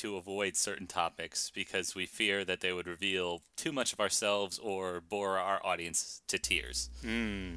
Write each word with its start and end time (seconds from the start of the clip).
to 0.00 0.16
avoid 0.16 0.56
certain 0.56 0.86
topics 0.86 1.50
because 1.54 1.94
we 1.94 2.06
fear 2.06 2.44
that 2.44 2.60
they 2.60 2.72
would 2.72 2.86
reveal 2.86 3.42
too 3.56 3.72
much 3.72 3.92
of 3.92 4.00
ourselves 4.00 4.58
or 4.58 5.00
bore 5.00 5.38
our 5.38 5.64
audience 5.64 6.22
to 6.28 6.38
tears. 6.38 6.90
Hmm. 7.02 7.56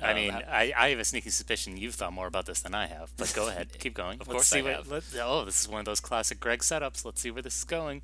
I 0.00 0.10
Um, 0.10 0.16
mean, 0.16 0.32
I, 0.32 0.72
I 0.76 0.88
have 0.90 0.98
a 1.00 1.04
sneaking 1.04 1.32
suspicion 1.32 1.76
you've 1.76 1.96
thought 1.96 2.12
more 2.12 2.26
about 2.28 2.46
this 2.46 2.60
than 2.60 2.74
I 2.74 2.86
have. 2.86 3.10
But 3.16 3.32
go 3.34 3.48
ahead, 3.48 3.68
keep 3.78 3.94
going. 3.94 4.20
Of 4.20 4.28
Let's 4.28 4.32
course 4.32 4.46
see 4.48 4.58
I 4.60 4.62
what, 4.62 4.72
have. 4.74 4.88
let- 4.88 5.04
oh, 5.22 5.44
this 5.44 5.60
is 5.60 5.68
one 5.68 5.80
of 5.80 5.86
those 5.86 6.00
classic 6.00 6.38
Greg 6.40 6.60
setups. 6.60 7.04
Let's 7.04 7.20
see 7.20 7.30
where 7.32 7.42
this 7.42 7.58
is 7.58 7.64
going. 7.64 8.02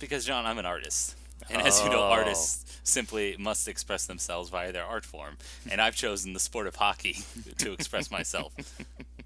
Because, 0.00 0.24
John, 0.24 0.46
I'm 0.46 0.58
an 0.58 0.64
artist. 0.66 1.16
And 1.50 1.60
as 1.62 1.80
you 1.82 1.90
know, 1.90 2.00
Oh. 2.00 2.10
artists 2.10 2.80
simply 2.82 3.36
must 3.38 3.68
express 3.68 4.06
themselves 4.06 4.48
via 4.48 4.72
their 4.72 4.84
art 4.84 5.04
form. 5.04 5.36
And 5.70 5.80
I've 5.80 5.94
chosen 5.94 6.32
the 6.32 6.40
sport 6.40 6.66
of 6.66 6.76
hockey 6.76 7.18
to 7.58 7.72
express 7.72 8.10
myself. 8.10 8.52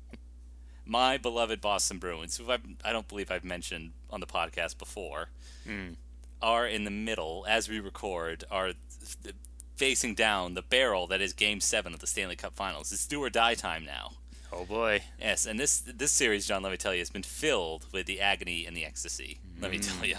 My 0.92 1.16
beloved 1.16 1.62
Boston 1.62 1.96
Bruins, 1.98 2.36
who 2.36 2.50
I've, 2.52 2.60
I 2.84 2.92
don't 2.92 3.08
believe 3.08 3.30
I've 3.30 3.44
mentioned 3.44 3.92
on 4.10 4.20
the 4.20 4.26
podcast 4.26 4.76
before, 4.76 5.30
Hmm. 5.64 5.94
are 6.42 6.66
in 6.66 6.84
the 6.84 6.90
middle, 6.90 7.46
as 7.48 7.66
we 7.66 7.80
record, 7.80 8.44
are 8.50 8.74
th- 9.22 9.34
facing 9.74 10.14
down 10.14 10.52
the 10.52 10.60
barrel 10.60 11.06
that 11.06 11.22
is 11.22 11.32
Game 11.32 11.62
7 11.62 11.94
of 11.94 12.00
the 12.00 12.06
Stanley 12.06 12.36
Cup 12.36 12.54
Finals. 12.54 12.92
It's 12.92 13.06
do 13.06 13.22
or 13.24 13.30
die 13.30 13.54
time 13.54 13.86
now. 13.86 14.16
Oh 14.52 14.66
boy. 14.66 15.04
Yes, 15.18 15.46
and 15.46 15.58
this 15.58 15.78
this 15.80 16.12
series, 16.12 16.46
John, 16.46 16.62
let 16.62 16.70
me 16.72 16.76
tell 16.76 16.92
you, 16.92 16.98
has 17.00 17.08
been 17.08 17.22
filled 17.22 17.86
with 17.90 18.04
the 18.04 18.20
agony 18.20 18.66
and 18.66 18.76
the 18.76 18.84
ecstasy. 18.84 19.40
Let 19.62 19.70
me 19.70 19.78
tell 19.78 20.04
you. 20.04 20.18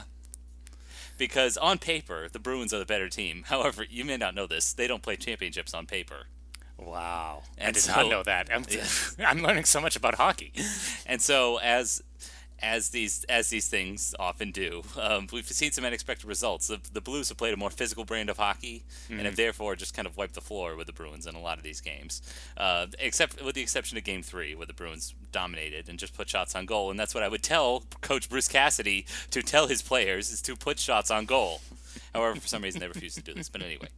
Because 1.20 1.56
on 1.56 1.78
paper, 1.78 2.28
the 2.32 2.40
Bruins 2.40 2.74
are 2.74 2.80
the 2.80 2.86
better 2.86 3.10
team. 3.10 3.44
However, 3.48 3.86
you 3.88 4.04
may 4.04 4.18
not 4.18 4.34
know 4.34 4.48
this; 4.48 4.74
they 4.74 4.88
don't 4.88 5.04
play 5.04 5.18
championships 5.18 5.76
on 5.76 5.86
paper. 5.86 6.30
Wow. 6.78 7.44
I 7.62 7.72
did 7.72 7.82
so- 7.82 7.96
not 7.96 8.10
know 8.10 8.24
that. 8.24 8.50
I'm, 8.52 8.66
I'm 9.26 9.42
learning 9.44 9.66
so 9.66 9.80
much 9.82 9.96
about 9.96 10.16
hockey. 10.16 10.54
And 11.06 11.22
so, 11.22 11.58
as 11.58 12.02
as 12.64 12.90
these 12.90 13.26
as 13.26 13.50
these 13.50 13.68
things 13.68 14.16
often 14.18 14.52
do, 14.52 14.84
um, 15.00 15.28
we've 15.34 15.46
seen 15.46 15.72
some 15.72 15.84
unexpected 15.84 16.26
results. 16.26 16.68
The, 16.68 16.80
the 16.94 17.02
Blues 17.02 17.28
have 17.28 17.38
played 17.38 17.54
a 17.54 17.58
more 17.58 17.70
physical 17.70 18.06
brand 18.06 18.30
of 18.30 18.38
hockey, 18.38 18.84
and 19.10 19.22
have 19.22 19.36
therefore 19.36 19.76
just 19.76 19.94
kind 19.94 20.08
of 20.08 20.16
wiped 20.16 20.34
the 20.34 20.42
floor 20.42 20.78
with 20.78 20.88
the 20.88 20.94
Bruins 20.94 21.28
in 21.28 21.36
a 21.36 21.42
lot 21.42 21.58
of 21.58 21.64
these 21.64 21.82
games. 21.82 22.22
Uh, 22.56 22.88
except 23.00 23.44
with 23.44 23.56
the 23.56 23.62
exception 23.62 23.98
of 23.98 24.06
Game 24.06 24.24
Three, 24.24 24.56
where 24.56 24.66
the 24.66 24.74
Bruins 24.74 25.14
dominated 25.32 25.90
and 25.90 26.00
just 26.00 26.16
put 26.16 26.30
shots 26.30 26.56
on 26.56 26.66
goal. 26.66 26.90
And 26.90 26.98
that's 26.98 27.14
what 27.14 27.24
I 27.24 27.28
would 27.28 27.44
tell 27.44 27.84
Coach 28.02 28.30
Bruce 28.30 28.48
Cassidy 28.48 29.06
to 29.32 29.42
tell 29.42 29.68
his 29.68 29.82
players 29.82 30.32
is 30.32 30.42
to 30.44 30.56
put 30.56 30.80
shots 30.80 31.12
on 31.12 31.26
goal. 31.26 31.60
However, 32.14 32.40
for 32.40 32.48
some 32.48 32.62
reason 32.62 32.80
they 32.80 32.88
refuse 32.88 33.16
to 33.16 33.22
do 33.22 33.34
this. 33.34 33.50
But 33.50 33.62
anyway, 33.62 33.90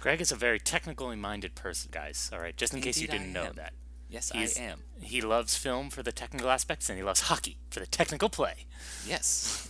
Greg 0.00 0.20
is 0.20 0.30
a 0.32 0.36
very 0.36 0.58
technically 0.60 1.16
minded 1.16 1.54
person, 1.54 1.90
guys. 1.92 2.30
All 2.32 2.40
right, 2.40 2.56
just 2.56 2.74
in 2.74 2.80
case 2.80 3.00
you 3.00 3.08
didn't 3.08 3.32
know 3.32 3.50
that. 3.54 3.72
yes, 4.08 4.30
He's- 4.30 4.58
I 4.58 4.62
am. 4.62 4.82
He 5.00 5.20
loves 5.20 5.56
film 5.56 5.90
for 5.90 6.02
the 6.02 6.12
technical 6.12 6.50
aspects, 6.50 6.88
and 6.88 6.98
he 6.98 7.04
loves 7.04 7.22
hockey 7.22 7.58
for 7.70 7.80
the 7.80 7.86
technical 7.86 8.28
play. 8.28 8.66
Yes. 9.06 9.68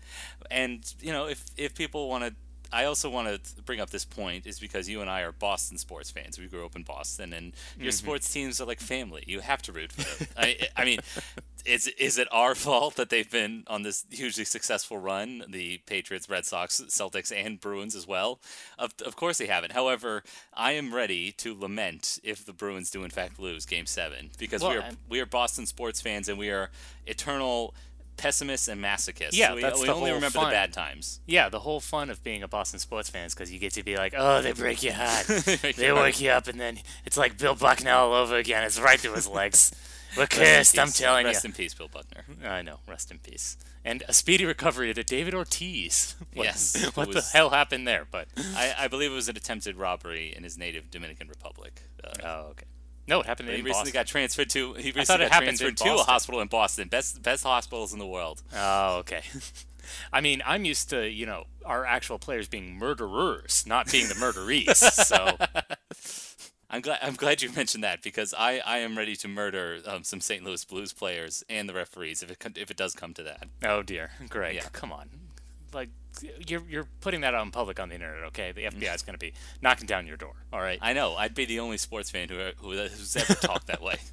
and 0.50 0.92
you 1.00 1.12
know, 1.12 1.26
if 1.26 1.44
if 1.56 1.74
people 1.74 2.08
want 2.08 2.24
to, 2.24 2.34
I 2.72 2.84
also 2.84 3.08
want 3.08 3.44
to 3.44 3.62
bring 3.62 3.80
up 3.80 3.90
this 3.90 4.04
point 4.04 4.46
is 4.46 4.58
because 4.58 4.88
you 4.88 5.00
and 5.00 5.08
I 5.08 5.22
are 5.22 5.32
Boston 5.32 5.78
sports 5.78 6.10
fans. 6.10 6.38
We 6.38 6.46
grew 6.46 6.64
up 6.64 6.76
in 6.76 6.82
Boston, 6.82 7.32
and 7.32 7.52
your 7.78 7.88
mm-hmm. 7.88 7.90
sports 7.90 8.32
teams 8.32 8.60
are 8.60 8.66
like 8.66 8.80
family. 8.80 9.24
You 9.26 9.40
have 9.40 9.62
to 9.62 9.72
root 9.72 9.92
for 9.92 10.24
them. 10.24 10.28
I, 10.36 10.58
I 10.76 10.84
mean, 10.84 11.00
is 11.64 11.86
is 11.86 12.18
it 12.18 12.28
our 12.30 12.54
fault 12.54 12.96
that 12.96 13.10
they've 13.10 13.30
been 13.30 13.64
on 13.66 13.82
this 13.82 14.04
hugely 14.10 14.44
successful 14.44 14.98
run? 14.98 15.44
The 15.48 15.78
Patriots, 15.86 16.28
Red 16.28 16.44
Sox, 16.44 16.80
Celtics, 16.88 17.32
and 17.34 17.60
Bruins 17.60 17.94
as 17.94 18.06
well. 18.06 18.40
Of 18.78 18.94
of 19.04 19.16
course 19.16 19.38
they 19.38 19.46
haven't. 19.46 19.72
However, 19.72 20.22
I 20.54 20.72
am 20.72 20.94
ready 20.94 21.32
to 21.32 21.58
lament 21.58 22.18
if 22.22 22.44
the 22.44 22.52
Bruins 22.52 22.90
do 22.90 23.04
in 23.04 23.10
fact 23.10 23.38
lose 23.38 23.66
Game 23.66 23.86
Seven 23.86 24.30
because 24.38 24.62
we 24.62 24.68
Well, 24.68 24.78
are 24.78 24.80
and- 24.80 24.96
we 25.08 25.20
are 25.20 25.26
Boston 25.26 25.66
sports 25.66 26.00
fans 26.00 26.28
and 26.28 26.38
we 26.38 26.50
are 26.50 26.70
eternal 27.06 27.74
pessimists 28.18 28.68
and 28.68 28.82
masochists. 28.82 29.30
Yeah, 29.32 29.54
we, 29.54 29.62
that's 29.62 29.80
we 29.80 29.86
the 29.86 29.94
only 29.94 30.10
whole 30.10 30.16
remember 30.16 30.38
fun. 30.38 30.50
the 30.50 30.54
bad 30.54 30.72
times. 30.72 31.20
Yeah, 31.26 31.48
the 31.48 31.60
whole 31.60 31.80
fun 31.80 32.10
of 32.10 32.22
being 32.22 32.42
a 32.42 32.48
Boston 32.48 32.78
sports 32.78 33.08
fan 33.08 33.24
is 33.26 33.34
because 33.34 33.50
you 33.50 33.58
get 33.58 33.72
to 33.74 33.82
be 33.82 33.96
like, 33.96 34.14
oh, 34.16 34.42
they 34.42 34.52
break 34.52 34.82
your 34.82 34.94
heart. 34.94 35.26
They 35.76 35.92
wake 35.92 36.20
you 36.20 36.30
up, 36.30 36.48
and 36.48 36.60
then 36.60 36.78
it's 37.06 37.16
like 37.16 37.38
Bill 37.38 37.54
Buckner 37.54 37.92
all 37.92 38.12
over 38.12 38.36
again. 38.36 38.64
It's 38.64 38.78
right 38.80 38.98
through 39.00 39.14
his 39.14 39.28
legs. 39.28 39.72
We're 40.16 40.26
cursed, 40.26 40.78
I'm 40.78 40.88
telling 40.90 41.26
Rest 41.26 41.44
you. 41.44 41.48
Rest 41.48 41.58
in 41.58 41.64
peace, 41.64 41.74
Bill 41.74 41.88
Buckner. 41.88 42.24
I 42.44 42.62
know, 42.62 42.78
rest 42.88 43.10
in 43.10 43.18
peace. 43.18 43.56
And 43.84 44.02
a 44.08 44.12
speedy 44.12 44.44
recovery 44.46 44.92
to 44.92 45.04
David 45.04 45.34
Ortiz. 45.34 46.16
What, 46.34 46.44
Yes, 46.44 46.90
What 46.94 47.12
the 47.12 47.20
hell 47.20 47.50
happened 47.50 47.86
there? 47.86 48.06
But 48.10 48.28
I, 48.56 48.74
I 48.78 48.88
believe 48.88 49.12
it 49.12 49.14
was 49.14 49.28
an 49.28 49.36
attempted 49.36 49.76
robbery 49.76 50.34
in 50.36 50.44
his 50.44 50.56
native 50.58 50.90
Dominican 50.90 51.28
Republic. 51.28 51.82
Uh, 52.02 52.10
oh, 52.24 52.40
okay. 52.50 52.66
No, 53.08 53.20
it 53.20 53.26
happened 53.26 53.48
he 53.48 53.56
in 53.56 53.64
recently 53.64 53.90
Boston. 53.90 53.92
got 54.00 54.06
transferred 54.06 54.50
to. 54.50 54.74
He 54.74 54.92
recently 54.92 55.04
thought 55.06 55.20
it 55.20 55.24
got 55.24 55.32
happened 55.32 55.58
transferred 55.58 55.76
to 55.86 55.94
a 55.94 56.04
hospital 56.04 56.40
in 56.40 56.48
Boston. 56.48 56.88
Best 56.88 57.22
best 57.22 57.42
hospitals 57.42 57.92
in 57.92 57.98
the 57.98 58.06
world. 58.06 58.42
Oh, 58.54 58.96
okay. 58.98 59.22
I 60.12 60.20
mean, 60.20 60.42
I'm 60.44 60.64
used 60.66 60.90
to 60.90 61.08
you 61.08 61.24
know 61.26 61.44
our 61.64 61.86
actual 61.86 62.18
players 62.18 62.46
being 62.48 62.76
murderers, 62.76 63.64
not 63.66 63.90
being 63.90 64.08
the 64.08 64.14
murderees. 64.16 64.76
so 64.76 65.36
I'm 66.70 66.82
glad 66.82 66.98
I'm 67.02 67.14
glad 67.14 67.40
you 67.40 67.50
mentioned 67.50 67.82
that 67.84 68.02
because 68.02 68.34
I, 68.36 68.58
I 68.58 68.78
am 68.78 68.98
ready 68.98 69.16
to 69.16 69.28
murder 69.28 69.78
um, 69.86 70.04
some 70.04 70.20
St. 70.20 70.44
Louis 70.44 70.62
Blues 70.66 70.92
players 70.92 71.42
and 71.48 71.66
the 71.68 71.72
referees 71.74 72.22
if 72.22 72.30
it 72.30 72.58
if 72.58 72.70
it 72.70 72.76
does 72.76 72.92
come 72.94 73.14
to 73.14 73.22
that. 73.22 73.44
Oh 73.64 73.82
dear, 73.82 74.10
Greg, 74.28 74.56
Yeah. 74.56 74.68
come 74.72 74.92
on. 74.92 75.08
Like 75.72 75.90
you're 76.46 76.62
you're 76.68 76.88
putting 77.00 77.20
that 77.22 77.34
out 77.34 77.44
in 77.44 77.50
public 77.50 77.78
on 77.80 77.88
the 77.88 77.94
internet, 77.94 78.24
okay? 78.28 78.52
The 78.52 78.64
FBI 78.64 78.94
is 78.94 79.02
going 79.02 79.14
to 79.14 79.18
be 79.18 79.32
knocking 79.62 79.86
down 79.86 80.06
your 80.06 80.16
door. 80.16 80.34
All 80.52 80.60
right. 80.60 80.78
I 80.80 80.92
know 80.92 81.14
I'd 81.14 81.34
be 81.34 81.44
the 81.44 81.60
only 81.60 81.78
sports 81.78 82.10
fan 82.10 82.28
who, 82.28 82.50
who 82.58 82.70
who's 82.72 83.16
ever 83.16 83.34
talked 83.34 83.66
that 83.68 83.82
way. 83.82 83.96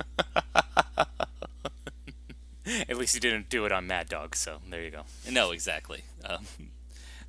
At 2.89 2.97
least 2.97 3.13
you 3.13 3.21
didn't 3.21 3.49
do 3.49 3.65
it 3.65 3.71
on 3.71 3.85
Mad 3.85 4.09
Dog, 4.09 4.35
so 4.35 4.57
there 4.69 4.81
you 4.83 4.89
go. 4.89 5.03
No, 5.29 5.51
exactly. 5.51 6.01
Um, 6.23 6.45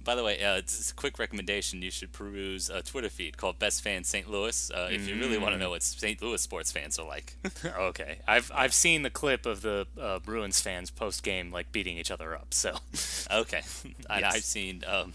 by 0.06 0.14
the 0.14 0.22
way, 0.22 0.42
uh, 0.42 0.60
just 0.60 0.92
a 0.92 0.94
quick 0.94 1.18
recommendation: 1.18 1.82
you 1.82 1.90
should 1.90 2.12
peruse 2.12 2.70
a 2.70 2.80
Twitter 2.80 3.10
feed 3.10 3.36
called 3.36 3.58
Best 3.58 3.82
Fan 3.82 4.04
St. 4.04 4.30
Louis 4.30 4.70
uh, 4.70 4.88
if 4.90 5.06
you 5.08 5.16
really 5.16 5.36
want 5.36 5.52
to 5.52 5.58
know 5.58 5.70
what 5.70 5.82
St. 5.82 6.22
Louis 6.22 6.40
sports 6.40 6.70
fans 6.70 6.96
are 6.98 7.06
like. 7.06 7.36
okay. 7.78 8.18
I've 8.26 8.50
I've 8.54 8.72
seen 8.72 9.02
the 9.02 9.10
clip 9.10 9.44
of 9.44 9.62
the 9.62 9.88
uh, 10.00 10.20
Bruins 10.20 10.60
fans 10.60 10.90
post 10.90 11.24
game 11.24 11.50
like 11.50 11.72
beating 11.72 11.98
each 11.98 12.12
other 12.12 12.36
up. 12.36 12.54
So 12.54 12.76
okay, 13.32 13.62
Yes. 14.08 14.34
I've 14.34 14.44
seen 14.44 14.84
um, 14.86 15.12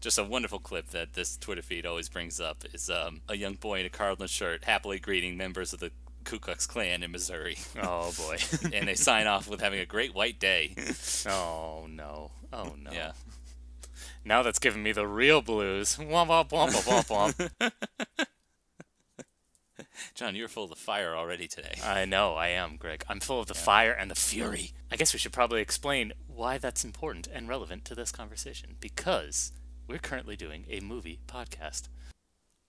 just 0.00 0.18
a 0.18 0.24
wonderful 0.24 0.58
clip 0.58 0.88
that 0.88 1.14
this 1.14 1.36
Twitter 1.36 1.62
feed 1.62 1.86
always 1.86 2.08
brings 2.08 2.40
up 2.40 2.64
is 2.74 2.90
um, 2.90 3.20
a 3.28 3.36
young 3.36 3.54
boy 3.54 3.78
in 3.78 3.86
a 3.86 3.90
Cardinals 3.90 4.32
shirt 4.32 4.64
happily 4.64 4.98
greeting 4.98 5.36
members 5.36 5.72
of 5.72 5.78
the 5.78 5.92
Ku 6.24 6.40
Klux 6.40 6.66
Klan 6.66 7.02
in 7.04 7.10
Missouri, 7.12 7.58
oh 7.80 8.12
boy. 8.16 8.38
and 8.72 8.86
they 8.88 8.94
sign 8.94 9.26
off 9.28 9.48
with 9.48 9.60
having 9.60 9.80
a 9.80 9.86
great 9.86 10.14
white 10.14 10.38
day. 10.40 10.74
oh 11.28 11.86
no. 11.88 12.32
Oh 12.52 12.74
no. 12.82 12.90
Yeah. 12.92 13.12
Now 14.24 14.42
that's 14.42 14.58
giving 14.58 14.82
me 14.82 14.92
the 14.92 15.06
real 15.06 15.42
blues. 15.42 15.96
Womp 16.00 16.28
womp 16.28 16.50
womp 16.50 16.70
womp 16.84 17.50
womp. 17.58 17.72
John, 20.14 20.36
you're 20.36 20.48
full 20.48 20.64
of 20.64 20.70
the 20.70 20.76
fire 20.76 21.16
already 21.16 21.48
today. 21.48 21.74
I 21.84 22.04
know, 22.04 22.34
I 22.34 22.48
am, 22.48 22.76
Greg. 22.76 23.04
I'm 23.08 23.20
full 23.20 23.40
of 23.40 23.46
the 23.46 23.54
fire 23.54 23.92
and 23.92 24.10
the 24.10 24.14
fury. 24.14 24.72
I 24.90 24.96
guess 24.96 25.12
we 25.12 25.18
should 25.18 25.32
probably 25.32 25.60
explain 25.60 26.12
why 26.26 26.58
that's 26.58 26.84
important 26.84 27.28
and 27.32 27.48
relevant 27.48 27.84
to 27.86 27.94
this 27.94 28.12
conversation. 28.12 28.76
Because 28.80 29.52
we're 29.86 29.98
currently 29.98 30.36
doing 30.36 30.64
a 30.68 30.80
movie 30.80 31.18
podcast. 31.26 31.88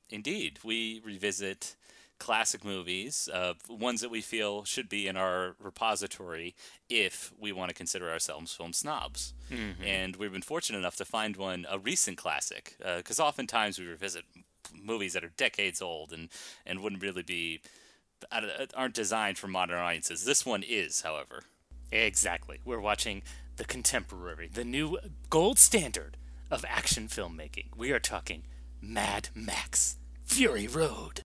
Indeed, 0.09 0.59
we 0.63 1.01
revisit 1.03 1.75
classic 2.19 2.63
movies, 2.63 3.27
uh, 3.33 3.53
ones 3.67 4.01
that 4.01 4.09
we 4.09 4.21
feel 4.21 4.63
should 4.63 4.87
be 4.87 5.07
in 5.07 5.17
our 5.17 5.55
repository 5.59 6.55
if 6.89 7.33
we 7.37 7.51
want 7.51 7.69
to 7.69 7.75
consider 7.75 8.09
ourselves 8.09 8.53
film 8.53 8.71
snobs. 8.71 9.33
And 9.85 10.15
we've 10.15 10.31
been 10.31 10.41
fortunate 10.41 10.79
enough 10.79 10.95
to 10.97 11.05
find 11.05 11.35
one, 11.35 11.65
a 11.69 11.77
recent 11.77 12.17
classic, 12.17 12.77
because 12.97 13.19
oftentimes 13.19 13.77
we 13.77 13.85
revisit 13.85 14.23
movies 14.73 15.13
that 15.13 15.23
are 15.23 15.31
decades 15.35 15.81
old 15.81 16.13
and, 16.13 16.29
and 16.65 16.79
wouldn't 16.81 17.03
really 17.03 17.23
be, 17.23 17.61
aren't 18.75 18.93
designed 18.93 19.37
for 19.37 19.47
modern 19.47 19.77
audiences. 19.77 20.23
This 20.23 20.45
one 20.45 20.63
is, 20.63 21.01
however. 21.01 21.43
Exactly. 21.91 22.59
We're 22.63 22.79
watching 22.79 23.21
the 23.57 23.65
contemporary, 23.65 24.49
the 24.51 24.63
new 24.63 24.97
gold 25.29 25.59
standard 25.59 26.17
of 26.49 26.65
action 26.67 27.07
filmmaking. 27.07 27.75
We 27.75 27.91
are 27.91 27.99
talking 27.99 28.43
Mad 28.81 29.29
Max 29.35 29.97
Fury 30.23 30.67
Road. 30.67 31.21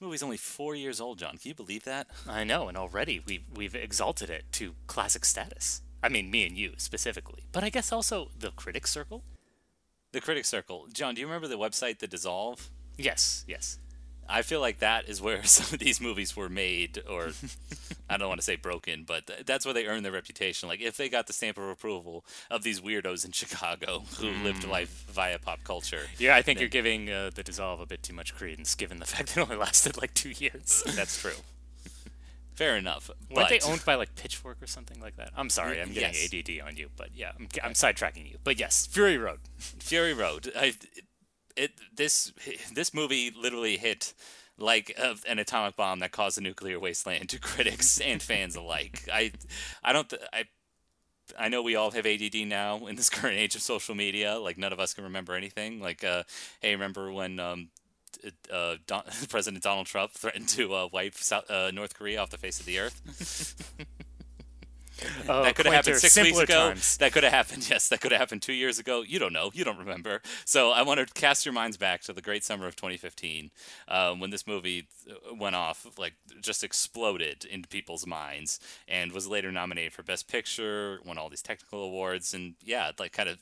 This 0.00 0.06
movie's 0.06 0.22
only 0.22 0.38
four 0.38 0.74
years 0.74 0.98
old, 0.98 1.18
John. 1.18 1.36
Can 1.36 1.50
you 1.50 1.54
believe 1.54 1.84
that? 1.84 2.06
I 2.26 2.42
know, 2.42 2.68
and 2.68 2.78
already 2.78 3.20
we've 3.20 3.44
we've 3.54 3.74
exalted 3.74 4.30
it 4.30 4.44
to 4.52 4.74
classic 4.86 5.26
status. 5.26 5.82
I 6.02 6.08
mean, 6.08 6.30
me 6.30 6.46
and 6.46 6.56
you 6.56 6.72
specifically, 6.78 7.42
but 7.52 7.62
I 7.64 7.68
guess 7.68 7.92
also 7.92 8.30
the 8.38 8.50
critic 8.52 8.86
circle. 8.86 9.24
The 10.12 10.22
critic 10.22 10.46
Circle. 10.46 10.88
John, 10.92 11.14
do 11.14 11.20
you 11.20 11.26
remember 11.26 11.48
the 11.48 11.58
website 11.58 11.98
The 11.98 12.08
Dissolve? 12.08 12.70
Yes, 12.96 13.44
yes. 13.46 13.78
I 14.30 14.42
feel 14.42 14.60
like 14.60 14.78
that 14.78 15.08
is 15.08 15.20
where 15.20 15.42
some 15.44 15.72
of 15.74 15.78
these 15.80 16.00
movies 16.00 16.36
were 16.36 16.48
made, 16.48 17.02
or 17.08 17.30
I 18.08 18.16
don't 18.16 18.28
want 18.28 18.40
to 18.40 18.44
say 18.44 18.56
broken, 18.56 19.04
but 19.06 19.26
th- 19.26 19.46
that's 19.46 19.64
where 19.64 19.74
they 19.74 19.86
earned 19.86 20.04
their 20.04 20.12
reputation. 20.12 20.68
Like 20.68 20.80
if 20.80 20.96
they 20.96 21.08
got 21.08 21.26
the 21.26 21.32
stamp 21.32 21.58
of 21.58 21.64
approval 21.64 22.24
of 22.50 22.62
these 22.62 22.80
weirdos 22.80 23.24
in 23.24 23.32
Chicago 23.32 24.04
who 24.18 24.28
lived 24.44 24.66
life 24.66 25.04
via 25.10 25.38
pop 25.38 25.64
culture. 25.64 26.02
Yeah, 26.18 26.36
I 26.36 26.42
think 26.42 26.60
you're 26.60 26.68
giving 26.68 27.10
uh, 27.10 27.30
the 27.34 27.42
dissolve 27.42 27.80
a 27.80 27.86
bit 27.86 28.02
too 28.02 28.14
much 28.14 28.34
credence, 28.34 28.74
given 28.74 28.98
the 28.98 29.06
fact 29.12 29.34
that 29.34 29.38
it 29.38 29.42
only 29.42 29.56
lasted 29.56 29.96
like 30.00 30.14
two 30.14 30.30
years. 30.30 30.82
That's 30.94 31.20
true. 31.20 31.32
Fair 32.54 32.76
enough. 32.76 33.08
Weren't 33.08 33.34
But 33.34 33.48
they 33.48 33.60
owned 33.60 33.84
by 33.86 33.94
like 33.94 34.14
Pitchfork 34.16 34.62
or 34.62 34.66
something 34.66 35.00
like 35.00 35.16
that? 35.16 35.30
I'm 35.34 35.48
sorry, 35.48 35.80
I'm 35.80 35.92
getting 35.92 36.12
Yes. 36.14 36.34
ADD 36.34 36.68
on 36.68 36.76
you, 36.76 36.90
but 36.94 37.08
yeah, 37.14 37.32
I'm, 37.38 37.48
I'm 37.64 37.72
sidetracking 37.72 38.30
you. 38.30 38.36
But 38.44 38.58
yes, 38.58 38.86
Fury 38.86 39.16
Road. 39.16 39.38
Fury 39.56 40.12
Road. 40.12 40.52
I, 40.54 40.74
it 41.60 41.72
this 41.94 42.32
this 42.72 42.94
movie 42.94 43.30
literally 43.30 43.76
hit 43.76 44.14
like 44.58 44.94
uh, 44.98 45.14
an 45.28 45.38
atomic 45.38 45.76
bomb 45.76 46.00
that 46.00 46.10
caused 46.12 46.38
a 46.38 46.40
nuclear 46.40 46.78
wasteland 46.78 47.28
to 47.30 47.38
critics 47.50 48.00
and 48.00 48.22
fans 48.22 48.56
alike. 48.56 49.08
I 49.12 49.32
I 49.84 49.92
don't 49.92 50.08
th- 50.08 50.22
I 50.32 50.44
I 51.38 51.48
know 51.48 51.62
we 51.62 51.76
all 51.76 51.90
have 51.90 52.06
ADD 52.06 52.46
now 52.46 52.86
in 52.86 52.96
this 52.96 53.10
current 53.18 53.36
age 53.36 53.54
of 53.54 53.62
social 53.62 53.94
media. 53.94 54.38
Like 54.38 54.58
none 54.58 54.72
of 54.72 54.80
us 54.80 54.94
can 54.94 55.04
remember 55.04 55.34
anything. 55.34 55.80
Like 55.80 56.02
uh, 56.02 56.24
hey, 56.60 56.72
remember 56.72 57.12
when 57.12 57.38
um, 57.38 57.68
uh, 58.50 58.76
Don- 58.86 59.04
President 59.28 59.62
Donald 59.62 59.86
Trump 59.86 60.12
threatened 60.12 60.48
to 60.50 60.74
uh, 60.74 60.88
wipe 60.92 61.14
South, 61.14 61.50
uh, 61.50 61.70
North 61.70 61.94
Korea 61.94 62.20
off 62.20 62.30
the 62.30 62.38
face 62.38 62.58
of 62.58 62.66
the 62.66 62.78
earth? 62.78 63.76
Oh, 65.28 65.42
that 65.42 65.54
could 65.54 65.66
have 65.66 65.74
happened 65.74 65.96
six 65.96 66.16
weeks 66.16 66.38
ago. 66.38 66.68
times. 66.68 66.96
That 66.98 67.12
could 67.12 67.24
have 67.24 67.32
happened. 67.32 67.58
Yes, 67.70 67.88
that 67.90 68.00
could 68.00 68.10
have 68.10 68.20
happened 68.20 68.42
two 68.42 68.52
years 68.52 68.80
ago. 68.80 69.02
You 69.02 69.20
don't 69.20 69.32
know. 69.32 69.50
You 69.54 69.64
don't 69.64 69.78
remember. 69.78 70.22
So 70.44 70.72
I 70.72 70.82
want 70.82 70.98
to 70.98 71.06
cast 71.14 71.46
your 71.46 71.52
minds 71.52 71.76
back 71.76 72.00
to 72.02 72.12
the 72.12 72.22
great 72.22 72.42
summer 72.42 72.66
of 72.66 72.74
2015, 72.74 73.50
um, 73.86 74.18
when 74.18 74.30
this 74.30 74.44
movie 74.46 74.88
uh, 75.08 75.34
went 75.34 75.54
off, 75.54 75.86
like 75.98 76.14
just 76.40 76.64
exploded 76.64 77.44
into 77.44 77.68
people's 77.68 78.06
minds, 78.06 78.58
and 78.88 79.12
was 79.12 79.28
later 79.28 79.52
nominated 79.52 79.92
for 79.92 80.02
Best 80.02 80.26
Picture, 80.26 80.98
won 81.04 81.16
all 81.16 81.28
these 81.28 81.42
technical 81.42 81.84
awards, 81.84 82.34
and 82.34 82.54
yeah, 82.64 82.90
like 82.98 83.12
kind 83.12 83.28
of 83.28 83.38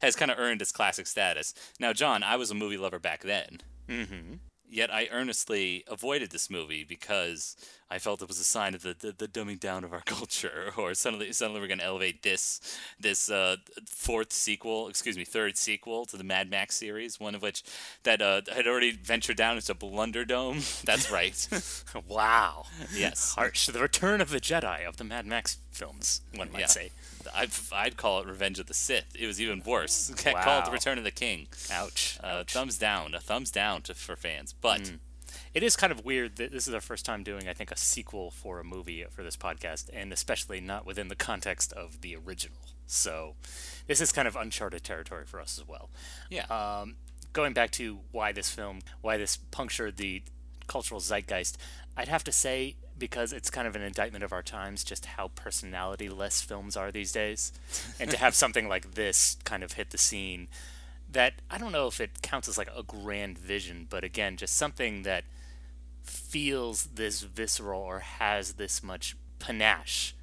has 0.00 0.16
kind 0.16 0.30
of 0.30 0.38
earned 0.38 0.60
its 0.60 0.72
classic 0.72 1.06
status. 1.06 1.54
Now, 1.80 1.92
John, 1.92 2.22
I 2.22 2.36
was 2.36 2.50
a 2.50 2.54
movie 2.54 2.76
lover 2.76 2.98
back 2.98 3.22
then. 3.22 3.60
Mm-hmm. 3.88 4.34
Yet 4.68 4.92
I 4.92 5.08
earnestly 5.10 5.84
avoided 5.86 6.30
this 6.30 6.48
movie 6.48 6.82
because 6.82 7.56
I 7.94 7.98
felt 7.98 8.22
it 8.22 8.28
was 8.28 8.40
a 8.40 8.44
sign 8.44 8.74
of 8.74 8.82
the, 8.82 8.96
the, 8.98 9.12
the 9.12 9.28
dumbing 9.28 9.60
down 9.60 9.84
of 9.84 9.92
our 9.92 10.00
culture, 10.06 10.72
or 10.76 10.94
suddenly 10.94 11.32
suddenly 11.32 11.60
we're 11.60 11.66
going 11.66 11.78
to 11.80 11.84
elevate 11.84 12.22
this 12.22 12.60
this 12.98 13.30
uh, 13.30 13.56
fourth 13.86 14.32
sequel, 14.32 14.88
excuse 14.88 15.16
me, 15.16 15.24
third 15.24 15.56
sequel 15.56 16.06
to 16.06 16.16
the 16.16 16.24
Mad 16.24 16.50
Max 16.50 16.74
series, 16.76 17.20
one 17.20 17.34
of 17.34 17.42
which 17.42 17.62
that 18.04 18.22
uh, 18.22 18.40
had 18.52 18.66
already 18.66 18.92
ventured 18.92 19.36
down 19.36 19.56
into 19.56 19.74
Blunderdome. 19.74 20.82
That's 20.84 21.10
right. 21.10 21.36
Wow. 22.08 22.64
yes, 22.94 23.34
Harsh. 23.34 23.66
The 23.66 23.80
Return 23.80 24.20
of 24.20 24.30
the 24.30 24.40
Jedi 24.40 24.86
of 24.86 24.96
the 24.96 25.04
Mad 25.04 25.26
Max 25.26 25.58
films, 25.70 26.22
one 26.34 26.50
might 26.52 26.60
Yeah. 26.60 26.66
say. 26.66 26.90
I'd, 27.34 27.50
I'd 27.72 27.96
call 27.96 28.20
it 28.20 28.26
Revenge 28.26 28.58
of 28.58 28.66
the 28.66 28.74
Sith. 28.74 29.14
It 29.18 29.26
was 29.26 29.40
even 29.40 29.62
worse. 29.64 30.10
Call 30.16 30.58
it 30.58 30.64
the 30.64 30.70
Return 30.72 30.98
of 30.98 31.04
the 31.04 31.10
King. 31.10 31.46
Ouch. 31.70 32.18
Uh, 32.22 32.26
Ouch. 32.40 32.52
thumbs 32.52 32.78
down, 32.78 33.14
a 33.14 33.20
thumbs 33.20 33.50
down 33.50 33.82
to, 33.82 33.94
for 33.94 34.16
fans. 34.16 34.52
But 34.60 34.80
Mm. 34.82 34.98
It 35.54 35.62
is 35.62 35.76
kind 35.76 35.92
of 35.92 36.04
weird 36.04 36.36
that 36.36 36.52
this 36.52 36.66
is 36.68 36.74
our 36.74 36.80
first 36.80 37.04
time 37.04 37.22
doing, 37.22 37.48
I 37.48 37.52
think, 37.52 37.70
a 37.70 37.76
sequel 37.76 38.30
for 38.30 38.60
a 38.60 38.64
movie 38.64 39.04
for 39.10 39.22
this 39.22 39.36
podcast, 39.36 39.88
and 39.92 40.12
especially 40.12 40.60
not 40.60 40.86
within 40.86 41.08
the 41.08 41.16
context 41.16 41.72
of 41.72 42.00
the 42.00 42.16
original. 42.16 42.58
So 42.86 43.34
this 43.86 44.00
is 44.00 44.12
kind 44.12 44.28
of 44.28 44.36
uncharted 44.36 44.84
territory 44.84 45.24
for 45.24 45.40
us 45.40 45.58
as 45.58 45.66
well. 45.66 45.90
yeah, 46.30 46.44
Um, 46.46 46.96
going 47.32 47.52
back 47.52 47.70
to 47.72 48.00
why 48.10 48.32
this 48.32 48.50
film, 48.50 48.80
why 49.00 49.16
this 49.16 49.36
punctured 49.36 49.96
the 49.96 50.22
cultural 50.66 51.00
zeitgeist, 51.00 51.56
I'd 51.96 52.08
have 52.08 52.24
to 52.24 52.32
say 52.32 52.76
because 52.98 53.32
it's 53.32 53.50
kind 53.50 53.66
of 53.66 53.74
an 53.74 53.82
indictment 53.82 54.22
of 54.22 54.32
our 54.32 54.42
times, 54.42 54.84
just 54.84 55.06
how 55.06 55.28
personality-less 55.28 56.42
films 56.42 56.76
are 56.76 56.92
these 56.92 57.10
days, 57.10 57.52
and 57.98 58.10
to 58.10 58.16
have 58.16 58.34
something 58.42 58.68
like 58.68 58.94
this 58.94 59.36
kind 59.44 59.62
of 59.64 59.72
hit 59.72 59.90
the 59.90 59.98
scene, 59.98 60.48
that 61.12 61.34
I 61.50 61.58
don't 61.58 61.72
know 61.72 61.86
if 61.86 62.00
it 62.00 62.22
counts 62.22 62.48
as 62.48 62.58
like 62.58 62.70
a 62.74 62.82
grand 62.82 63.38
vision, 63.38 63.86
but 63.88 64.04
again, 64.04 64.36
just 64.36 64.56
something 64.56 65.02
that 65.02 65.24
feels 66.02 66.84
this 66.94 67.22
visceral 67.22 67.80
or 67.80 68.00
has 68.00 68.54
this 68.54 68.82
much 68.82 69.16
panache 69.38 70.14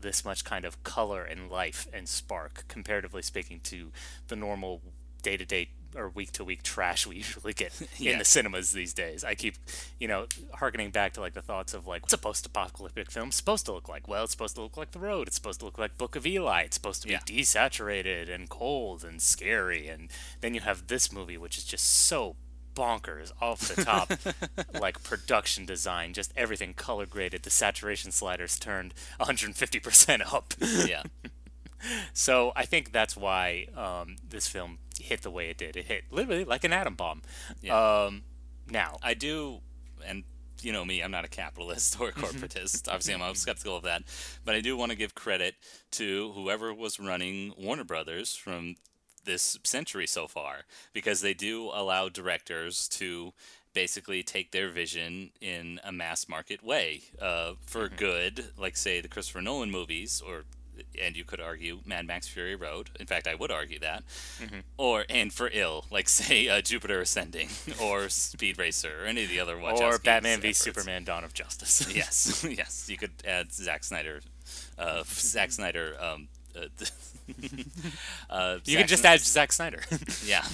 this 0.00 0.24
much 0.24 0.44
kind 0.44 0.64
of 0.64 0.82
color 0.84 1.24
and 1.24 1.50
life 1.50 1.86
and 1.92 2.08
spark, 2.08 2.64
comparatively 2.68 3.22
speaking, 3.22 3.60
to 3.64 3.90
the 4.28 4.36
normal 4.36 4.80
day 5.22 5.36
to 5.36 5.44
day 5.44 5.68
or 5.96 6.08
week 6.08 6.32
to 6.32 6.44
week 6.44 6.62
trash 6.62 7.06
we 7.06 7.16
usually 7.22 7.52
get 7.52 7.72
in 8.00 8.18
the 8.18 8.24
cinemas 8.24 8.72
these 8.72 8.92
days. 8.92 9.24
I 9.24 9.34
keep, 9.34 9.56
you 9.98 10.08
know, 10.08 10.26
harkening 10.54 10.90
back 10.90 11.12
to 11.14 11.20
like 11.20 11.34
the 11.34 11.42
thoughts 11.42 11.74
of 11.74 11.86
like, 11.86 12.02
what's 12.02 12.12
a 12.12 12.18
post 12.18 12.46
apocalyptic 12.46 13.10
film 13.10 13.30
supposed 13.32 13.66
to 13.66 13.72
look 13.72 13.88
like? 13.88 14.06
Well, 14.08 14.24
it's 14.24 14.32
supposed 14.32 14.56
to 14.56 14.62
look 14.62 14.76
like 14.76 14.92
The 14.92 14.98
Road. 14.98 15.26
It's 15.28 15.36
supposed 15.36 15.60
to 15.60 15.66
look 15.66 15.78
like 15.78 15.98
Book 15.98 16.16
of 16.16 16.26
Eli. 16.26 16.62
It's 16.62 16.76
supposed 16.76 17.02
to 17.02 17.08
be 17.08 17.12
Yeah. 17.14 17.20
desaturated 17.26 18.32
and 18.32 18.48
cold 18.48 19.04
and 19.04 19.20
scary. 19.22 19.88
And 19.88 20.10
then 20.40 20.54
you 20.54 20.60
have 20.60 20.86
this 20.86 21.12
movie, 21.12 21.38
which 21.38 21.56
is 21.58 21.64
just 21.64 21.84
so 21.84 22.36
bonkers 22.74 23.32
off 23.40 23.60
the 23.74 23.82
top 23.82 24.12
like 24.80 25.02
production 25.02 25.66
design 25.66 26.12
just 26.12 26.32
everything 26.36 26.72
color 26.72 27.06
graded 27.06 27.42
the 27.42 27.50
saturation 27.50 28.12
sliders 28.12 28.56
turned 28.56 28.94
150% 29.20 30.32
up 30.32 30.54
yeah. 30.86 31.02
so 32.12 32.52
i 32.54 32.64
think 32.64 32.92
that's 32.92 33.16
why 33.16 33.66
um, 33.76 34.14
this 34.28 34.46
film 34.46 34.78
hit 34.98 35.22
the 35.22 35.30
way 35.30 35.50
it 35.50 35.56
did 35.58 35.76
it 35.76 35.86
hit 35.86 36.04
literally 36.10 36.44
like 36.44 36.64
an 36.64 36.72
atom 36.72 36.94
bomb 36.94 37.22
Yeah. 37.62 38.04
um, 38.04 38.22
now 38.70 38.98
I 39.02 39.14
do, 39.14 39.60
and 40.06 40.24
you 40.60 40.72
know 40.72 40.84
me, 40.84 41.00
I'm 41.02 41.10
not 41.10 41.24
a 41.24 41.28
capitalist 41.28 41.98
or 42.00 42.08
a 42.08 42.12
corporatist. 42.24 42.88
Obviously, 42.88 43.14
I'm 43.14 43.34
skeptical 43.34 43.76
of 43.76 43.84
that. 43.84 44.02
But 44.44 44.56
I 44.56 44.60
do 44.60 44.76
want 44.76 44.90
to 44.90 44.96
give 44.98 45.14
credit 45.14 45.54
to 45.92 46.32
whoever 46.32 46.74
was 46.74 46.98
running 46.98 47.54
Warner 47.56 47.84
Brothers 47.84 48.34
from 48.34 48.74
this 49.24 49.58
century 49.62 50.06
so 50.06 50.26
far, 50.26 50.62
because 50.92 51.20
they 51.20 51.32
do 51.32 51.70
allow 51.72 52.08
directors 52.08 52.88
to 52.88 53.32
basically 53.72 54.22
take 54.22 54.50
their 54.50 54.68
vision 54.68 55.30
in 55.40 55.78
a 55.84 55.92
mass 55.92 56.28
market 56.28 56.62
way 56.64 57.02
uh, 57.22 57.52
for 57.64 57.88
good, 57.88 58.46
like 58.58 58.76
say 58.76 59.00
the 59.00 59.08
Christopher 59.08 59.40
Nolan 59.40 59.70
movies, 59.70 60.20
or 60.26 60.44
and 61.00 61.16
you 61.16 61.24
could 61.24 61.40
argue 61.40 61.80
Mad 61.84 62.06
Max 62.06 62.28
Fury 62.28 62.54
Road. 62.54 62.90
In 62.98 63.06
fact, 63.06 63.26
I 63.26 63.34
would 63.34 63.50
argue 63.50 63.78
that, 63.80 64.04
or 64.76 65.04
and 65.08 65.32
for 65.32 65.50
ill, 65.52 65.84
like 65.90 66.08
say 66.18 66.48
uh, 66.48 66.60
Jupiter 66.60 67.00
Ascending 67.00 67.48
or 67.82 68.08
Speed 68.08 68.58
Racer 68.58 69.02
or 69.02 69.06
any 69.06 69.24
of 69.24 69.30
the 69.30 69.40
other 69.40 69.58
watches. 69.58 69.80
or 69.80 69.98
batman 69.98 70.40
v 70.40 70.48
efforts. 70.48 70.58
superman 70.58 71.04
dawn 71.04 71.24
of 71.24 71.34
justice 71.34 71.92
Yes, 71.94 72.44
yes, 72.48 72.88
you 72.88 72.96
could 72.96 73.12
add 73.26 73.52
Zack 73.52 73.84
Snyder, 73.84 74.20
uh, 74.78 75.02
Zack 75.06 75.52
Snyder. 75.52 75.96
Um, 76.00 76.28
uh, 76.56 76.66
uh, 78.30 78.58
you 78.64 78.72
Zack 78.72 78.80
can 78.80 78.88
just 78.88 79.04
add 79.04 79.20
Zack 79.20 79.52
Snyder. 79.52 79.82
yeah. 80.24 80.44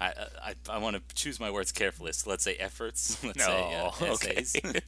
I, 0.00 0.12
I 0.42 0.54
I 0.70 0.78
want 0.78 0.96
to 0.96 1.14
choose 1.14 1.38
my 1.38 1.50
words 1.50 1.72
carefully. 1.72 2.12
So 2.12 2.30
let's 2.30 2.42
say 2.42 2.54
efforts. 2.54 3.22
Let's 3.22 3.38
no, 3.38 3.44
say 3.46 4.06
uh, 4.06 4.12
okay. 4.14 4.80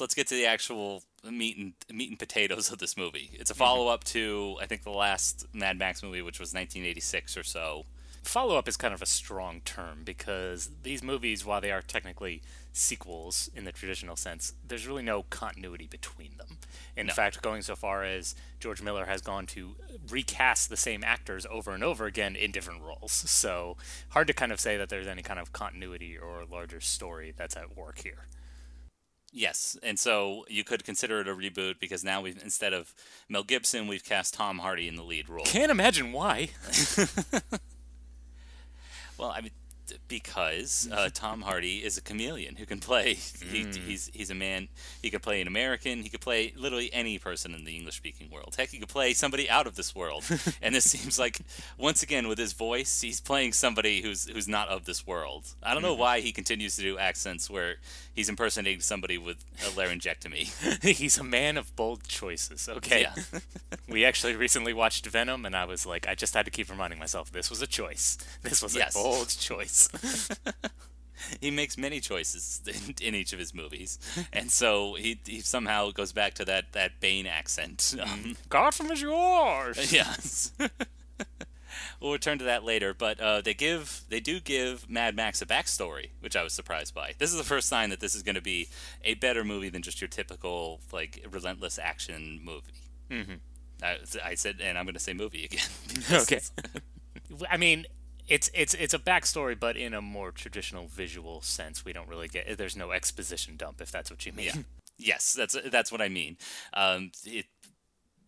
Let's 0.00 0.14
get 0.14 0.26
to 0.28 0.34
the 0.34 0.46
actual 0.46 1.02
meat 1.24 1.56
and 1.56 1.72
meat 1.96 2.08
and 2.10 2.18
potatoes 2.18 2.70
of 2.72 2.78
this 2.78 2.96
movie. 2.96 3.30
It's 3.34 3.50
a 3.50 3.54
Mm-hmm. 3.54 3.58
follow 3.58 3.88
up 3.88 4.04
to 4.04 4.56
I 4.60 4.66
think 4.66 4.82
the 4.82 4.90
last 4.90 5.46
Mad 5.52 5.78
Max 5.78 6.02
movie, 6.02 6.22
which 6.22 6.40
was 6.40 6.50
1986 6.54 7.36
or 7.36 7.42
so. 7.42 7.84
Follow 8.22 8.56
up 8.58 8.68
is 8.68 8.76
kind 8.76 8.92
of 8.92 9.00
a 9.00 9.06
strong 9.06 9.62
term 9.64 10.02
because 10.04 10.70
these 10.82 11.02
movies, 11.02 11.46
while 11.46 11.60
they 11.62 11.72
are 11.72 11.80
technically 11.80 12.42
sequels 12.74 13.48
in 13.56 13.64
the 13.64 13.72
traditional 13.72 14.14
sense, 14.14 14.52
there's 14.66 14.86
really 14.86 15.02
no 15.02 15.22
continuity 15.30 15.86
between 15.86 16.36
them. 16.36 16.58
In 16.96 17.06
No. 17.06 17.14
fact, 17.14 17.40
going 17.40 17.62
so 17.62 17.74
far 17.74 18.04
as 18.04 18.34
George 18.60 18.82
Miller 18.82 19.06
has 19.06 19.22
gone 19.22 19.46
to 19.46 19.74
recast 20.10 20.68
the 20.68 20.76
same 20.76 21.02
actors 21.02 21.46
over 21.50 21.72
and 21.72 21.82
over 21.82 22.04
again 22.04 22.36
in 22.36 22.50
different 22.52 22.82
roles. 22.82 23.12
So, 23.12 23.78
hard 24.10 24.26
to 24.26 24.34
kind 24.34 24.52
of 24.52 24.60
say 24.60 24.76
that 24.76 24.90
there's 24.90 25.06
any 25.06 25.22
kind 25.22 25.40
of 25.40 25.52
continuity 25.54 26.18
or 26.18 26.44
larger 26.44 26.80
story 26.80 27.32
that's 27.34 27.56
at 27.56 27.74
work 27.76 28.00
here. 28.00 28.26
Yes, 29.32 29.76
and 29.82 29.96
so 29.98 30.44
you 30.48 30.64
could 30.64 30.82
consider 30.84 31.20
it 31.20 31.28
a 31.28 31.34
reboot 31.34 31.78
because 31.78 32.02
now 32.02 32.20
we've 32.20 32.42
instead 32.42 32.72
of 32.72 32.92
Mel 33.28 33.44
Gibson, 33.44 33.86
we've 33.86 34.02
cast 34.04 34.34
Tom 34.34 34.58
Hardy 34.58 34.88
in 34.88 34.96
the 34.96 35.04
lead 35.04 35.28
role. 35.28 35.44
Can't 35.44 35.70
imagine 35.70 36.12
why. 36.12 36.50
Well, 39.18 39.30
I 39.36 39.42
mean, 39.42 39.50
because 40.08 40.88
uh, 40.90 41.10
Tom 41.12 41.42
Hardy 41.42 41.78
is 41.84 41.98
a 41.98 42.00
chameleon 42.00 42.56
who 42.56 42.64
can 42.64 42.78
play. 42.80 43.14
He, 43.14 43.64
Mm. 43.64 43.76
he's 43.76 44.10
he's 44.14 44.30
a 44.30 44.34
man. 44.34 44.68
He 45.02 45.10
could 45.10 45.20
play 45.22 45.40
an 45.42 45.46
American. 45.48 46.02
He 46.02 46.08
could 46.08 46.20
play 46.22 46.54
literally 46.56 46.90
any 46.92 47.18
person 47.18 47.52
in 47.54 47.64
the 47.64 47.76
English-speaking 47.76 48.30
world. 48.30 48.54
Heck, 48.56 48.70
he 48.70 48.78
could 48.78 48.88
play 48.88 49.12
somebody 49.12 49.50
out 49.50 49.66
of 49.66 49.74
this 49.76 49.94
world. 49.94 50.24
and 50.62 50.74
this 50.74 50.88
seems 50.90 51.18
like 51.18 51.40
once 51.76 52.02
again 52.02 52.28
with 52.28 52.38
his 52.38 52.52
voice, 52.54 53.00
he's 53.02 53.20
playing 53.20 53.52
somebody 53.52 54.00
who's 54.00 54.26
who's 54.28 54.48
not 54.48 54.68
of 54.68 54.84
this 54.86 55.06
world. 55.06 55.48
I 55.62 55.74
don't 55.74 55.82
know 55.82 55.92
Mm-hmm. 55.92 56.00
why 56.00 56.20
he 56.20 56.32
continues 56.32 56.76
to 56.76 56.82
do 56.82 56.96
accents 56.96 57.50
where 57.50 57.76
he's 58.20 58.28
impersonating 58.28 58.80
somebody 58.82 59.16
with 59.16 59.42
a 59.62 59.70
laryngectomy. 59.70 60.44
He's 60.96 61.16
a 61.16 61.24
man 61.24 61.56
of 61.56 61.74
bold 61.74 62.06
choices. 62.06 62.68
Okay. 62.68 63.00
Yeah. 63.00 63.14
we 63.88 64.04
actually 64.04 64.36
recently 64.36 64.74
watched 64.74 65.06
Venom, 65.06 65.46
and 65.46 65.56
I 65.56 65.64
was 65.64 65.86
like, 65.86 66.06
I 66.06 66.14
just 66.14 66.34
had 66.34 66.44
to 66.44 66.50
keep 66.50 66.68
reminding 66.68 66.98
myself 66.98 67.32
this 67.32 67.48
was 67.48 67.62
a 67.62 67.66
choice. 67.66 68.18
This 68.42 68.62
was 68.62 68.76
Yes. 68.76 68.94
a 68.94 68.98
bold 68.98 69.28
choice. 69.30 69.88
he 71.40 71.50
makes 71.50 71.78
many 71.78 71.98
choices 72.00 72.60
in, 72.66 72.94
in 73.08 73.14
each 73.14 73.32
of 73.32 73.38
his 73.38 73.54
movies, 73.54 73.98
and 74.34 74.50
so 74.50 74.94
he, 74.96 75.18
he 75.24 75.40
somehow 75.40 75.90
goes 75.90 76.12
back 76.12 76.34
to 76.34 76.44
that 76.44 76.72
that 76.72 77.00
Bane 77.00 77.26
accent. 77.26 77.94
Um, 78.02 78.36
Gotham 78.50 78.90
is 78.90 79.00
yours. 79.00 79.90
yes. 79.90 80.52
We'll 82.00 82.12
return 82.12 82.38
to 82.38 82.44
that 82.44 82.64
later, 82.64 82.94
but 82.94 83.20
uh, 83.20 83.40
they 83.40 83.54
give 83.54 84.02
they 84.08 84.20
do 84.20 84.40
give 84.40 84.88
Mad 84.88 85.14
Max 85.16 85.40
a 85.42 85.46
backstory, 85.46 86.10
which 86.20 86.36
I 86.36 86.42
was 86.42 86.52
surprised 86.52 86.94
by. 86.94 87.14
This 87.18 87.30
is 87.30 87.36
the 87.38 87.44
first 87.44 87.68
sign 87.68 87.90
that 87.90 88.00
this 88.00 88.14
is 88.14 88.22
going 88.22 88.34
to 88.34 88.40
be 88.42 88.68
a 89.04 89.14
better 89.14 89.44
movie 89.44 89.68
than 89.68 89.82
just 89.82 90.00
your 90.00 90.08
typical 90.08 90.80
like 90.92 91.24
relentless 91.30 91.78
action 91.78 92.40
movie. 92.42 92.72
Mhm. 93.10 93.38
I, 93.82 93.96
I 94.24 94.34
said, 94.34 94.60
and 94.62 94.76
I'm 94.76 94.84
going 94.84 94.94
to 94.94 95.00
say 95.00 95.12
movie 95.12 95.44
again. 95.44 95.68
Okay. 96.22 96.40
I 97.50 97.56
mean, 97.56 97.86
it's 98.28 98.50
it's 98.54 98.74
it's 98.74 98.94
a 98.94 98.98
backstory, 98.98 99.58
but 99.58 99.76
in 99.76 99.94
a 99.94 100.00
more 100.00 100.30
traditional 100.32 100.86
visual 100.86 101.40
sense. 101.42 101.84
We 101.84 101.92
don't 101.92 102.08
really 102.08 102.28
get. 102.28 102.56
There's 102.58 102.76
no 102.76 102.90
exposition 102.92 103.56
dump, 103.56 103.80
if 103.80 103.90
that's 103.90 104.10
what 104.10 104.26
you 104.26 104.32
mean. 104.32 104.46
Yeah. 104.46 104.62
Yes, 104.98 105.32
that's 105.32 105.56
that's 105.70 105.90
what 105.90 106.02
I 106.02 106.08
mean. 106.08 106.36
Um, 106.74 107.12
it 107.24 107.46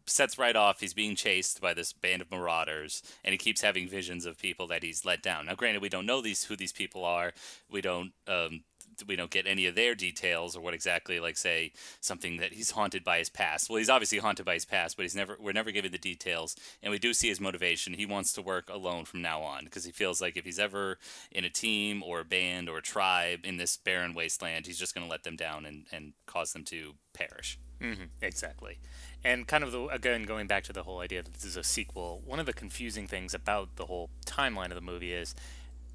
sets 0.07 0.39
right 0.39 0.57
off. 0.57 0.81
He's 0.81 0.95
being 0.95 1.17
chased 1.17 1.61
by 1.61 1.75
this 1.75 1.93
band 1.93 2.23
of 2.23 2.31
marauders, 2.31 3.03
and 3.25 3.33
he 3.33 3.39
keeps 3.39 3.61
having 3.61 3.89
visions 3.89 4.27
of 4.27 4.39
people 4.39 4.67
that 4.69 4.83
he's 4.83 5.05
let 5.05 5.23
down. 5.23 5.47
Now, 5.47 5.55
granted, 5.55 5.83
we 5.83 5.89
don't 5.89 6.07
know 6.07 6.21
these 6.21 6.45
who 6.45 6.57
these 6.57 6.73
people 6.73 7.05
are. 7.05 7.33
We 7.71 7.81
don't. 7.81 8.13
Um, 8.27 8.65
we 9.07 9.17
don't 9.17 9.31
get 9.31 9.47
any 9.47 9.67
of 9.67 9.75
their 9.75 9.95
details 9.95 10.55
or 10.55 10.61
what 10.61 10.75
exactly, 10.75 11.19
like 11.19 11.37
say 11.37 11.73
something 12.01 12.37
that 12.37 12.53
he's 12.53 12.73
haunted 12.73 13.03
by 13.03 13.19
his 13.19 13.31
past. 13.31 13.71
Well, 13.71 13.79
he's 13.79 13.89
obviously 13.89 14.19
haunted 14.19 14.45
by 14.45 14.55
his 14.55 14.65
past, 14.65 14.97
but 14.97 15.03
he's 15.03 15.15
never. 15.17 15.37
We're 15.41 15.53
never 15.53 15.71
given 15.71 15.93
the 15.93 15.99
details, 15.99 16.57
and 16.83 16.91
we 16.91 16.99
do 16.99 17.15
see 17.15 17.29
his 17.29 17.41
motivation. 17.41 17.95
He 17.95 18.07
wants 18.07 18.33
to 18.35 18.43
work 18.43 18.69
alone 18.69 19.05
from 19.05 19.23
now 19.23 19.43
on 19.43 19.65
because 19.65 19.85
he 19.85 19.93
feels 19.93 20.21
like 20.21 20.37
if 20.37 20.45
he's 20.45 20.59
ever 20.59 20.99
in 21.31 21.45
a 21.45 21.51
team 21.51 22.03
or 22.03 22.21
a 22.21 22.25
band 22.25 22.69
or 22.69 22.79
a 22.79 22.83
tribe 22.83 23.41
in 23.45 23.57
this 23.57 23.77
barren 23.77 24.15
wasteland, 24.15 24.67
he's 24.67 24.79
just 24.79 24.95
going 24.95 25.07
to 25.07 25.11
let 25.11 25.25
them 25.25 25.37
down 25.37 25.65
and, 25.67 25.87
and 25.93 26.13
cause 26.27 26.53
them 26.53 26.65
to 26.65 26.93
perish. 27.13 27.59
hmm 27.81 28.05
exactly. 28.21 28.79
And 29.25 29.47
kind 29.47 29.63
of 29.63 29.71
the 29.73 29.87
again 29.87 30.25
going 30.25 30.47
back 30.49 30.65
to 30.65 30.73
the 30.73 30.83
whole 30.83 31.01
idea 31.01 31.23
that 31.23 31.33
this 31.33 31.45
is 31.45 31.57
a 31.57 31.63
sequel. 31.63 32.23
One 32.25 32.41
of 32.41 32.47
the 32.47 32.53
confusing 32.53 33.07
things 33.07 33.35
about 33.35 33.77
the 33.77 33.87
whole 33.87 34.11
timeline 34.27 34.71
of 34.71 34.75
the 34.75 34.81
movie 34.81 35.13
is 35.13 35.35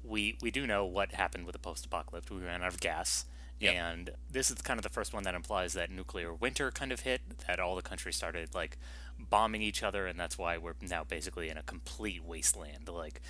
we 0.02 0.36
we 0.40 0.50
do 0.50 0.66
know 0.66 0.84
what 0.86 1.12
happened 1.12 1.44
with 1.44 1.52
the 1.52 1.58
post-apocalypse. 1.58 2.30
We 2.30 2.38
ran 2.38 2.62
out 2.62 2.68
of 2.72 2.80
gas, 2.80 3.26
Yep. 3.60 3.74
and 3.74 4.10
this 4.30 4.50
is 4.50 4.62
kind 4.62 4.78
of 4.78 4.82
the 4.82 4.88
first 4.88 5.12
one 5.12 5.24
that 5.24 5.34
implies 5.34 5.74
that 5.74 5.90
nuclear 5.90 6.32
winter 6.32 6.70
kind 6.70 6.90
of 6.92 7.00
hit. 7.00 7.20
That 7.46 7.60
all 7.60 7.76
the 7.76 7.82
countries 7.82 8.16
started 8.16 8.54
like 8.54 8.78
bombing 9.18 9.60
each 9.62 9.82
other, 9.82 10.06
and 10.06 10.18
that's 10.18 10.38
why 10.38 10.56
we're 10.56 10.74
now 10.80 11.04
basically 11.04 11.48
in 11.50 11.58
a 11.58 11.62
complete 11.62 12.24
wasteland. 12.24 12.88
Like. 12.88 13.20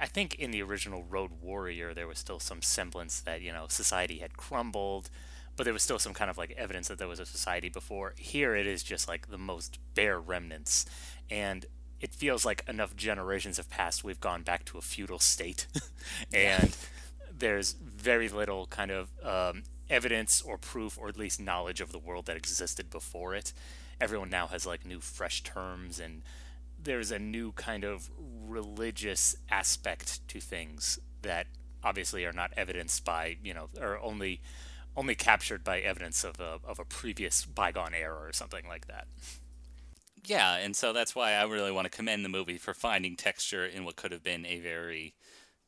I 0.00 0.06
think 0.06 0.36
in 0.36 0.52
the 0.52 0.62
original 0.62 1.02
Road 1.02 1.32
Warrior, 1.42 1.92
there 1.92 2.06
was 2.06 2.20
still 2.20 2.38
some 2.38 2.62
semblance 2.62 3.18
that 3.22 3.42
you 3.42 3.52
know 3.52 3.66
society 3.68 4.18
had 4.18 4.36
crumbled, 4.36 5.10
but 5.58 5.64
there 5.64 5.72
was 5.74 5.82
still 5.82 5.98
some 5.98 6.14
kind 6.14 6.30
of 6.30 6.38
like 6.38 6.52
evidence 6.52 6.86
that 6.86 6.98
there 6.98 7.08
was 7.08 7.18
a 7.18 7.26
society 7.26 7.68
before. 7.68 8.14
Here 8.16 8.54
it 8.54 8.64
is 8.64 8.84
just 8.84 9.08
like 9.08 9.28
the 9.28 9.36
most 9.36 9.80
bare 9.94 10.20
remnants, 10.20 10.86
and 11.28 11.66
it 12.00 12.14
feels 12.14 12.46
like 12.46 12.62
enough 12.68 12.94
generations 12.94 13.56
have 13.56 13.68
passed. 13.68 14.04
We've 14.04 14.20
gone 14.20 14.42
back 14.42 14.64
to 14.66 14.78
a 14.78 14.80
feudal 14.80 15.18
state, 15.18 15.66
and 16.32 16.76
there's 17.36 17.72
very 17.72 18.28
little 18.28 18.68
kind 18.68 18.92
of 18.92 19.10
um, 19.24 19.64
evidence 19.90 20.40
or 20.40 20.58
proof, 20.58 20.96
or 20.96 21.08
at 21.08 21.18
least 21.18 21.40
knowledge 21.40 21.80
of 21.80 21.90
the 21.90 21.98
world 21.98 22.26
that 22.26 22.36
existed 22.36 22.88
before 22.88 23.34
it. 23.34 23.52
Everyone 24.00 24.30
now 24.30 24.46
has 24.46 24.64
like 24.64 24.86
new, 24.86 25.00
fresh 25.00 25.42
terms, 25.42 25.98
and 25.98 26.22
there's 26.80 27.10
a 27.10 27.18
new 27.18 27.50
kind 27.50 27.82
of 27.82 28.10
religious 28.46 29.34
aspect 29.50 30.26
to 30.28 30.38
things 30.38 31.00
that 31.22 31.48
obviously 31.82 32.24
are 32.24 32.32
not 32.32 32.52
evidenced 32.56 33.04
by 33.04 33.36
you 33.42 33.54
know 33.54 33.68
or 33.80 33.98
only 34.00 34.40
only 34.98 35.14
captured 35.14 35.62
by 35.62 35.78
evidence 35.78 36.24
of 36.24 36.40
a 36.40 36.58
of 36.66 36.80
a 36.80 36.84
previous 36.84 37.44
bygone 37.44 37.94
era 37.94 38.18
or 38.18 38.32
something 38.32 38.66
like 38.68 38.88
that. 38.88 39.06
Yeah, 40.24 40.56
and 40.56 40.74
so 40.74 40.92
that's 40.92 41.14
why 41.14 41.32
I 41.32 41.44
really 41.44 41.70
want 41.70 41.84
to 41.86 41.96
commend 41.96 42.24
the 42.24 42.28
movie 42.28 42.58
for 42.58 42.74
finding 42.74 43.16
texture 43.16 43.64
in 43.64 43.84
what 43.84 43.96
could 43.96 44.10
have 44.10 44.24
been 44.24 44.44
a 44.44 44.58
very 44.58 45.14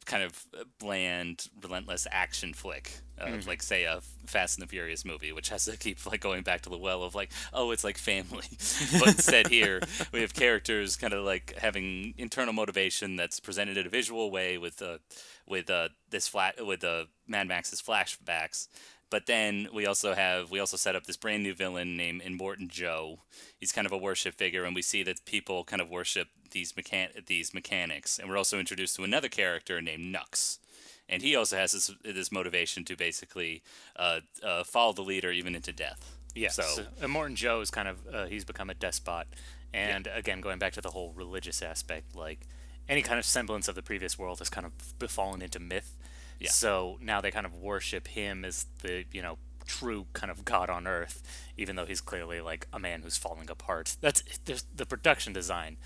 kind 0.04 0.22
of 0.24 0.44
bland, 0.78 1.46
relentless 1.62 2.06
action 2.10 2.52
flick, 2.52 2.90
of 3.18 3.46
like 3.46 3.62
say 3.62 3.84
a 3.84 4.00
Fast 4.26 4.58
and 4.58 4.66
the 4.66 4.70
Furious 4.70 5.04
movie, 5.04 5.30
which 5.30 5.50
has 5.50 5.66
to 5.66 5.76
keep 5.76 6.04
like 6.04 6.20
going 6.20 6.42
back 6.42 6.62
to 6.62 6.70
the 6.70 6.78
well 6.78 7.04
of 7.04 7.14
like, 7.14 7.30
oh, 7.52 7.70
it's 7.70 7.84
like 7.84 7.98
family. 7.98 8.46
but 8.98 9.08
instead 9.08 9.46
here 9.46 9.80
we 10.12 10.22
have 10.22 10.34
characters 10.34 10.96
kind 10.96 11.12
of 11.12 11.24
like 11.24 11.54
having 11.58 12.14
internal 12.18 12.52
motivation 12.52 13.16
that's 13.16 13.38
presented 13.38 13.76
in 13.76 13.86
a 13.86 13.90
visual 13.90 14.30
way 14.30 14.58
with 14.58 14.82
uh, 14.82 14.98
with 15.46 15.70
uh, 15.70 15.88
this 16.10 16.26
flat 16.26 16.66
with 16.66 16.82
uh, 16.82 17.04
Mad 17.28 17.46
Max's 17.46 17.80
flashbacks. 17.80 18.68
But 19.10 19.26
then 19.26 19.68
we 19.74 19.86
also 19.86 20.14
have 20.14 20.50
we 20.50 20.60
also 20.60 20.76
set 20.76 20.94
up 20.94 21.04
this 21.04 21.16
brand 21.16 21.42
new 21.42 21.52
villain 21.52 21.96
named 21.96 22.22
Immortan 22.22 22.68
Joe. 22.68 23.18
He's 23.58 23.72
kind 23.72 23.86
of 23.86 23.92
a 23.92 23.98
worship 23.98 24.34
figure, 24.34 24.64
and 24.64 24.74
we 24.74 24.82
see 24.82 25.02
that 25.02 25.24
people 25.24 25.64
kind 25.64 25.82
of 25.82 25.90
worship 25.90 26.28
these 26.52 26.72
mechan- 26.72 27.26
these 27.26 27.52
mechanics. 27.52 28.18
And 28.18 28.30
we're 28.30 28.36
also 28.36 28.60
introduced 28.60 28.94
to 28.96 29.02
another 29.02 29.28
character 29.28 29.82
named 29.82 30.04
Nux, 30.04 30.58
and 31.08 31.22
he 31.22 31.34
also 31.34 31.56
has 31.56 31.72
this 31.72 31.90
this 32.04 32.30
motivation 32.30 32.84
to 32.84 32.96
basically 32.96 33.62
uh, 33.96 34.20
uh, 34.44 34.62
follow 34.62 34.92
the 34.92 35.02
leader 35.02 35.32
even 35.32 35.56
into 35.56 35.72
death. 35.72 36.16
Yes. 36.34 36.54
So 36.54 37.08
Morton 37.08 37.34
Joe 37.34 37.60
is 37.60 37.70
kind 37.70 37.88
of 37.88 37.98
uh, 38.12 38.26
he's 38.26 38.44
become 38.44 38.70
a 38.70 38.74
despot, 38.74 39.26
and 39.74 40.08
again 40.14 40.40
going 40.40 40.60
back 40.60 40.72
to 40.74 40.80
the 40.80 40.90
whole 40.90 41.12
religious 41.16 41.62
aspect, 41.62 42.14
like 42.14 42.46
any 42.88 43.02
kind 43.02 43.18
of 43.18 43.24
semblance 43.24 43.66
of 43.66 43.74
the 43.74 43.82
previous 43.82 44.18
world 44.18 44.38
has 44.38 44.48
kind 44.48 44.66
of 44.66 44.98
befallen 44.98 45.42
into 45.42 45.58
myth. 45.58 45.96
Yeah. 46.40 46.50
So 46.50 46.98
now 47.00 47.20
they 47.20 47.30
kind 47.30 47.46
of 47.46 47.54
worship 47.54 48.08
him 48.08 48.44
as 48.44 48.66
the 48.82 49.04
you 49.12 49.22
know 49.22 49.38
true 49.66 50.06
kind 50.14 50.30
of 50.30 50.44
god 50.44 50.68
on 50.68 50.86
earth, 50.86 51.22
even 51.56 51.76
though 51.76 51.86
he's 51.86 52.00
clearly 52.00 52.40
like 52.40 52.66
a 52.72 52.78
man 52.78 53.02
who's 53.02 53.16
falling 53.16 53.48
apart. 53.48 53.96
That's 54.00 54.22
the 54.74 54.86
production 54.86 55.32
design. 55.32 55.76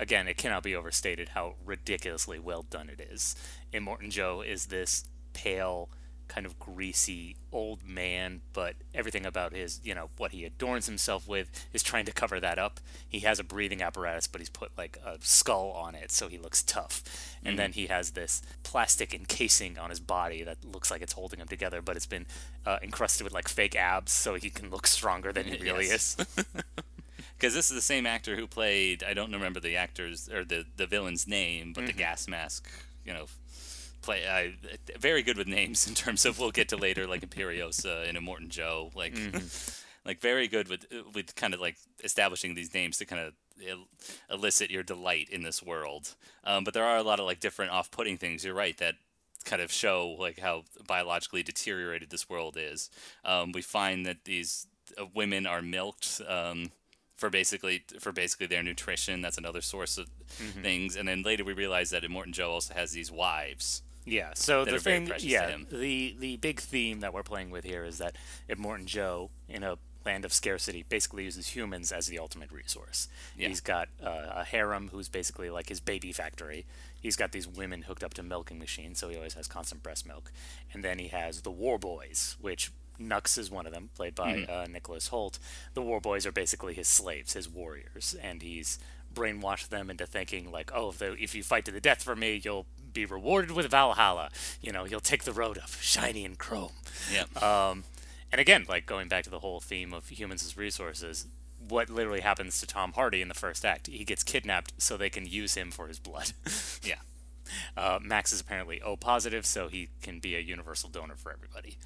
Again, 0.00 0.28
it 0.28 0.36
cannot 0.36 0.62
be 0.62 0.74
overstated 0.74 1.30
how 1.30 1.54
ridiculously 1.64 2.38
well 2.38 2.62
done 2.62 2.88
it 2.88 3.00
is. 3.00 3.34
Immortan 3.72 4.10
Joe 4.10 4.42
is 4.42 4.66
this 4.66 5.04
pale, 5.32 5.88
kind 6.28 6.44
of 6.46 6.58
greasy 6.58 7.36
old 7.52 7.82
man, 7.86 8.40
but 8.52 8.74
everything 8.94 9.24
about 9.24 9.52
his, 9.54 9.80
you 9.82 9.94
know, 9.94 10.10
what 10.18 10.32
he 10.32 10.44
adorns 10.44 10.86
himself 10.86 11.26
with 11.26 11.50
is 11.72 11.82
trying 11.82 12.04
to 12.04 12.12
cover 12.12 12.38
that 12.38 12.58
up. 12.58 12.80
He 13.08 13.20
has 13.20 13.38
a 13.38 13.44
breathing 13.44 13.80
apparatus, 13.82 14.26
but 14.26 14.40
he's 14.40 14.50
put 14.50 14.70
like 14.76 14.98
a 15.04 15.16
skull 15.20 15.70
on 15.72 15.94
it, 15.94 16.12
so 16.12 16.28
he 16.28 16.36
looks 16.38 16.62
tough. 16.62 17.02
And 17.44 17.58
then 17.58 17.72
he 17.72 17.86
has 17.86 18.10
this 18.10 18.42
plastic 18.62 19.14
encasing 19.14 19.78
on 19.78 19.88
his 19.90 20.00
body 20.00 20.42
that 20.42 20.58
looks 20.64 20.90
like 20.90 21.00
it's 21.00 21.14
holding 21.14 21.40
him 21.40 21.48
together, 21.48 21.80
but 21.80 21.96
it's 21.96 22.04
been 22.06 22.26
uh, 22.66 22.78
encrusted 22.82 23.24
with 23.24 23.32
like 23.32 23.48
fake 23.48 23.74
abs, 23.74 24.12
so 24.12 24.34
he 24.34 24.50
can 24.50 24.68
look 24.70 24.86
stronger 24.86 25.32
than 25.32 25.46
he 25.46 25.56
really 25.62 25.86
Yes. 25.88 26.16
is. 26.18 26.44
because 27.38 27.54
this 27.54 27.70
is 27.70 27.74
the 27.76 27.80
same 27.80 28.04
actor 28.06 28.36
who 28.36 28.46
played 28.46 29.02
I 29.02 29.14
don't 29.14 29.32
remember 29.32 29.60
the 29.60 29.76
actor's 29.76 30.28
or 30.28 30.44
the 30.44 30.66
the 30.76 30.86
villain's 30.86 31.26
name, 31.26 31.72
but 31.72 31.86
the 31.86 31.92
Mm-hmm. 31.92 31.98
gas 31.98 32.28
mask, 32.28 32.68
you 33.04 33.12
know, 33.14 33.26
play 34.08 34.26
uh, 34.26 34.98
very 34.98 35.22
good 35.22 35.36
with 35.36 35.46
names 35.46 35.86
in 35.86 35.94
terms 35.94 36.24
of 36.24 36.38
we'll 36.38 36.50
get 36.50 36.68
to 36.70 36.76
later 36.76 37.06
like 37.06 37.20
Imperiosa 37.20 38.08
and 38.08 38.16
Immortan 38.16 38.48
Joe 38.48 38.90
like 38.94 39.14
like 40.06 40.20
very 40.20 40.48
good 40.48 40.68
with 40.68 40.86
with 41.14 41.34
kind 41.34 41.52
of 41.52 41.60
like 41.60 41.76
establishing 42.02 42.54
these 42.54 42.72
names 42.72 42.96
to 42.98 43.04
kind 43.04 43.20
of 43.20 43.34
el- 43.68 43.88
elicit 44.30 44.70
your 44.70 44.82
delight 44.82 45.28
in 45.30 45.42
this 45.42 45.62
world. 45.62 46.14
Um, 46.44 46.64
but 46.64 46.72
there 46.72 46.84
are 46.84 46.96
a 46.96 47.02
lot 47.02 47.20
of 47.20 47.26
like 47.26 47.40
different 47.40 47.72
off-putting 47.72 48.16
things. 48.16 48.44
You're 48.44 48.54
right 48.54 48.76
that 48.78 48.94
kind 49.44 49.60
of 49.60 49.70
show 49.70 50.16
like 50.18 50.38
how 50.38 50.64
biologically 50.86 51.42
deteriorated 51.42 52.08
this 52.08 52.30
world 52.30 52.56
is. 52.58 52.88
Um, 53.26 53.52
we 53.52 53.60
find 53.60 54.06
that 54.06 54.24
these 54.24 54.66
uh, 54.96 55.04
women 55.14 55.46
are 55.46 55.60
milked. 55.62 56.22
Um, 56.26 56.70
for 57.14 57.30
basically 57.30 57.82
for 57.98 58.12
basically 58.12 58.46
their 58.46 58.62
nutrition, 58.62 59.20
that's 59.20 59.38
another 59.38 59.60
source 59.60 59.98
of 59.98 60.06
things. 60.62 60.94
And 60.94 61.08
then 61.08 61.22
later 61.22 61.44
we 61.44 61.52
realize 61.52 61.90
that 61.90 62.04
Immortan 62.04 62.30
Joe 62.30 62.52
also 62.52 62.74
has 62.74 62.92
these 62.92 63.10
wives. 63.10 63.82
Yeah. 64.10 64.30
So 64.34 64.64
the 64.64 64.78
thing, 64.78 65.10
yeah, 65.18 65.56
the 65.70 66.16
the 66.18 66.36
big 66.36 66.60
theme 66.60 67.00
that 67.00 67.12
we're 67.12 67.22
playing 67.22 67.50
with 67.50 67.64
here 67.64 67.84
is 67.84 67.98
that 67.98 68.16
Immortan 68.48 68.86
Joe, 68.86 69.30
in 69.48 69.62
a 69.62 69.78
land 70.06 70.24
of 70.24 70.32
scarcity, 70.32 70.84
basically 70.88 71.24
uses 71.24 71.48
humans 71.48 71.92
as 71.92 72.06
the 72.06 72.18
ultimate 72.18 72.50
resource. 72.50 73.08
Yeah. 73.36 73.48
He's 73.48 73.60
got 73.60 73.88
uh, 74.02 74.32
a 74.36 74.44
harem 74.44 74.88
who's 74.88 75.08
basically 75.08 75.50
like 75.50 75.68
his 75.68 75.80
baby 75.80 76.12
factory. 76.12 76.64
He's 77.00 77.14
got 77.16 77.32
these 77.32 77.46
women 77.46 77.82
hooked 77.82 78.02
up 78.02 78.14
to 78.14 78.22
milking 78.22 78.58
machines, 78.58 78.98
so 78.98 79.08
he 79.08 79.16
always 79.16 79.34
has 79.34 79.46
constant 79.46 79.82
breast 79.82 80.06
milk. 80.06 80.32
And 80.72 80.82
then 80.82 80.98
he 80.98 81.08
has 81.08 81.42
the 81.42 81.50
War 81.50 81.78
Boys, 81.78 82.36
which 82.40 82.72
Nux 82.98 83.36
is 83.36 83.50
one 83.50 83.66
of 83.66 83.72
them, 83.72 83.90
played 83.94 84.14
by 84.14 84.32
Mm-hmm. 84.34 84.50
uh, 84.52 84.64
Nicholas 84.66 85.08
Hoult. 85.10 85.38
The 85.74 85.82
War 85.82 86.00
Boys 86.00 86.24
are 86.26 86.32
basically 86.32 86.74
his 86.74 86.88
slaves, 86.88 87.34
his 87.34 87.48
warriors, 87.48 88.16
and 88.22 88.40
he's 88.42 88.78
brainwashed 89.14 89.68
them 89.68 89.90
into 89.90 90.06
thinking 90.06 90.50
like, 90.50 90.70
oh, 90.74 90.90
if, 90.90 90.98
they, 90.98 91.08
if 91.18 91.34
you 91.34 91.42
fight 91.42 91.64
to 91.66 91.70
the 91.72 91.80
death 91.80 92.02
for 92.02 92.16
me, 92.16 92.40
you'll 92.42 92.66
be 92.92 93.04
rewarded 93.04 93.52
with 93.52 93.70
Valhalla. 93.70 94.30
You 94.60 94.72
know, 94.72 94.84
you'll 94.84 95.00
take 95.00 95.24
the 95.24 95.32
road 95.32 95.58
of 95.58 95.80
shiny 95.80 96.24
and 96.24 96.38
chrome. 96.38 96.72
Yeah. 97.12 97.24
Um, 97.40 97.84
and 98.30 98.40
again, 98.40 98.66
like 98.68 98.86
going 98.86 99.08
back 99.08 99.24
to 99.24 99.30
the 99.30 99.40
whole 99.40 99.60
theme 99.60 99.92
of 99.92 100.08
humans 100.08 100.44
as 100.44 100.56
resources, 100.56 101.26
what 101.66 101.90
literally 101.90 102.20
happens 102.20 102.60
to 102.60 102.66
Tom 102.66 102.92
Hardy 102.92 103.22
in 103.22 103.28
the 103.28 103.34
first 103.34 103.64
act? 103.64 103.86
He 103.86 104.04
gets 104.04 104.22
kidnapped 104.22 104.72
so 104.78 104.96
they 104.96 105.10
can 105.10 105.26
use 105.26 105.54
him 105.54 105.70
for 105.70 105.88
his 105.88 105.98
blood. 105.98 106.32
yeah. 106.82 106.96
Uh, 107.76 107.98
Max 108.02 108.32
is 108.32 108.40
apparently 108.40 108.80
O 108.82 108.96
positive, 108.96 109.46
so 109.46 109.68
he 109.68 109.88
can 110.02 110.18
be 110.18 110.36
a 110.36 110.40
universal 110.40 110.90
donor 110.90 111.16
for 111.16 111.32
everybody. 111.32 111.78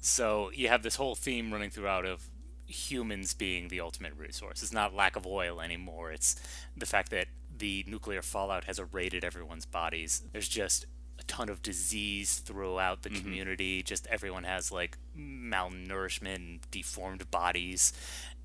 So 0.00 0.50
you 0.54 0.68
have 0.68 0.82
this 0.82 0.96
whole 0.96 1.14
theme 1.14 1.52
running 1.52 1.70
throughout 1.70 2.04
of 2.04 2.28
humans 2.66 3.32
being 3.32 3.68
the 3.68 3.80
ultimate 3.80 4.12
resource. 4.16 4.62
It's 4.62 4.72
not 4.72 4.94
lack 4.94 5.16
of 5.16 5.26
oil 5.26 5.60
anymore. 5.60 6.12
It's 6.12 6.36
the 6.76 6.86
fact 6.86 7.10
that 7.10 7.28
the 7.58 7.84
nuclear 7.86 8.22
fallout 8.22 8.64
has 8.64 8.78
eroded 8.78 9.24
everyone's 9.24 9.66
bodies. 9.66 10.22
There's 10.32 10.48
just 10.48 10.86
a 11.18 11.24
ton 11.24 11.48
of 11.48 11.62
disease 11.62 12.38
throughout 12.38 13.02
the 13.02 13.10
mm-hmm. 13.10 13.22
community. 13.22 13.82
Just 13.82 14.06
everyone 14.06 14.44
has 14.44 14.70
like 14.70 14.98
malnourishment 15.16 16.34
and 16.34 16.60
deformed 16.70 17.30
bodies. 17.30 17.92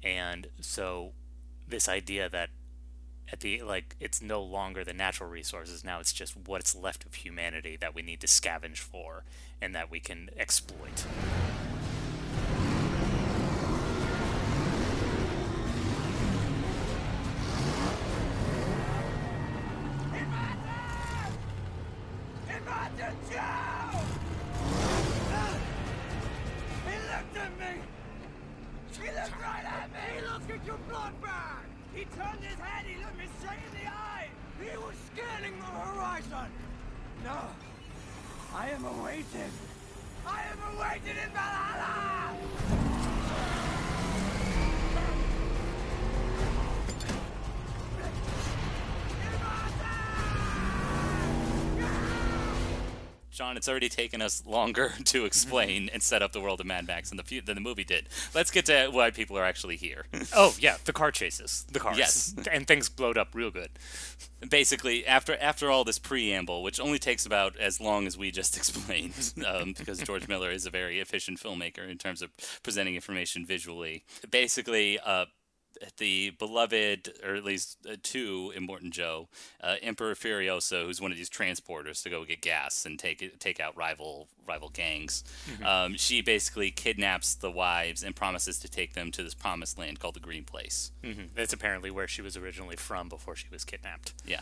And 0.03 0.47
so 0.59 1.11
this 1.67 1.87
idea 1.87 2.29
that 2.29 2.49
at 3.31 3.39
the 3.39 3.61
like 3.61 3.95
it's 3.99 4.21
no 4.21 4.41
longer 4.41 4.83
the 4.83 4.93
natural 4.93 5.29
resources 5.29 5.83
now 5.83 5.99
it's 5.99 6.11
just 6.11 6.35
what's 6.45 6.75
left 6.75 7.05
of 7.05 7.15
humanity 7.15 7.77
that 7.79 7.95
we 7.95 8.01
need 8.01 8.19
to 8.19 8.27
scavenge 8.27 8.77
for 8.77 9.23
and 9.61 9.73
that 9.73 9.89
we 9.89 9.99
can 9.99 10.29
exploit 10.37 11.05
Joe! 23.03 23.99
He 26.87 26.95
looked 27.11 27.37
at 27.37 27.59
me! 27.59 27.81
He 28.93 29.07
looked 29.07 29.41
right 29.41 29.65
at 29.65 29.91
me! 29.91 29.99
He 30.15 30.25
looked 30.25 30.49
at 30.49 30.65
your 30.65 30.77
blood 30.89 31.21
bag! 31.21 31.65
He 31.93 32.05
turned 32.05 32.43
his 32.43 32.57
head, 32.59 32.85
he 32.85 33.03
looked 33.03 33.17
me 33.17 33.25
straight 33.39 33.59
in 33.71 33.83
the 33.83 33.89
eye! 33.91 34.29
He 34.61 34.77
was 34.77 34.95
scanning 35.13 35.59
the 35.59 35.65
horizon! 35.65 36.51
No! 37.25 37.39
I 38.55 38.69
am 38.69 38.85
awaited! 38.85 39.51
I 40.25 40.43
am 40.51 40.75
awaited 40.77 41.17
in 41.23 41.31
Valhalla! 41.33 42.82
John, 53.33 53.57
it's 53.57 53.67
already 53.67 53.89
taken 53.89 54.21
us 54.21 54.43
longer 54.45 54.93
to 55.05 55.25
explain 55.25 55.89
and 55.91 56.01
set 56.03 56.21
up 56.21 56.31
the 56.31 56.39
world 56.39 56.59
of 56.59 56.65
Mad 56.67 56.85
Max 56.87 57.09
than 57.09 57.17
the, 57.17 57.39
than 57.39 57.55
the 57.55 57.61
movie 57.61 57.83
did. 57.83 58.07
Let's 58.35 58.51
get 58.51 58.65
to 58.67 58.89
why 58.91 59.09
people 59.09 59.37
are 59.37 59.43
actually 59.43 59.75
here. 59.75 60.05
oh 60.35 60.55
yeah 60.59 60.77
the 60.85 60.93
car 60.93 61.11
chases 61.11 61.65
the 61.71 61.79
cars 61.79 61.97
Yes. 61.97 62.35
and 62.51 62.67
things 62.67 62.89
blowed 62.89 63.17
up 63.17 63.29
real 63.33 63.51
good 63.51 63.69
Basically, 64.49 65.05
after 65.05 65.37
after 65.37 65.71
all 65.71 65.83
this 65.83 65.99
preamble, 65.99 66.63
which 66.63 66.79
only 66.79 66.99
takes 66.99 67.25
about 67.25 67.57
as 67.57 67.79
long 67.79 68.05
as 68.07 68.17
we 68.17 68.29
just 68.29 68.57
explained, 68.57 69.33
um, 69.47 69.73
because 69.77 69.99
George 69.99 70.27
Miller 70.27 70.51
is 70.51 70.65
a 70.65 70.69
very 70.69 70.99
efficient 70.99 71.39
filmmaker 71.39 71.89
in 71.89 71.97
terms 71.97 72.21
of 72.21 72.29
presenting 72.61 72.95
information 72.95 73.45
visually. 73.45 74.03
Basically, 74.29 74.99
uh, 74.99 75.25
the 75.97 76.31
beloved, 76.31 77.13
or 77.25 77.35
at 77.35 77.43
least 77.43 77.77
uh, 77.89 77.95
two 78.03 78.51
Immortan 78.55 78.91
Joe, 78.91 79.27
uh, 79.61 79.75
Emperor 79.81 80.15
Furiosa, 80.15 80.85
who's 80.85 81.01
one 81.01 81.11
of 81.11 81.17
these 81.17 81.29
transporters 81.29 82.01
to 82.03 82.09
go 82.09 82.23
get 82.25 82.41
gas 82.41 82.85
and 82.85 82.97
take 82.99 83.39
take 83.39 83.59
out 83.59 83.75
rival 83.77 84.27
rival 84.47 84.69
gangs. 84.69 85.23
Um, 85.65 85.95
she 85.95 86.21
basically 86.21 86.69
kidnaps 86.71 87.35
the 87.35 87.49
wives 87.51 88.03
and 88.03 88.15
promises 88.15 88.59
to 88.59 88.67
take 88.69 88.93
them 88.93 89.09
to 89.11 89.23
this 89.23 89.33
promised 89.33 89.77
land 89.79 89.99
called 89.99 90.15
the 90.15 90.19
Green 90.19 90.43
Place. 90.43 90.91
hmm 91.03 91.23
that's 91.35 91.53
apparently 91.53 91.89
where 91.91 92.07
she 92.07 92.21
was 92.21 92.35
originally 92.37 92.75
from 92.75 93.09
before 93.09 93.35
she 93.35 93.47
was 93.51 93.63
kidnapped 93.63 94.13
Yeah. 94.25 94.41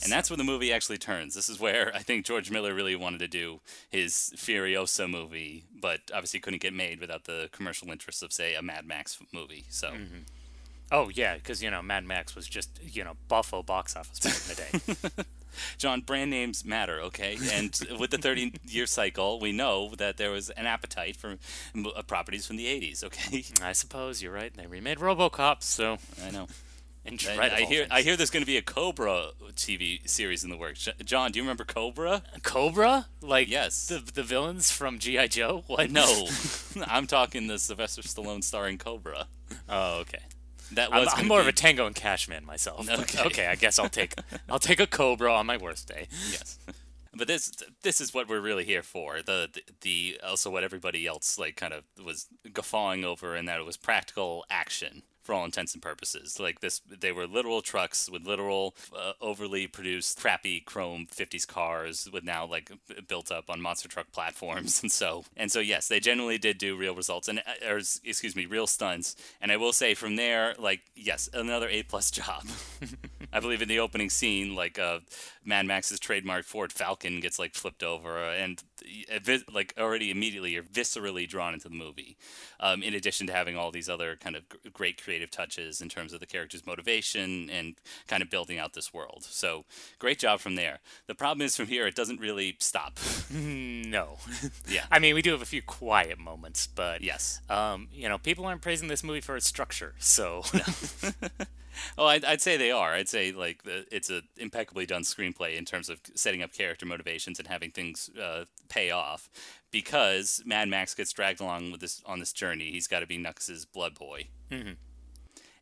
And 0.00 0.12
that's 0.12 0.30
where 0.30 0.36
the 0.36 0.44
movie 0.44 0.72
actually 0.72 0.98
turns. 0.98 1.34
This 1.34 1.48
is 1.48 1.58
where 1.58 1.90
I 1.92 1.98
think 2.00 2.24
George 2.24 2.52
Miller 2.52 2.72
really 2.72 2.94
wanted 2.94 3.18
to 3.18 3.26
do 3.26 3.58
his 3.90 4.32
Furiosa 4.36 5.10
movie, 5.10 5.64
but 5.74 6.02
obviously 6.14 6.38
couldn't 6.38 6.62
get 6.62 6.72
made 6.72 7.00
without 7.00 7.24
the 7.24 7.48
commercial 7.50 7.90
interests 7.90 8.22
of, 8.22 8.32
say, 8.32 8.54
a 8.54 8.62
Mad 8.62 8.86
Max 8.86 9.18
movie. 9.32 9.64
So, 9.70 9.92
oh 10.90 11.08
yeah 11.14 11.34
because 11.34 11.62
you 11.62 11.70
know 11.70 11.82
mad 11.82 12.04
max 12.04 12.34
was 12.34 12.46
just 12.46 12.78
you 12.82 13.04
know 13.04 13.14
buffalo 13.28 13.62
box 13.62 13.96
office 13.96 14.18
back 14.20 14.34
in 14.34 14.82
the 14.82 15.16
day 15.16 15.24
John, 15.76 16.02
brand 16.02 16.30
names 16.30 16.64
matter, 16.64 17.00
okay? 17.00 17.36
And 17.52 17.76
with 17.98 18.10
the 18.10 18.18
30 18.18 18.52
year 18.68 18.86
cycle, 18.86 19.40
we 19.40 19.50
know 19.50 19.92
that 19.96 20.16
there 20.16 20.30
was 20.30 20.50
an 20.50 20.66
appetite 20.66 21.16
for 21.16 21.36
uh, 21.96 22.02
properties 22.02 22.46
from 22.46 22.56
the 22.58 22.66
80s, 22.66 23.02
okay? 23.02 23.44
i 23.62 23.72
suppose 23.72 24.22
you're 24.22 24.30
right 24.32 24.54
they 24.56 24.66
remade 24.66 24.98
robocop 24.98 25.62
so 25.64 25.96
I 26.24 26.30
know. 26.30 26.46
and 27.04 27.14
I, 27.14 27.34
Dread 27.34 27.38
I 27.40 27.46
of 27.56 27.62
all 27.62 27.68
hear 27.70 27.86
I 27.90 28.02
hear 28.02 28.16
there's 28.16 28.30
going 28.30 28.42
to 28.42 28.46
be 28.46 28.56
a 28.58 28.62
Cobra 28.62 29.30
TV 29.54 30.06
series 30.08 30.44
in 30.44 30.50
the 30.50 30.56
works. 30.56 30.86
John, 31.04 31.32
do 31.32 31.38
you 31.38 31.42
remember 31.42 31.64
Cobra? 31.64 32.22
Cobra? 32.44 33.06
Like 33.20 33.48
Yes. 33.48 33.86
the 33.88 33.98
the 34.14 34.22
villains 34.22 34.70
from 34.70 34.98
GI 35.00 35.28
Joe? 35.28 35.64
What? 35.66 35.90
No. 35.90 36.28
I'm 36.86 37.06
talking 37.08 37.48
the 37.48 37.58
Sylvester 37.58 38.02
Stallone 38.02 38.44
starring 38.44 38.78
Cobra. 38.78 39.26
Oh, 39.68 40.00
okay. 40.00 40.20
That 40.72 40.92
I'm, 40.92 41.00
was 41.00 41.08
I'm 41.10 41.16
gonna 41.16 41.28
more 41.28 41.40
of 41.40 41.46
a 41.46 41.52
Tango 41.52 41.86
and 41.86 41.94
Cash 41.94 42.28
man 42.28 42.44
myself. 42.44 42.88
Okay. 42.88 43.22
okay, 43.24 43.46
I 43.46 43.54
guess 43.54 43.78
I'll 43.78 43.88
take 43.88 44.14
I'll 44.48 44.58
take 44.58 44.80
a 44.80 44.86
Cobra 44.86 45.32
on 45.32 45.46
my 45.46 45.56
worst 45.56 45.88
day. 45.88 46.08
yes. 46.30 46.58
But 47.14 47.26
this 47.26 47.52
this 47.82 48.00
is 48.00 48.14
what 48.14 48.28
we're 48.28 48.40
really 48.40 48.64
here 48.64 48.82
for. 48.82 49.22
The, 49.22 49.48
the 49.52 49.62
the 49.80 50.20
also 50.24 50.50
what 50.50 50.62
everybody 50.62 51.06
else 51.06 51.38
like 51.38 51.56
kind 51.56 51.72
of 51.72 51.84
was 52.04 52.26
guffawing 52.52 53.04
over, 53.04 53.34
and 53.34 53.48
that 53.48 53.58
it 53.58 53.66
was 53.66 53.76
practical 53.76 54.44
action 54.50 55.02
for 55.28 55.34
all 55.34 55.44
intents 55.44 55.74
and 55.74 55.82
purposes. 55.82 56.40
Like 56.40 56.60
this, 56.60 56.80
they 56.88 57.12
were 57.12 57.26
literal 57.26 57.60
trucks 57.60 58.08
with 58.08 58.26
literal 58.26 58.74
uh, 58.98 59.12
overly 59.20 59.66
produced 59.66 60.18
crappy 60.18 60.60
chrome 60.60 61.06
50s 61.06 61.46
cars 61.46 62.08
with 62.10 62.24
now 62.24 62.46
like 62.46 62.72
built 63.06 63.30
up 63.30 63.50
on 63.50 63.60
monster 63.60 63.90
truck 63.90 64.10
platforms, 64.10 64.80
and 64.82 64.90
so 64.90 65.24
and 65.36 65.52
so 65.52 65.60
yes, 65.60 65.86
they 65.86 66.00
generally 66.00 66.38
did 66.38 66.56
do 66.56 66.78
real 66.78 66.94
results 66.94 67.28
and 67.28 67.40
uh, 67.40 67.68
or 67.68 67.76
excuse 67.76 68.34
me, 68.34 68.46
real 68.46 68.66
stunts. 68.66 69.16
And 69.42 69.52
I 69.52 69.58
will 69.58 69.74
say 69.74 69.92
from 69.92 70.16
there, 70.16 70.54
like 70.58 70.80
yes, 70.96 71.28
another 71.34 71.68
A 71.68 71.82
plus 71.82 72.10
job. 72.10 72.46
I 73.34 73.40
believe 73.40 73.60
in 73.60 73.68
the 73.68 73.80
opening 73.80 74.08
scene, 74.08 74.54
like 74.54 74.78
uh, 74.78 75.00
Mad 75.48 75.66
Max's 75.66 75.98
trademark 75.98 76.44
Ford 76.44 76.72
Falcon 76.72 77.20
gets 77.20 77.38
like 77.38 77.54
flipped 77.54 77.82
over, 77.82 78.22
and 78.22 78.62
uh, 79.12 79.38
like 79.52 79.74
already 79.78 80.10
immediately 80.10 80.52
you're 80.52 80.62
viscerally 80.62 81.26
drawn 81.26 81.54
into 81.54 81.68
the 81.68 81.74
movie. 81.74 82.16
Um, 82.60 82.82
in 82.82 82.92
addition 82.92 83.26
to 83.28 83.32
having 83.32 83.56
all 83.56 83.70
these 83.70 83.88
other 83.88 84.16
kind 84.16 84.36
of 84.36 84.42
great 84.72 85.02
creative 85.02 85.30
touches 85.30 85.80
in 85.80 85.88
terms 85.88 86.12
of 86.12 86.20
the 86.20 86.26
character's 86.26 86.66
motivation 86.66 87.48
and 87.48 87.76
kind 88.06 88.22
of 88.22 88.28
building 88.28 88.58
out 88.58 88.74
this 88.74 88.92
world. 88.92 89.24
So 89.24 89.64
great 89.98 90.18
job 90.18 90.40
from 90.40 90.54
there. 90.56 90.80
The 91.06 91.14
problem 91.14 91.44
is 91.44 91.56
from 91.56 91.66
here 91.66 91.86
it 91.86 91.94
doesn't 91.94 92.20
really 92.20 92.56
stop. 92.60 92.98
No. 93.30 94.18
Yeah. 94.68 94.84
I 94.90 94.98
mean, 94.98 95.14
we 95.14 95.22
do 95.22 95.32
have 95.32 95.40
a 95.40 95.46
few 95.46 95.62
quiet 95.62 96.18
moments, 96.18 96.66
but 96.66 97.00
yes. 97.00 97.40
um, 97.48 97.88
you 97.92 98.08
know, 98.08 98.18
people 98.18 98.44
aren't 98.44 98.60
praising 98.60 98.88
this 98.88 99.02
movie 99.02 99.20
for 99.20 99.36
its 99.36 99.46
structure. 99.46 99.94
So 99.98 100.42
Oh, 101.96 102.06
I'd, 102.06 102.24
I'd 102.24 102.40
say 102.40 102.56
they 102.56 102.70
are. 102.70 102.92
I'd 102.94 103.08
say 103.08 103.32
like 103.32 103.62
the, 103.64 103.86
it's 103.90 104.10
a 104.10 104.22
impeccably 104.36 104.86
done 104.86 105.02
screenplay 105.02 105.56
in 105.56 105.64
terms 105.64 105.88
of 105.88 106.00
setting 106.14 106.42
up 106.42 106.52
character 106.52 106.86
motivations 106.86 107.38
and 107.38 107.48
having 107.48 107.70
things 107.70 108.10
uh, 108.20 108.44
pay 108.68 108.90
off. 108.90 109.28
Because 109.70 110.42
Mad 110.46 110.68
Max 110.68 110.94
gets 110.94 111.12
dragged 111.12 111.40
along 111.40 111.72
with 111.72 111.80
this 111.80 112.02
on 112.06 112.20
this 112.20 112.32
journey, 112.32 112.70
he's 112.70 112.86
got 112.86 113.00
to 113.00 113.06
be 113.06 113.18
Nux's 113.18 113.64
blood 113.64 113.94
boy. 113.94 114.28
Mhm. 114.50 114.76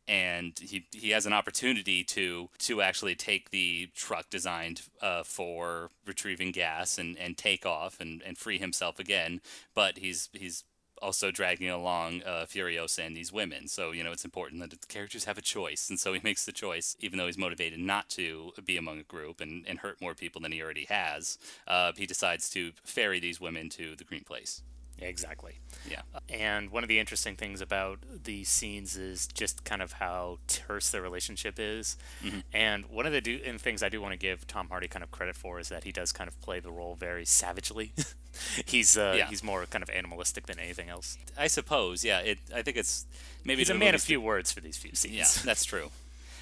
And 0.09 0.57
he, 0.57 0.85
he 0.93 1.09
has 1.09 1.25
an 1.25 1.33
opportunity 1.33 2.01
to 2.05 2.49
to 2.59 2.81
actually 2.81 3.15
take 3.15 3.49
the 3.49 3.89
truck 3.93 4.29
designed 4.29 4.83
uh, 5.01 5.23
for 5.23 5.89
retrieving 6.05 6.51
gas 6.51 6.97
and, 6.97 7.17
and 7.17 7.37
take 7.37 7.65
off 7.65 7.99
and, 7.99 8.21
and 8.21 8.37
free 8.37 8.57
himself 8.57 8.99
again, 8.99 9.41
but 9.75 9.97
he's 9.97 10.29
he's 10.31 10.63
also 11.01 11.31
dragging 11.31 11.69
along 11.69 12.23
uh, 12.23 12.45
Furiosa 12.47 13.05
and 13.05 13.15
these 13.15 13.31
women. 13.31 13.67
So, 13.67 13.91
you 13.91 14.03
know, 14.03 14.11
it's 14.11 14.25
important 14.25 14.61
that 14.61 14.71
the 14.71 14.87
characters 14.87 15.25
have 15.25 15.37
a 15.37 15.41
choice. 15.41 15.89
And 15.89 15.99
so 15.99 16.13
he 16.13 16.21
makes 16.23 16.45
the 16.45 16.51
choice, 16.51 16.95
even 16.99 17.17
though 17.17 17.27
he's 17.27 17.37
motivated 17.37 17.79
not 17.79 18.09
to 18.09 18.53
be 18.65 18.77
among 18.77 18.99
a 18.99 19.03
group 19.03 19.41
and, 19.41 19.65
and 19.67 19.79
hurt 19.79 20.01
more 20.01 20.15
people 20.15 20.41
than 20.41 20.51
he 20.51 20.61
already 20.61 20.85
has. 20.89 21.37
Uh, 21.67 21.91
he 21.95 22.05
decides 22.05 22.49
to 22.51 22.71
ferry 22.83 23.19
these 23.19 23.39
women 23.39 23.69
to 23.69 23.95
the 23.95 24.03
Green 24.03 24.23
Place. 24.23 24.61
Exactly. 24.99 25.59
Yeah. 25.89 26.01
And 26.29 26.71
one 26.71 26.83
of 26.83 26.89
the 26.89 26.99
interesting 26.99 27.35
things 27.35 27.61
about 27.61 27.99
these 28.23 28.49
scenes 28.49 28.95
is 28.97 29.27
just 29.27 29.63
kind 29.63 29.81
of 29.81 29.93
how 29.93 30.39
terse 30.47 30.89
their 30.89 31.01
relationship 31.01 31.55
is. 31.59 31.97
Mm-hmm. 32.23 32.39
And 32.53 32.85
one 32.87 33.05
of 33.05 33.13
the 33.13 33.21
do- 33.21 33.39
and 33.45 33.61
things 33.61 33.83
I 33.83 33.89
do 33.89 34.01
want 34.01 34.13
to 34.13 34.17
give 34.17 34.47
Tom 34.47 34.69
Hardy 34.69 34.87
kind 34.87 35.03
of 35.03 35.11
credit 35.11 35.35
for 35.35 35.59
is 35.59 35.69
that 35.69 35.83
he 35.83 35.91
does 35.91 36.11
kind 36.11 36.27
of 36.27 36.39
play 36.41 36.59
the 36.59 36.71
role 36.71 36.95
very 36.95 37.25
savagely. 37.25 37.93
he's 38.65 38.97
uh, 38.97 39.13
Yeah. 39.17 39.27
he's 39.27 39.43
more 39.43 39.65
kind 39.67 39.83
of 39.83 39.89
animalistic 39.89 40.47
than 40.47 40.59
anything 40.59 40.89
else. 40.89 41.17
I 41.37 41.47
suppose, 41.47 42.03
yeah. 42.03 42.19
It. 42.19 42.39
I 42.53 42.61
think 42.63 42.77
it's 42.77 43.05
maybe 43.43 43.59
He's 43.61 43.69
a 43.69 43.75
man 43.75 43.93
of 43.95 44.01
few 44.01 44.19
words 44.19 44.51
for 44.51 44.61
these 44.61 44.77
few 44.77 44.91
scenes. 44.95 45.15
Yeah, 45.15 45.27
that's 45.45 45.63
true. 45.63 45.91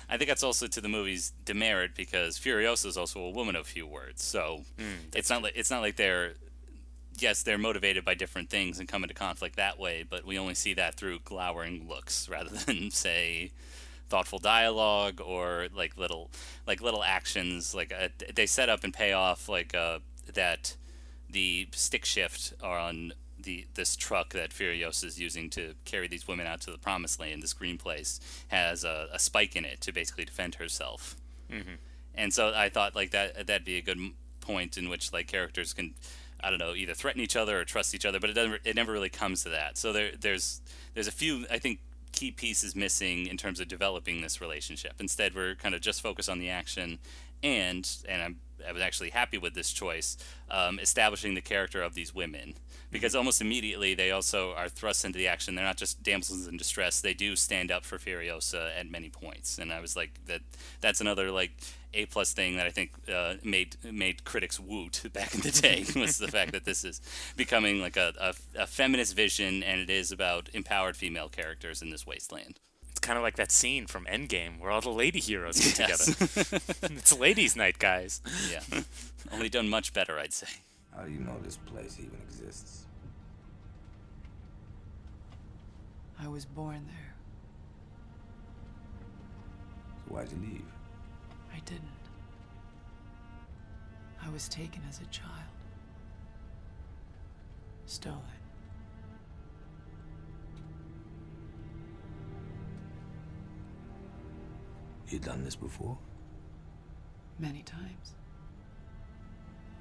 I 0.07 0.17
think 0.17 0.27
that's 0.29 0.43
also 0.43 0.67
to 0.67 0.81
the 0.81 0.87
movie's 0.87 1.31
demerit 1.45 1.95
because 1.95 2.37
Furiosa 2.37 2.85
is 2.85 2.95
also 2.95 3.19
a 3.21 3.31
woman 3.31 3.55
of 3.55 3.65
few 3.65 3.87
words. 3.87 4.23
So 4.23 4.61
it's 5.13 5.31
not 5.31 5.41
like 5.41 5.53
it's 5.55 5.71
not 5.71 5.81
like 5.81 5.95
they're 5.95 6.33
yes 7.17 7.43
they're 7.43 7.57
motivated 7.57 8.03
by 8.05 8.13
different 8.13 8.49
things 8.49 8.79
and 8.79 8.87
come 8.87 9.03
into 9.03 9.13
conflict 9.13 9.55
that 9.55 9.79
way, 9.79 10.03
but 10.07 10.25
we 10.25 10.37
only 10.37 10.55
see 10.55 10.73
that 10.73 10.95
through 10.95 11.19
glowering 11.23 11.87
looks 11.87 12.27
rather 12.35 12.49
than 12.49 12.91
say 12.91 13.51
thoughtful 14.07 14.39
dialogue 14.39 15.19
or 15.19 15.67
like 15.75 15.97
little 15.97 16.29
like 16.67 16.79
little 16.79 17.03
actions 17.03 17.73
like 17.73 17.91
uh, 17.91 18.07
they 18.35 18.45
set 18.45 18.69
up 18.69 18.83
and 18.83 18.93
pay 18.93 19.13
off 19.13 19.49
like 19.49 19.73
uh, 19.73 19.97
that 20.33 20.75
the 21.29 21.67
stick 21.71 22.05
shift 22.05 22.53
on 22.63 23.11
the 23.39 23.65
this 23.73 23.95
truck 23.95 24.33
that 24.33 24.51
Furiosa 24.51 25.05
is 25.05 25.19
using 25.19 25.49
to 25.51 25.73
carry 25.85 26.07
these 26.07 26.27
women 26.27 26.47
out 26.47 26.61
to 26.61 26.71
the 26.71 26.77
promised 26.77 27.19
land, 27.19 27.41
this 27.43 27.53
green 27.53 27.77
place, 27.77 28.19
has 28.47 28.83
a, 28.83 29.07
a 29.11 29.19
spike 29.19 29.55
in 29.55 29.65
it 29.65 29.81
to 29.81 29.91
basically 29.91 30.25
defend 30.25 30.55
herself. 30.55 31.15
Mhm. 31.51 31.77
And 32.15 32.33
so 32.33 32.53
I 32.55 32.69
thought 32.69 32.95
like 32.95 33.11
that 33.11 33.47
that'd 33.47 33.65
be 33.65 33.77
a 33.77 33.81
good 33.81 33.99
point 34.41 34.77
in 34.77 34.89
which 34.89 35.11
like 35.13 35.27
characters 35.27 35.73
can, 35.73 35.93
I 36.41 36.49
don't 36.49 36.59
know, 36.59 36.75
either 36.75 36.93
threaten 36.93 37.21
each 37.21 37.35
other 37.35 37.59
or 37.59 37.65
trust 37.65 37.95
each 37.95 38.05
other, 38.05 38.19
but 38.19 38.29
it 38.29 38.33
doesn't. 38.33 38.61
It 38.63 38.75
never 38.75 38.91
really 38.91 39.09
comes 39.09 39.43
to 39.43 39.49
that. 39.49 39.77
So 39.77 39.91
there 39.93 40.11
there's 40.19 40.61
there's 40.93 41.07
a 41.07 41.11
few 41.11 41.45
I 41.49 41.59
think 41.59 41.79
key 42.11 42.31
pieces 42.31 42.75
missing 42.75 43.27
in 43.27 43.37
terms 43.37 43.59
of 43.59 43.67
developing 43.67 44.21
this 44.21 44.39
relationship. 44.39 44.93
Instead, 44.99 45.35
we're 45.35 45.55
kind 45.55 45.75
of 45.75 45.81
just 45.81 46.01
focused 46.01 46.29
on 46.29 46.39
the 46.39 46.49
action, 46.49 46.99
and 47.43 47.89
and 48.07 48.21
I'm 48.21 48.39
I 48.67 48.71
was 48.71 48.81
actually 48.81 49.09
happy 49.09 49.37
with 49.37 49.53
this 49.53 49.71
choice, 49.71 50.17
um, 50.49 50.79
establishing 50.79 51.35
the 51.35 51.41
character 51.41 51.81
of 51.81 51.93
these 51.93 52.15
women 52.15 52.55
because 52.91 53.13
almost 53.13 53.41
immediately 53.41 53.93
they 53.93 54.11
also 54.11 54.53
are 54.53 54.69
thrust 54.69 55.03
into 55.03 55.17
the 55.17 55.27
action. 55.27 55.55
They're 55.55 55.65
not 55.65 55.77
just 55.77 56.01
damsels 56.01 56.47
in 56.47 56.57
distress; 56.57 57.01
they 57.01 57.13
do 57.13 57.35
stand 57.35 57.71
up 57.71 57.83
for 57.83 57.97
Furiosa 57.97 58.69
at 58.77 58.89
many 58.89 59.09
points, 59.09 59.57
and 59.57 59.71
I 59.71 59.81
was 59.81 59.95
like 59.95 60.19
that. 60.27 60.41
That's 60.81 61.01
another 61.01 61.31
like 61.31 61.51
a 61.95 62.05
plus 62.07 62.33
thing 62.33 62.57
that 62.57 62.65
I 62.65 62.69
think 62.69 62.91
uh, 63.11 63.35
made 63.43 63.77
made 63.91 64.23
critics 64.25 64.59
woot 64.59 65.01
back 65.13 65.33
in 65.33 65.41
the 65.41 65.51
day 65.51 65.85
was 65.99 66.17
the 66.17 66.27
fact 66.27 66.51
that 66.51 66.65
this 66.65 66.83
is 66.83 67.01
becoming 67.35 67.79
like 67.81 67.97
a, 67.97 68.13
a, 68.19 68.61
a 68.63 68.67
feminist 68.67 69.15
vision, 69.15 69.63
and 69.63 69.79
it 69.81 69.89
is 69.89 70.11
about 70.11 70.49
empowered 70.53 70.95
female 70.95 71.29
characters 71.29 71.81
in 71.81 71.89
this 71.89 72.05
wasteland. 72.05 72.59
It's 72.91 72.99
kind 72.99 73.17
of 73.17 73.23
like 73.23 73.35
that 73.35 73.51
scene 73.51 73.87
from 73.87 74.05
Endgame 74.05 74.59
where 74.59 74.71
all 74.71 74.81
the 74.81 74.89
lady 74.89 75.19
heroes 75.19 75.59
get 75.59 75.79
Yes. 75.89 76.05
together. 76.05 76.93
it's 76.95 77.17
ladies' 77.17 77.55
night, 77.55 77.79
guys. 77.79 78.21
Yeah, 78.51 78.81
only 79.31 79.49
done 79.49 79.67
much 79.69 79.93
better, 79.93 80.17
I'd 80.19 80.33
say. 80.33 80.47
How 80.95 81.03
do 81.03 81.11
you 81.11 81.19
know 81.19 81.37
this 81.43 81.57
place 81.57 81.97
even 81.99 82.17
exists? 82.29 82.85
I 86.17 86.27
was 86.29 86.45
born 86.45 86.85
there. 86.87 87.13
So 90.07 90.13
why'd 90.13 90.31
you 90.31 90.37
leave? 90.41 90.65
I 91.55 91.59
didn't. 91.59 91.83
I 94.21 94.29
was 94.29 94.49
taken 94.49 94.81
as 94.89 94.99
a 94.99 95.05
child. 95.05 95.31
Stolen. 97.85 98.19
You 105.07 105.19
done 105.19 105.43
this 105.43 105.55
before? 105.55 105.97
Many 107.39 107.61
times. 107.61 108.15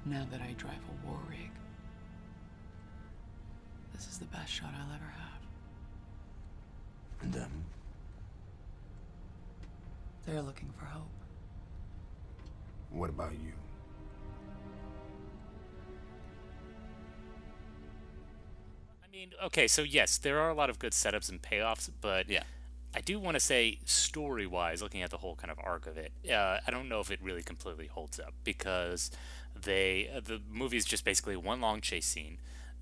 Now 0.05 0.25
that 0.31 0.39
I 0.39 0.53
drive 0.53 0.73
a 0.75 1.07
war 1.07 1.19
rig, 1.29 1.51
this 3.93 4.07
is 4.07 4.19
the 4.19 4.25
best 4.25 4.51
shot 4.51 4.69
I'll 4.77 4.93
ever 4.93 5.11
have. 5.17 5.41
And 7.21 7.33
them? 7.33 7.51
They're 10.25 10.41
looking 10.41 10.69
for 10.77 10.85
hope. 10.85 11.14
What 12.91 13.09
about 13.09 13.33
you? 13.33 13.51
I 19.03 19.11
mean, 19.11 19.31
okay, 19.43 19.67
so 19.67 19.81
yes, 19.83 20.17
there 20.17 20.39
are 20.39 20.49
a 20.49 20.53
lot 20.53 20.69
of 20.69 20.79
good 20.79 20.93
setups 20.93 21.29
and 21.29 21.41
payoffs, 21.41 21.89
but 22.01 22.29
Yeah. 22.29 22.43
I 22.93 23.01
do 23.01 23.19
want 23.19 23.35
to 23.35 23.41
say, 23.41 23.79
story 23.85 24.47
wise, 24.47 24.81
looking 24.81 25.01
at 25.01 25.09
the 25.09 25.17
whole 25.17 25.35
kind 25.35 25.51
of 25.51 25.59
arc 25.61 25.85
of 25.85 25.97
it, 25.97 26.13
uh, 26.31 26.59
I 26.65 26.71
don't 26.71 26.87
know 26.87 27.01
if 27.01 27.11
it 27.11 27.19
really 27.21 27.43
completely 27.43 27.87
holds 27.87 28.19
up 28.19 28.33
because 28.45 29.11
they 29.53 30.09
uh, 30.15 30.21
the 30.21 30.41
movie 30.49 30.77
is 30.77 30.85
just 30.85 31.03
basically 31.03 31.35
one 31.35 31.59
long 31.61 31.81
chase 31.81 32.05
scene. 32.05 32.37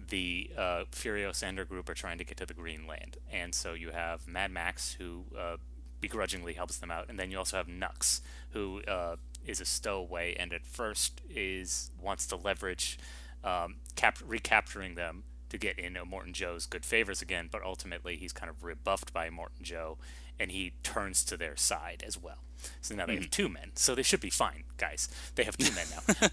The 0.10 0.52
uh, 0.58 0.84
Furiosa 0.92 1.44
and 1.44 1.58
her 1.58 1.66
group 1.66 1.90
are 1.90 1.94
trying 1.96 2.18
to 2.20 2.24
get 2.24 2.38
to 2.38 2.46
the 2.46 2.54
Green 2.54 2.86
Land, 2.86 3.18
and 3.32 3.56
so 3.56 3.74
you 3.74 3.90
have 3.92 4.28
Mad 4.28 4.52
Max 4.52 4.94
who 4.94 5.24
uh, 5.38 5.58
begrudgingly 6.02 6.54
helps 6.54 6.78
them 6.78 6.92
out, 6.92 7.06
and 7.10 7.18
then 7.18 7.32
you 7.32 7.38
also 7.38 7.58
have 7.58 7.68
Nux 7.68 8.22
who 8.52 8.82
uh, 8.84 9.16
is 9.46 9.60
a 9.62 9.66
stowaway 9.66 10.36
and 10.36 10.54
at 10.54 10.66
first 10.66 11.22
is 11.30 11.92
wants 12.02 12.26
to 12.28 12.36
leverage 12.36 12.98
um, 13.44 13.76
cap- 13.96 14.20
recapturing 14.26 14.96
them 14.96 15.24
to 15.50 15.58
get 15.58 15.78
in 15.78 15.98
Morton 16.10 16.34
Joe's 16.34 16.66
good 16.66 16.84
favors 16.84 17.22
again, 17.22 17.48
but 17.52 17.62
ultimately 17.64 18.16
he's 18.16 18.34
kind 18.34 18.50
of 18.50 18.64
rebuffed 18.64 19.14
by 19.14 19.30
Morton 19.30 19.64
Joe, 19.64 19.98
and 20.40 20.52
he 20.52 20.74
turns 20.82 21.24
to 21.26 21.38
their 21.38 21.56
side 21.56 22.04
as 22.06 22.20
well. 22.22 22.40
So 22.82 22.96
now 22.96 23.06
they 23.06 23.16
have 23.16 23.30
two 23.30 23.50
men, 23.50 23.72
so 23.76 23.94
they 23.94 24.04
should 24.04 24.22
be 24.22 24.30
fine, 24.30 24.64
guys. 24.78 25.10
They 25.36 25.44
have 25.44 25.58
two 25.58 25.74
men 25.76 25.86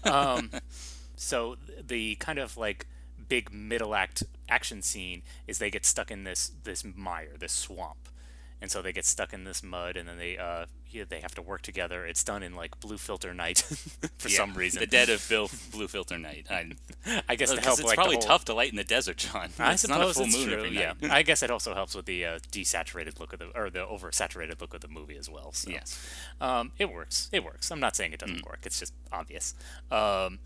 now. 0.03 0.11
um, 0.35 0.51
so 1.15 1.57
the 1.85 2.15
kind 2.15 2.39
of 2.39 2.57
like 2.57 2.87
big 3.29 3.53
middle 3.53 3.93
act 3.93 4.23
action 4.49 4.81
scene 4.81 5.21
is 5.47 5.59
they 5.59 5.69
get 5.69 5.85
stuck 5.85 6.09
in 6.09 6.23
this 6.23 6.51
this 6.63 6.83
mire, 6.83 7.35
this 7.37 7.51
swamp, 7.51 8.09
and 8.61 8.69
so 8.71 8.81
they 8.81 8.93
get 8.93 9.05
stuck 9.05 9.33
in 9.33 9.43
this 9.43 9.63
mud, 9.63 9.97
and 9.97 10.07
then 10.07 10.17
they 10.17 10.37
uh 10.37 10.65
yeah, 10.89 11.05
they 11.07 11.21
have 11.21 11.33
to 11.35 11.41
work 11.41 11.61
together. 11.61 12.05
It's 12.05 12.23
done 12.23 12.43
in 12.43 12.53
like 12.55 12.79
blue 12.81 12.97
filter 12.97 13.33
night 13.33 13.59
for 14.17 14.27
Yeah, 14.27 14.35
some 14.37 14.53
reason. 14.53 14.81
The 14.81 14.87
dead 14.87 15.09
of 15.09 15.25
Bill 15.29 15.49
Blue 15.71 15.87
Filter 15.87 16.17
Night. 16.17 16.47
I, 16.49 16.69
I 17.29 17.35
guess 17.35 17.53
to 17.53 17.61
help 17.61 17.79
it's 17.79 17.87
like 17.87 17.95
probably 17.95 18.15
whole- 18.17 18.23
tough 18.23 18.43
to 18.45 18.53
light 18.53 18.71
in 18.71 18.75
the 18.75 18.83
desert, 18.83 19.15
John. 19.17 19.49
I 19.57 19.71
it's 19.73 19.83
suppose 19.83 19.97
not 19.99 20.09
a 20.09 20.13
full 20.13 20.25
it's 20.25 20.37
moon 20.37 20.47
true. 20.49 20.57
every 20.65 20.77
yeah. 20.77 20.93
I 21.09 21.23
guess 21.23 21.43
it 21.43 21.49
also 21.49 21.73
helps 21.73 21.95
with 21.95 22.05
the 22.07 22.25
uh, 22.25 22.39
desaturated 22.51 23.19
look 23.21 23.31
of 23.31 23.39
the 23.39 23.47
or 23.57 23.69
the 23.69 23.85
oversaturated 23.85 24.59
look 24.59 24.73
of 24.73 24.81
the 24.81 24.89
movie 24.89 25.15
as 25.17 25.29
well. 25.29 25.53
So. 25.53 25.71
Yes. 25.71 25.97
um, 26.41 26.73
it 26.77 26.91
works. 26.91 27.29
It 27.31 27.45
works. 27.45 27.71
I'm 27.71 27.79
not 27.79 27.95
saying 27.95 28.11
it 28.11 28.19
doesn't 28.19 28.45
work. 28.45 28.59
It's 28.65 28.79
just 28.79 28.93
obvious. 29.13 29.53
Um, 29.89 30.39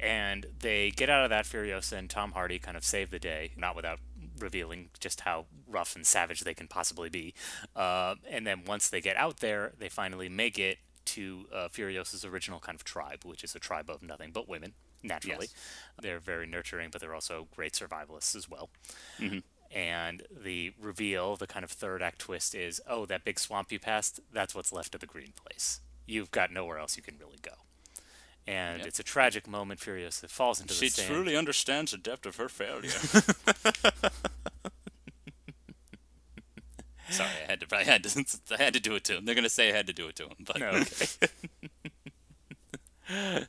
and 0.00 0.46
they 0.60 0.90
get 0.90 1.08
out 1.10 1.24
of 1.24 1.30
that 1.30 1.44
Furiosa 1.44 1.92
and 1.94 2.08
Tom 2.08 2.32
Hardy 2.32 2.58
kind 2.58 2.76
of 2.76 2.84
save 2.84 3.10
the 3.10 3.18
day, 3.18 3.50
not 3.56 3.74
without 3.74 3.98
revealing 4.40 4.90
just 4.98 5.20
how 5.22 5.46
rough 5.66 5.94
and 5.96 6.06
savage 6.06 6.40
they 6.40 6.54
can 6.54 6.68
possibly 6.68 7.08
be. 7.08 7.34
Uh, 7.76 8.14
and 8.28 8.46
then 8.46 8.64
once 8.66 8.88
they 8.88 9.00
get 9.00 9.16
out 9.16 9.38
there, 9.38 9.72
they 9.78 9.88
finally 9.88 10.28
make 10.28 10.58
it 10.58 10.78
to 11.06 11.46
uh, 11.54 11.68
Furiosa's 11.68 12.24
original 12.24 12.60
kind 12.60 12.76
of 12.76 12.84
tribe, 12.84 13.24
which 13.24 13.42
is 13.42 13.54
a 13.54 13.58
tribe 13.58 13.88
of 13.88 14.02
nothing 14.02 14.30
but 14.32 14.48
women. 14.48 14.74
Naturally, 15.02 15.46
Yes. 15.46 15.54
they're 16.02 16.18
very 16.18 16.46
nurturing, 16.46 16.88
but 16.90 17.00
they're 17.00 17.14
also 17.14 17.46
great 17.54 17.72
survivalists 17.72 18.34
as 18.34 18.48
well. 18.48 18.68
Mm-hmm. 19.20 19.38
And 19.70 20.22
the 20.30 20.72
reveal, 20.80 21.36
the 21.36 21.46
kind 21.46 21.62
of 21.64 21.70
third 21.70 22.02
act 22.02 22.18
twist 22.18 22.54
is, 22.54 22.80
oh, 22.88 23.06
that 23.06 23.24
big 23.24 23.38
swamp 23.38 23.70
you 23.70 23.78
passed, 23.78 24.18
that's 24.32 24.54
what's 24.54 24.72
left 24.72 24.94
of 24.94 25.00
the 25.00 25.06
green 25.06 25.32
place. 25.36 25.80
You've 26.06 26.30
got 26.30 26.50
nowhere 26.52 26.78
else 26.78 26.96
you 26.96 27.02
can 27.02 27.16
really 27.18 27.38
go. 27.40 27.52
And 28.48 28.78
Yep. 28.78 28.86
it's 28.86 28.98
a 28.98 29.02
tragic 29.02 29.46
moment. 29.46 29.78
Furiosa 29.78 30.26
falls 30.28 30.58
into 30.58 30.72
She 30.72 30.86
the 30.86 30.92
sand. 31.02 31.08
truly 31.10 31.36
understands 31.36 31.92
the 31.92 31.98
depth 31.98 32.24
of 32.24 32.36
her 32.36 32.48
failure. 32.48 32.88
Sorry, 37.10 37.28
I 37.46 37.50
had 37.50 37.60
to. 37.60 37.76
I 37.76 37.84
had 37.84 38.02
to. 38.04 38.24
I 38.54 38.56
had 38.62 38.74
to 38.74 38.80
do 38.80 38.94
it 38.94 39.04
to 39.04 39.16
him. 39.16 39.24
They're 39.24 39.34
gonna 39.34 39.48
say 39.48 39.70
I 39.70 39.72
had 39.76 39.86
to 39.86 39.92
do 39.92 40.08
it 40.08 40.16
to 40.16 40.24
him. 40.24 40.34
But 40.40 40.58
No, 40.60 40.68
okay. 40.68 41.06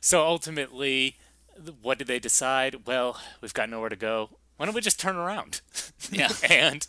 so 0.00 0.22
ultimately, 0.26 1.16
what 1.82 1.98
did 1.98 2.06
they 2.06 2.18
decide? 2.18 2.86
Well, 2.86 3.18
we've 3.40 3.52
got 3.54 3.68
nowhere 3.68 3.90
to 3.90 3.96
go. 3.96 4.30
Why 4.56 4.66
don't 4.66 4.74
we 4.74 4.80
just 4.80 5.00
turn 5.00 5.16
around? 5.16 5.60
Yeah. 6.10 6.30
and 6.48 6.86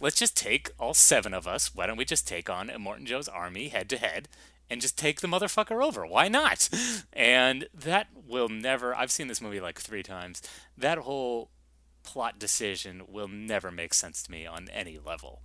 let's 0.00 0.16
just 0.18 0.36
take 0.36 0.70
all 0.78 0.94
seven 0.94 1.34
of 1.34 1.46
us. 1.46 1.74
Why 1.74 1.86
don't 1.86 1.96
we 1.98 2.04
just 2.06 2.26
take 2.26 2.48
on 2.50 2.70
Morton 2.78 3.04
Joe's 3.06 3.28
army 3.28 3.68
head 3.68 3.88
to 3.90 3.98
head 3.98 4.28
and 4.70 4.80
just 4.80 4.96
take 4.96 5.20
the 5.20 5.28
motherfucker 5.28 5.84
over? 5.84 6.06
Why 6.06 6.28
not? 6.28 6.68
And 7.12 7.68
that 7.74 8.06
will 8.26 8.48
never. 8.48 8.94
I've 8.94 9.10
seen 9.10 9.26
this 9.26 9.40
movie 9.40 9.60
like 9.60 9.78
three 9.78 10.02
times. 10.02 10.40
That 10.78 10.98
whole 10.98 11.50
plot 12.02 12.38
decision 12.38 13.02
will 13.08 13.28
never 13.28 13.70
make 13.70 13.92
sense 13.92 14.22
to 14.22 14.30
me 14.30 14.46
on 14.46 14.68
any 14.72 14.98
level. 14.98 15.42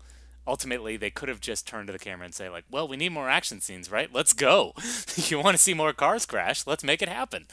Ultimately, 0.48 0.96
they 0.96 1.10
could 1.10 1.28
have 1.28 1.42
just 1.42 1.68
turned 1.68 1.88
to 1.88 1.94
the 1.94 2.00
camera 2.00 2.26
and 2.26 2.36
say, 2.36 2.50
like, 2.50 2.66
"Well, 2.70 2.88
we 2.88 2.98
need 2.98 3.12
more 3.12 3.30
action 3.30 3.62
scenes, 3.62 3.92
right? 3.92 4.14
Let's 4.14 4.32
go. 4.32 4.74
you 5.16 5.40
want 5.40 5.58
to 5.58 5.64
see 5.64 5.74
more 5.74 5.92
cars 5.92 6.26
crash? 6.26 6.68
Let's 6.68 6.84
make 6.84 7.02
it 7.02 7.10
happen." 7.10 7.48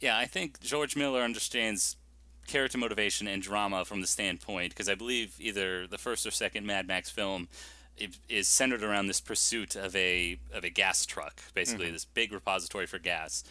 Yeah, 0.00 0.16
I 0.16 0.26
think 0.26 0.60
George 0.60 0.96
Miller 0.96 1.22
understands 1.22 1.96
character 2.46 2.78
motivation 2.78 3.26
and 3.26 3.42
drama 3.42 3.84
from 3.84 4.00
the 4.00 4.06
standpoint 4.06 4.70
because 4.70 4.88
I 4.88 4.94
believe 4.94 5.34
either 5.38 5.86
the 5.86 5.98
first 5.98 6.26
or 6.26 6.30
second 6.30 6.66
Mad 6.66 6.86
Max 6.86 7.08
film 7.08 7.48
is 8.28 8.48
centered 8.48 8.82
around 8.82 9.06
this 9.06 9.20
pursuit 9.20 9.76
of 9.76 9.94
a 9.94 10.38
of 10.52 10.64
a 10.64 10.70
gas 10.70 11.06
truck, 11.06 11.40
basically 11.54 11.90
this 11.90 12.04
big 12.04 12.32
repository 12.32 12.86
for 12.86 12.98
gas. 12.98 13.44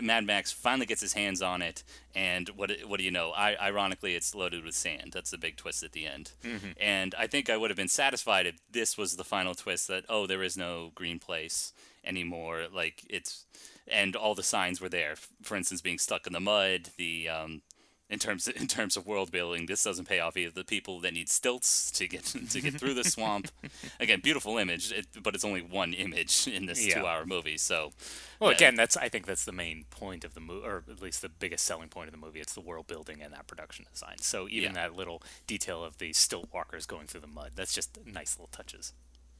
Mad 0.00 0.24
Max 0.24 0.52
finally 0.52 0.86
gets 0.86 1.00
his 1.00 1.14
hands 1.14 1.42
on 1.42 1.62
it, 1.62 1.82
and 2.14 2.48
what 2.50 2.72
what 2.86 2.98
do 2.98 3.04
you 3.04 3.10
know? 3.10 3.30
I, 3.30 3.56
ironically, 3.60 4.14
it's 4.14 4.34
loaded 4.34 4.64
with 4.64 4.74
sand. 4.74 5.12
That's 5.12 5.30
the 5.30 5.38
big 5.38 5.56
twist 5.56 5.82
at 5.82 5.92
the 5.92 6.06
end. 6.06 6.32
And 6.78 7.14
I 7.18 7.26
think 7.26 7.50
I 7.50 7.56
would 7.56 7.70
have 7.70 7.76
been 7.76 7.88
satisfied 7.88 8.46
if 8.46 8.56
this 8.70 8.96
was 8.96 9.16
the 9.16 9.24
final 9.24 9.54
twist 9.54 9.88
that 9.88 10.04
oh, 10.08 10.26
there 10.26 10.42
is 10.42 10.56
no 10.56 10.92
green 10.94 11.18
place 11.18 11.72
anymore. 12.04 12.66
Like 12.72 13.02
it's 13.08 13.46
and 13.88 14.16
all 14.16 14.34
the 14.34 14.42
signs 14.42 14.80
were 14.80 14.88
there. 14.88 15.14
For 15.42 15.56
instance, 15.56 15.80
being 15.80 15.98
stuck 15.98 16.26
in 16.26 16.32
the 16.32 16.40
mud, 16.40 16.90
the 16.96 17.28
um, 17.28 17.62
in 18.08 18.18
terms 18.20 18.46
in 18.62 18.66
terms 18.68 18.96
of 18.96 19.06
world 19.06 19.30
building, 19.32 19.66
this 19.66 19.82
doesn't 19.82 20.06
pay 20.08 20.20
off 20.20 20.36
either. 20.36 20.52
The 20.52 20.64
people 20.64 21.00
that 21.00 21.12
need 21.14 21.28
stilts 21.28 21.90
to 21.92 22.06
get 22.06 22.24
to 22.50 22.60
get 22.60 22.74
through 22.78 22.94
the 22.94 23.04
swamp. 23.04 23.50
Again, 24.00 24.20
beautiful 24.22 24.58
image, 24.58 24.92
it, 24.92 25.06
but 25.22 25.34
it's 25.34 25.44
only 25.44 25.62
one 25.62 25.92
image 25.92 26.46
in 26.46 26.66
this 26.66 26.84
Yeah. 26.86 27.00
two-hour 27.00 27.26
movie. 27.26 27.58
So, 27.58 27.92
Well, 28.40 28.50
Yeah. 28.50 28.56
again, 28.56 28.74
that's 28.76 28.96
I 28.96 29.08
think 29.08 29.26
that's 29.26 29.44
the 29.44 29.52
main 29.52 29.84
point 29.90 30.24
of 30.24 30.34
the 30.34 30.40
movie, 30.40 30.66
or 30.66 30.84
at 30.90 31.00
least 31.02 31.22
the 31.22 31.28
biggest 31.28 31.64
selling 31.64 31.88
point 31.88 32.08
of 32.08 32.12
the 32.12 32.18
movie. 32.24 32.40
It's 32.40 32.54
the 32.54 32.60
world 32.60 32.86
building 32.86 33.22
and 33.22 33.32
that 33.34 33.46
production 33.46 33.86
design. 33.92 34.18
So 34.18 34.48
even 34.48 34.74
Yeah. 34.74 34.88
that 34.88 34.94
little 34.94 35.22
detail 35.46 35.82
of 35.84 35.98
the 35.98 36.12
stilt 36.12 36.48
walkers 36.52 36.86
going 36.86 37.06
through 37.06 37.20
the 37.22 37.26
mud, 37.26 37.52
that's 37.54 37.74
just 37.74 37.98
nice 38.06 38.36
little 38.36 38.48
touches. 38.52 38.92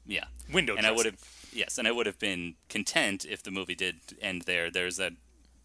yeah, 0.09 0.25
Window 0.51 0.75
and 0.77 0.85
I 0.87 0.91
would 0.91 1.05
have 1.05 1.19
yes, 1.51 1.77
and 1.77 1.85
I 1.87 1.91
would 1.91 2.05
have 2.05 2.17
been 2.17 2.55
content 2.69 3.25
if 3.25 3.43
the 3.43 3.51
movie 3.51 3.75
did 3.75 3.99
end 4.21 4.43
there. 4.43 4.71
There's 4.71 4.95
that 4.97 5.13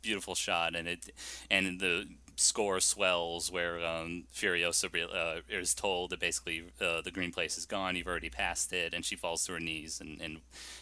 beautiful 0.03 0.35
shot, 0.35 0.75
and 0.75 0.89
it 0.89 1.11
and 1.49 1.79
the 1.79 2.09
score 2.37 2.81
swells 2.81 3.51
where 3.51 3.85
um, 3.85 4.25
Furiosa 4.35 4.93
re- 4.93 5.03
uh, 5.13 5.41
is 5.49 5.75
told 5.75 6.11
that 6.11 6.21
basically 6.21 6.65
uh, 6.81 7.01
the 7.03 7.11
green 7.11 7.33
place 7.33 7.59
is 7.59 7.67
gone. 7.67 7.97
You've 7.97 8.07
already 8.07 8.31
passed 8.31 8.73
it, 8.73 8.95
and 8.95 9.05
she 9.05 9.17
falls 9.17 9.45
to 9.47 9.53
her 9.55 9.61
knees 9.61 10.01
and 10.01 10.21
and, 10.21 10.41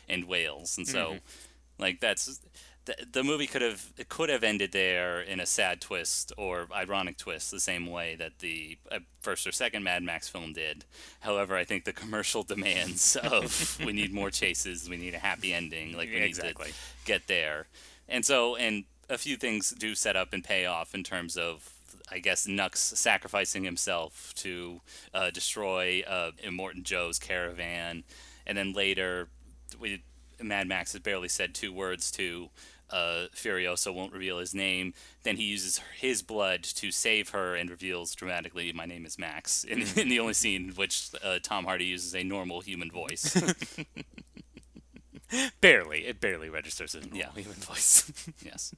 and 0.08 0.24
wails. 0.24 0.76
And 0.78 0.86
so, 0.88 1.20
like 1.78 2.00
that's 2.00 2.40
the, 2.86 2.94
the 3.12 3.22
movie 3.22 3.46
could 3.46 3.62
have 3.62 3.92
it 3.96 4.08
could 4.08 4.28
have 4.28 4.42
ended 4.42 4.72
there 4.72 5.20
in 5.20 5.40
a 5.40 5.46
sad 5.46 5.80
twist 5.80 6.32
or 6.36 6.66
ironic 6.74 7.16
twist, 7.18 7.50
the 7.50 7.60
same 7.60 7.86
way 7.86 8.16
that 8.16 8.38
the 8.40 8.78
uh, 8.90 9.00
first 9.20 9.46
or 9.46 9.52
second 9.52 9.82
Mad 9.84 10.02
Max 10.02 10.28
film 10.28 10.52
did. 10.52 10.84
However, 11.20 11.56
I 11.56 11.64
think 11.64 11.84
the 11.84 11.92
commercial 11.92 12.42
demands 12.44 13.16
of 13.16 13.78
we 13.80 13.92
need 13.92 14.12
more 14.12 14.30
chases, 14.30 14.88
we 14.88 14.96
need 14.96 15.14
a 15.14 15.18
happy 15.18 15.52
ending, 15.52 15.96
like 15.96 16.12
we 16.14 16.20
Yeah, 16.20 16.28
need 16.28 16.36
to 16.36 16.54
get 17.04 17.26
there, 17.28 17.66
and 18.08 18.24
so 18.24 18.56
and 18.56 18.84
a 19.10 19.18
few 19.18 19.36
things 19.36 19.70
do 19.70 19.94
set 19.94 20.16
up 20.16 20.32
and 20.32 20.42
pay 20.42 20.66
off 20.66 20.94
in 20.94 21.04
terms 21.04 21.36
of. 21.36 21.74
I 22.12 22.18
guess 22.18 22.48
Nux 22.48 22.70
sacrificing 22.74 23.62
himself 23.62 24.32
to 24.38 24.80
uh, 25.14 25.30
destroy 25.30 26.02
uh, 26.08 26.32
Immortan 26.44 26.82
Joe's 26.82 27.20
caravan, 27.20 28.02
and 28.46 28.58
then 28.58 28.72
later, 28.72 29.28
we 29.78 30.02
Mad 30.42 30.66
Max 30.66 30.92
has 30.92 31.02
barely 31.02 31.28
said 31.28 31.54
two 31.54 31.72
words 31.72 32.10
to 32.12 32.50
uh, 32.90 33.26
Furiosa, 33.34 33.94
won't 33.94 34.12
reveal 34.12 34.38
his 34.38 34.54
name. 34.54 34.94
Then 35.22 35.36
he 35.36 35.44
uses 35.44 35.80
his 35.98 36.22
blood 36.22 36.62
to 36.64 36.90
save 36.90 37.30
her 37.30 37.54
and 37.54 37.70
reveals 37.70 38.14
dramatically, 38.14 38.72
"My 38.72 38.86
name 38.86 39.06
is 39.06 39.18
Max." 39.18 39.64
In, 39.70 39.82
in 39.96 40.08
the 40.08 40.20
only 40.20 40.34
scene 40.34 40.72
which 40.74 41.10
uh, 41.22 41.38
Tom 41.42 41.64
Hardy 41.64 41.84
uses 41.84 42.14
a 42.14 42.24
normal 42.24 42.60
human 42.60 42.90
voice. 42.90 43.36
barely. 45.60 46.06
It 46.06 46.20
barely 46.20 46.48
registers 46.50 46.94
as 46.94 47.02
a 47.04 47.06
normal 47.06 47.18
Yeah. 47.18 47.32
human 47.34 47.58
voice. 47.58 48.10
yes, 48.44 48.74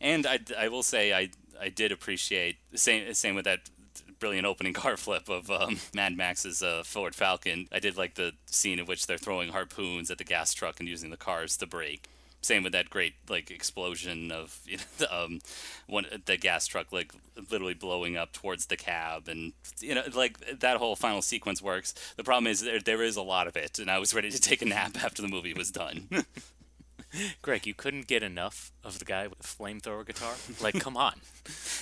and 0.00 0.26
I, 0.26 0.40
I 0.58 0.68
will 0.68 0.82
say 0.82 1.12
I 1.12 1.30
I 1.60 1.68
did 1.68 1.92
appreciate 1.92 2.56
same 2.74 3.12
same 3.14 3.34
with 3.34 3.44
that 3.44 3.70
brilliant 4.18 4.46
opening 4.46 4.72
car 4.84 4.96
flip 4.96 5.28
of 5.28 5.50
um, 5.50 5.78
Mad 5.94 6.16
Max's 6.16 6.62
uh, 6.62 6.82
Ford 6.84 7.14
Falcon. 7.14 7.68
I 7.72 7.78
did 7.80 7.96
like 7.96 8.14
the 8.14 8.32
scene 8.46 8.78
in 8.78 8.86
which 8.86 9.06
they're 9.06 9.18
throwing 9.18 9.50
harpoons 9.50 10.10
at 10.10 10.18
the 10.18 10.24
gas 10.24 10.54
truck 10.54 10.80
and 10.80 10.88
using 10.88 11.10
the 11.10 11.16
cars 11.16 11.56
to 11.58 11.66
brake. 11.66 12.08
Same 12.44 12.62
with 12.62 12.72
that 12.72 12.90
great 12.90 13.14
like 13.28 13.50
explosion 13.50 14.30
of 14.30 14.58
you 14.66 14.76
know, 15.00 15.06
um, 15.10 15.40
one 15.86 16.06
the 16.26 16.36
gas 16.36 16.66
truck 16.66 16.92
like 16.92 17.12
literally 17.50 17.74
blowing 17.74 18.16
up 18.16 18.32
towards 18.32 18.66
the 18.66 18.76
cab 18.76 19.28
and 19.28 19.52
you 19.80 19.94
know 19.94 20.02
like 20.14 20.38
that 20.60 20.76
whole 20.76 20.94
final 20.96 21.22
sequence 21.22 21.62
works. 21.62 21.94
The 22.16 22.24
problem 22.24 22.50
is 22.50 22.60
there, 22.60 22.80
there 22.80 23.02
is 23.02 23.16
a 23.16 23.22
lot 23.22 23.46
of 23.46 23.56
it, 23.56 23.78
and 23.78 23.90
I 23.90 23.98
was 23.98 24.14
ready 24.14 24.30
to 24.30 24.40
take 24.40 24.62
a 24.62 24.66
nap 24.66 24.96
after 25.04 25.22
the 25.22 25.28
movie 25.28 25.54
was 25.54 25.70
done. 25.70 26.08
Greg, 27.42 27.64
you 27.64 27.74
couldn't 27.74 28.08
get 28.08 28.24
enough 28.24 28.72
of 28.82 28.98
the 28.98 29.04
guy 29.04 29.28
with 29.28 29.38
the 29.38 29.46
flamethrower 29.46 30.04
guitar? 30.04 30.34
Like, 30.60 30.80
come 30.80 30.96
on. 30.96 31.14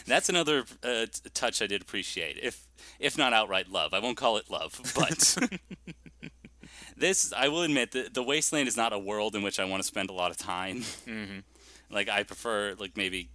That's 0.07 0.29
another 0.29 0.65
uh, 0.83 1.07
t- 1.07 1.31
touch 1.33 1.63
I 1.63 1.67
did 1.67 1.81
appreciate, 1.81 2.39
if 2.43 2.67
if 2.99 3.17
not 3.17 3.33
outright 3.33 3.71
love. 3.71 3.95
I 3.95 3.99
won't 3.99 4.19
call 4.19 4.37
it 4.37 4.51
love, 4.51 4.79
but 4.95 5.39
this 7.03 7.33
I 7.37 7.49
will 7.49 7.63
admit 7.63 7.93
that 7.93 8.15
the 8.15 8.23
wasteland 8.23 8.69
is 8.69 8.77
not 8.77 8.95
a 8.95 8.99
world 8.99 9.37
in 9.37 9.43
which 9.43 9.61
I 9.61 9.65
want 9.65 9.83
to 9.83 9.87
spend 9.87 10.09
a 10.09 10.15
lot 10.15 10.31
of 10.31 10.39
time. 10.39 10.79
Mm-hmm. 11.07 11.41
Like 11.91 12.09
I 12.09 12.23
prefer 12.23 12.75
like 12.79 12.97
maybe 12.97 13.29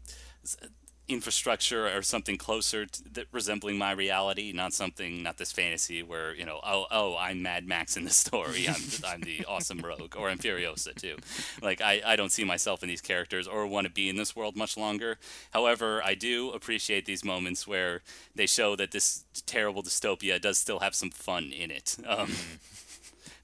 infrastructure 1.07 1.87
or 1.95 2.01
something 2.01 2.37
closer 2.37 2.85
to 2.85 3.03
that 3.13 3.27
resembling 3.31 3.77
my 3.77 3.91
reality, 3.91 4.51
not 4.51 4.73
something 4.73 5.23
not 5.23 5.37
this 5.37 5.51
fantasy 5.51 6.03
where 6.03 6.35
you 6.35 6.45
know 6.45 6.59
oh 6.63 6.85
oh 6.91 7.15
I'm 7.17 7.41
Mad 7.41 7.65
Max 7.65 7.95
in 7.95 8.03
the 8.03 8.09
story. 8.09 8.67
I'm 8.67 8.81
I'm 9.05 9.21
the 9.21 9.45
awesome 9.47 9.79
rogue 9.79 10.15
or 10.17 10.29
I'm 10.29 10.39
Furiosa 10.39 10.95
too. 10.95 11.17
Like 11.61 11.81
I 11.81 12.01
I 12.05 12.15
don't 12.15 12.31
see 12.31 12.43
myself 12.43 12.83
in 12.83 12.89
these 12.89 13.01
characters 13.01 13.47
or 13.47 13.67
want 13.67 13.85
to 13.85 13.93
be 13.93 14.09
in 14.09 14.15
this 14.15 14.35
world 14.35 14.55
much 14.55 14.75
longer. 14.75 15.17
However, 15.51 16.01
I 16.03 16.15
do 16.15 16.51
appreciate 16.51 17.05
these 17.05 17.23
moments 17.23 17.67
where 17.67 18.01
they 18.35 18.47
show 18.47 18.75
that 18.75 18.91
this 18.91 19.23
terrible 19.45 19.83
dystopia 19.83 20.41
does 20.41 20.57
still 20.57 20.79
have 20.79 20.95
some 20.95 21.11
fun 21.11 21.51
in 21.51 21.71
it. 21.71 21.95
Um, 22.05 22.31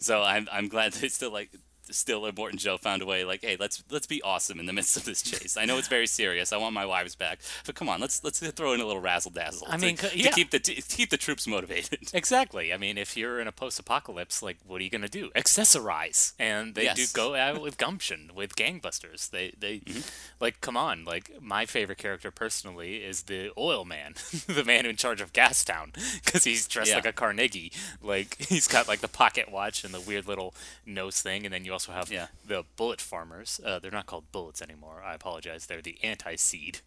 so 0.04 0.22
I'm 0.22 0.48
I'm 0.52 0.68
glad 0.68 0.96
it's 1.02 1.16
still 1.16 1.32
like 1.32 1.50
still 1.92 2.30
Morton 2.36 2.58
Joe 2.58 2.78
found 2.78 3.02
a 3.02 3.06
way 3.06 3.24
like 3.24 3.42
hey 3.42 3.58
let's 3.60 3.84
let's 3.90 4.08
be 4.08 4.22
awesome 4.22 4.60
in 4.60 4.66
the 4.66 4.74
midst 4.74 4.98
of 4.98 5.06
this 5.06 5.22
chase. 5.22 5.58
I 5.58 5.66
know 5.66 5.78
it's 5.78 5.88
very 5.88 6.08
serious. 6.08 6.54
I 6.54 6.58
want 6.58 6.74
my 6.74 6.86
wives 6.86 7.16
back, 7.16 7.40
but 7.66 7.76
come 7.76 7.90
on 7.90 8.00
let's 8.00 8.24
let's 8.24 8.40
throw 8.40 8.74
in 8.74 8.82
a 8.82 8.86
little 8.86 9.02
razzle 9.02 9.32
dazzle. 9.32 9.68
I 9.70 9.78
mean, 9.78 9.98
to, 9.98 10.18
yeah. 10.18 10.30
to 10.30 10.36
keep 10.36 10.52
the 10.52 10.60
to 10.60 10.74
keep 10.74 11.10
the 11.10 11.18
troops 11.18 11.48
motivated. 11.48 12.00
Exactly. 12.24 12.72
I 12.74 12.78
mean, 12.78 12.98
if 12.98 13.18
you're 13.18 13.40
in 13.40 13.48
a 13.48 13.52
post-apocalypse, 13.52 14.42
like, 14.42 14.58
what 14.66 14.80
are 14.80 14.84
you 14.84 14.90
gonna 14.90 15.08
do? 15.08 15.30
Accessorize, 15.36 16.34
and 16.40 16.76
they 16.76 16.94
do 16.94 17.06
go 17.12 17.36
out 17.36 17.62
with 17.62 17.78
gumption, 17.78 18.32
with 18.34 18.56
gangbusters. 18.56 19.30
They, 19.30 19.54
they, 19.60 19.80
mm-hmm. 19.80 20.02
like, 20.40 20.62
come 20.62 20.78
on. 20.78 21.04
Like, 21.04 21.32
my 21.42 21.66
favorite 21.66 21.98
character 21.98 22.32
personally 22.32 22.98
is 22.98 23.24
the 23.24 23.52
oil 23.58 23.84
man, 23.84 24.14
the 24.48 24.64
man 24.64 24.86
in 24.86 24.96
charge 24.96 25.22
of 25.22 25.34
Gastown, 25.34 25.94
because 26.24 26.44
he's 26.44 26.68
dressed 26.68 26.92
Yeah. 26.92 26.98
like 26.98 27.06
a 27.08 27.14
Carnegie. 27.14 27.72
Like, 28.02 28.38
he's 28.48 28.68
got 28.68 28.88
like 28.88 29.02
the 29.02 29.08
pocket 29.08 29.52
watch 29.52 29.84
and 29.84 29.94
the 29.94 30.02
weird 30.02 30.28
little 30.28 30.54
nose 30.86 31.22
thing, 31.22 31.46
and 31.46 31.54
then 31.54 31.66
you 31.66 31.73
also 31.74 31.92
have 31.92 32.12
Yeah. 32.12 32.28
the 32.46 32.64
bullet 32.76 33.02
farmers. 33.02 33.60
Uh, 33.64 33.80
they're 33.80 33.92
not 33.92 34.06
called 34.06 34.32
bullets 34.32 34.62
anymore. 34.62 35.02
I 35.04 35.14
apologize. 35.14 35.66
They're 35.66 35.82
the 35.82 35.98
anti-seed. 36.04 36.80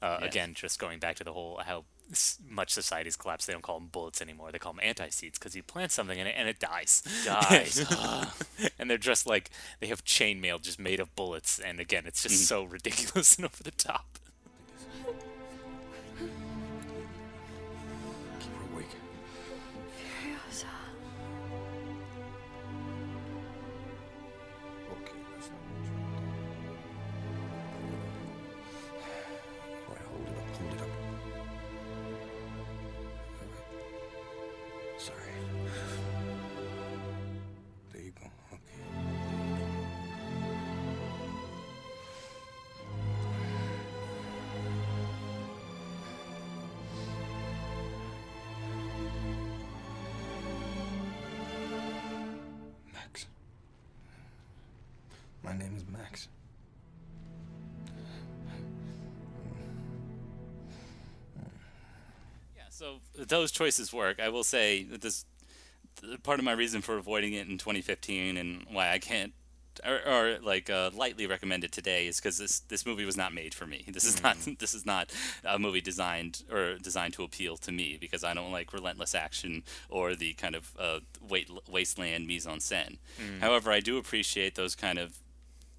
Uh, 0.00 0.18
Yeah. 0.20 0.26
Again, 0.26 0.54
just 0.54 0.78
going 0.78 0.98
back 1.00 1.16
to 1.16 1.24
the 1.24 1.32
whole 1.32 1.60
how 1.64 1.84
much 2.48 2.70
society's 2.72 3.16
collapsed. 3.16 3.46
They 3.46 3.54
don't 3.54 3.62
call 3.62 3.78
them 3.78 3.88
bullets 3.88 4.20
anymore. 4.20 4.52
They 4.52 4.58
call 4.58 4.74
them 4.74 4.80
anti-seeds 4.84 5.38
because 5.38 5.56
you 5.56 5.62
plant 5.62 5.90
something 5.90 6.18
in 6.18 6.26
it 6.26 6.34
and 6.36 6.48
it 6.48 6.60
dies. 6.60 7.02
Dies. 7.24 7.78
and 8.78 8.90
they're 8.90 8.98
just 8.98 9.26
like 9.26 9.50
they 9.80 9.86
have 9.86 10.04
chainmail 10.04 10.60
just 10.62 10.78
made 10.78 11.00
of 11.00 11.14
bullets. 11.16 11.58
And 11.58 11.80
again, 11.80 12.04
it's 12.06 12.22
just 12.22 12.46
so 12.46 12.64
ridiculous 12.64 13.36
and 13.38 13.46
over 13.46 13.62
the 13.62 13.70
top. 13.70 14.18
Those 63.34 63.50
choices 63.50 63.92
work. 63.92 64.20
I 64.20 64.28
will 64.28 64.44
say 64.44 64.84
that 64.84 65.00
this 65.00 65.24
part 66.22 66.38
of 66.38 66.44
my 66.44 66.52
reason 66.52 66.82
for 66.82 66.96
avoiding 66.96 67.32
it 67.32 67.48
in 67.48 67.58
2015 67.58 68.36
and 68.36 68.66
why 68.70 68.90
I 68.92 68.98
can't 68.98 69.32
or, 69.84 70.00
or 70.06 70.38
like 70.40 70.70
uh, 70.70 70.90
lightly 70.94 71.26
recommend 71.26 71.64
it 71.64 71.72
today 71.72 72.06
is 72.06 72.20
because 72.20 72.38
this 72.38 72.60
this 72.60 72.86
movie 72.86 73.04
was 73.04 73.16
not 73.16 73.34
made 73.34 73.54
for 73.54 73.66
me. 73.66 73.84
This 73.88 74.04
is 74.04 74.22
not 74.22 74.36
this 74.58 74.72
is 74.72 74.86
not 74.86 75.12
a 75.44 75.58
movie 75.58 75.80
designed 75.80 76.44
or 76.50 76.76
designed 76.78 77.14
to 77.14 77.24
appeal 77.24 77.56
to 77.58 77.72
me 77.72 77.98
because 78.00 78.22
I 78.22 78.34
don't 78.34 78.52
like 78.52 78.72
relentless 78.72 79.14
action 79.14 79.64
or 79.88 80.14
the 80.14 80.34
kind 80.34 80.54
of 80.54 80.72
uh, 80.78 81.00
wait, 81.28 81.50
wasteland 81.68 82.26
mise 82.26 82.46
en 82.46 82.58
scène. 82.58 82.98
However, 83.40 83.72
I 83.72 83.80
do 83.80 83.98
appreciate 83.98 84.54
those 84.54 84.76
kind 84.76 84.98
of 84.98 85.18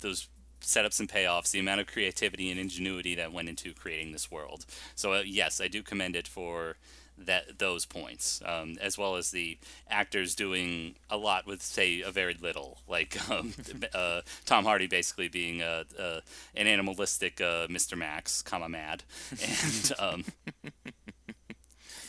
those 0.01 0.27
setups 0.61 0.99
and 0.99 1.07
payoffs, 1.07 1.51
the 1.51 1.59
amount 1.59 1.79
of 1.79 1.87
creativity 1.87 2.49
and 2.49 2.59
ingenuity 2.59 3.15
that 3.15 3.31
went 3.31 3.47
into 3.47 3.73
creating 3.73 4.11
this 4.11 4.29
world. 4.31 4.65
So 4.95 5.13
uh, 5.13 5.23
yes, 5.25 5.61
I 5.61 5.67
do 5.67 5.81
commend 5.83 6.15
it 6.15 6.27
for 6.27 6.75
that 7.17 7.59
those 7.59 7.85
points, 7.85 8.41
um, 8.45 8.77
as 8.81 8.97
well 8.97 9.15
as 9.15 9.31
the 9.31 9.57
actors 9.89 10.35
doing 10.35 10.95
a 11.09 11.17
lot 11.17 11.45
with 11.45 11.61
say 11.61 12.01
a 12.01 12.11
very 12.11 12.33
little, 12.33 12.79
like 12.87 13.17
um, 13.29 13.53
uh, 13.93 14.21
Tom 14.45 14.65
Hardy 14.65 14.87
basically 14.87 15.27
being 15.27 15.61
uh, 15.61 15.83
uh, 15.99 16.21
an 16.55 16.67
animalistic 16.67 17.41
uh, 17.41 17.67
Mr. 17.67 17.97
Max, 17.97 18.41
comma 18.41 18.69
mad, 18.69 19.03
and 19.31 19.93
um, 19.99 20.25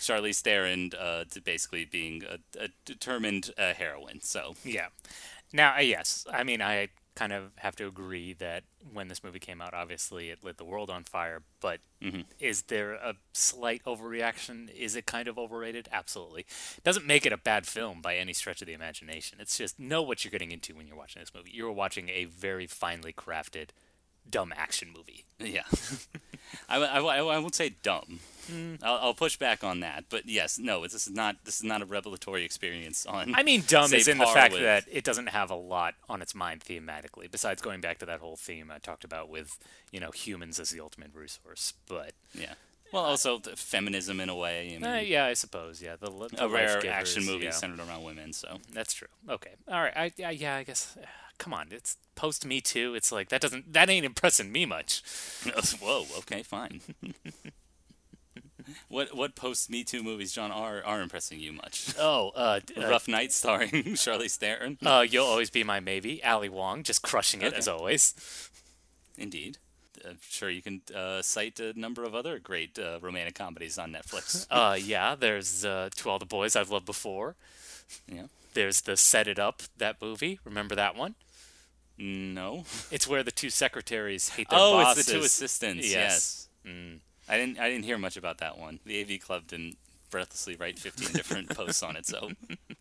Charlize 0.00 0.40
Theron 0.40 0.90
uh, 0.98 1.24
basically 1.44 1.84
being 1.84 2.22
a, 2.24 2.64
a 2.64 2.68
determined 2.84 3.50
uh, 3.58 3.74
heroine. 3.74 4.20
So 4.22 4.54
Yeah. 4.64 4.88
Now, 5.52 5.76
uh, 5.76 5.80
yes, 5.80 6.26
I 6.32 6.42
mean, 6.44 6.60
I 6.60 6.88
kind 7.16 7.32
of 7.32 7.50
have 7.56 7.74
to 7.76 7.86
agree 7.88 8.34
that 8.34 8.62
when 8.92 9.08
this 9.08 9.24
movie 9.24 9.40
came 9.40 9.60
out, 9.60 9.74
obviously 9.74 10.30
it 10.30 10.44
lit 10.44 10.58
the 10.58 10.64
world 10.64 10.90
on 10.90 11.02
fire. 11.02 11.42
But 11.60 11.80
mm-hmm. 12.00 12.20
is 12.38 12.62
there 12.62 12.92
a 12.92 13.14
slight 13.32 13.82
overreaction? 13.84 14.72
Is 14.72 14.94
it 14.94 15.06
kind 15.06 15.26
of 15.26 15.38
overrated? 15.38 15.88
Absolutely. 15.90 16.46
Doesn't 16.84 17.06
make 17.06 17.26
it 17.26 17.32
a 17.32 17.38
bad 17.38 17.66
film 17.66 18.00
by 18.00 18.16
any 18.16 18.34
stretch 18.34 18.60
of 18.60 18.66
the 18.66 18.74
imagination. 18.74 19.38
It's 19.40 19.56
just 19.58 19.80
know 19.80 20.02
what 20.02 20.24
you're 20.24 20.30
getting 20.30 20.52
into 20.52 20.74
when 20.76 20.86
you're 20.86 20.96
watching 20.96 21.20
this 21.20 21.34
movie. 21.34 21.50
You're 21.52 21.72
watching 21.72 22.10
a 22.10 22.26
very 22.26 22.66
finely 22.66 23.12
crafted, 23.12 23.70
dumb 24.30 24.52
action 24.56 24.88
movie. 24.94 25.24
Yeah, 25.38 25.64
I, 26.68 26.78
I, 26.78 26.98
I, 26.98 27.38
won't 27.38 27.54
say 27.54 27.74
dumb. 27.82 28.20
I'll, 28.82 28.98
I'll 29.02 29.14
push 29.14 29.36
back 29.36 29.62
on 29.62 29.80
that, 29.80 30.04
but 30.08 30.26
yes, 30.26 30.58
no, 30.58 30.82
this 30.82 30.94
is 30.94 31.10
not 31.10 31.36
this 31.44 31.58
is 31.58 31.64
not 31.64 31.82
a 31.82 31.84
revelatory 31.84 32.42
experience 32.42 33.04
on. 33.04 33.34
I 33.34 33.42
mean, 33.42 33.62
dumb 33.66 33.92
is 33.92 34.08
in 34.08 34.16
the 34.16 34.26
fact 34.26 34.54
with- 34.54 34.62
that 34.62 34.84
it 34.90 35.04
doesn't 35.04 35.28
have 35.28 35.50
a 35.50 35.54
lot 35.54 35.94
on 36.08 36.22
its 36.22 36.34
mind 36.34 36.62
thematically, 36.62 37.30
besides 37.30 37.60
going 37.60 37.82
back 37.82 37.98
to 37.98 38.06
that 38.06 38.20
whole 38.20 38.36
theme 38.36 38.70
I 38.70 38.78
talked 38.78 39.04
about 39.04 39.28
with, 39.28 39.58
you 39.90 40.00
know, 40.00 40.10
humans 40.10 40.58
as 40.58 40.70
the 40.70 40.80
ultimate 40.80 41.10
resource. 41.14 41.74
But, 41.86 42.12
yeah. 42.32 42.54
Well, 42.92 43.04
also 43.04 43.38
feminism 43.38 44.20
in 44.20 44.28
a 44.28 44.36
way. 44.36 44.60
I 44.60 44.78
mean, 44.78 44.84
uh, 44.84 44.94
yeah, 44.98 45.26
I 45.26 45.34
suppose, 45.34 45.82
yeah. 45.82 45.96
The, 45.96 46.10
the 46.10 46.44
a 46.44 46.48
rare 46.48 46.86
action 46.88 47.26
movie 47.26 47.44
yeah. 47.44 47.50
centered 47.50 47.80
around 47.80 48.04
women. 48.04 48.32
So 48.32 48.58
That's 48.72 48.94
true. 48.94 49.08
Okay. 49.28 49.50
All 49.68 49.82
right. 49.82 49.92
I, 49.96 50.12
I 50.24 50.30
yeah, 50.30 50.56
I 50.56 50.62
guess. 50.62 50.96
Come 51.38 51.52
on, 51.54 51.68
it's 51.70 51.96
post 52.14 52.44
Me 52.46 52.60
Too. 52.60 52.94
It's 52.94 53.10
like 53.12 53.28
that 53.30 53.40
doesn't 53.40 53.72
that 53.72 53.88
ain't 53.90 54.06
impressing 54.06 54.50
me 54.52 54.66
much. 54.66 55.02
whoa, 55.80 56.04
okay, 56.18 56.42
fine. 56.42 56.80
what 58.88 59.14
what 59.16 59.34
post 59.36 59.70
Me 59.70 59.84
Too 59.84 60.02
movies, 60.02 60.32
John, 60.32 60.50
are 60.50 60.82
are 60.84 61.00
impressing 61.00 61.38
you 61.40 61.52
much? 61.52 61.94
Oh, 61.98 62.30
uh, 62.34 62.60
uh, 62.76 62.88
Rough 62.88 63.06
Night, 63.08 63.32
starring 63.32 63.70
Charlize 63.70 64.36
Theron. 64.36 64.78
uh, 64.84 65.04
you'll 65.08 65.26
always 65.26 65.50
be 65.50 65.62
my 65.64 65.80
maybe. 65.80 66.22
Ali 66.24 66.48
Wong, 66.48 66.82
just 66.82 67.02
crushing 67.02 67.42
it 67.42 67.48
Okay. 67.48 67.56
as 67.56 67.68
always. 67.68 68.14
Indeed. 69.16 69.58
I'm 70.06 70.18
sure 70.28 70.50
you 70.50 70.62
can 70.62 70.82
uh, 70.94 71.20
cite 71.22 71.58
a 71.58 71.72
number 71.78 72.04
of 72.04 72.14
other 72.14 72.38
great 72.38 72.78
uh, 72.78 72.98
romantic 73.00 73.34
comedies 73.34 73.76
on 73.78 73.92
Netflix. 73.92 74.46
Uh, 74.50 74.76
yeah, 74.78 75.16
there's 75.18 75.64
uh, 75.64 75.88
To 75.96 76.10
All 76.10 76.18
the 76.20 76.26
Boys 76.26 76.54
I've 76.54 76.70
Loved 76.70 76.86
Before. 76.86 77.34
yeah. 78.06 78.26
There's 78.54 78.82
the 78.82 78.96
Set 78.96 79.26
It 79.26 79.38
Up 79.38 79.62
that 79.78 80.00
movie. 80.00 80.38
Remember 80.44 80.74
that 80.76 80.94
one? 80.96 81.14
No. 81.98 82.64
It's 82.90 83.06
where 83.08 83.22
the 83.22 83.30
two 83.30 83.50
secretaries 83.50 84.30
hate 84.30 84.48
their 84.50 84.58
Oh, 84.58 84.72
bosses. 84.72 84.98
it's 85.00 85.06
the 85.08 85.12
two 85.18 85.24
assistants. 85.24 85.90
Yes. 85.90 86.48
Yes. 86.64 86.98
I 87.28 87.36
didn't. 87.36 87.58
I 87.58 87.68
didn't 87.70 87.84
hear 87.84 87.98
much 87.98 88.16
about 88.16 88.38
that 88.38 88.58
one. 88.58 88.80
The 88.84 89.00
AV 89.00 89.20
Club 89.20 89.46
didn't 89.46 89.78
breathlessly 90.10 90.56
write 90.56 90.78
15 90.78 91.12
different 91.12 91.48
posts 91.56 91.82
on 91.82 91.96
it. 91.96 92.06
So 92.06 92.30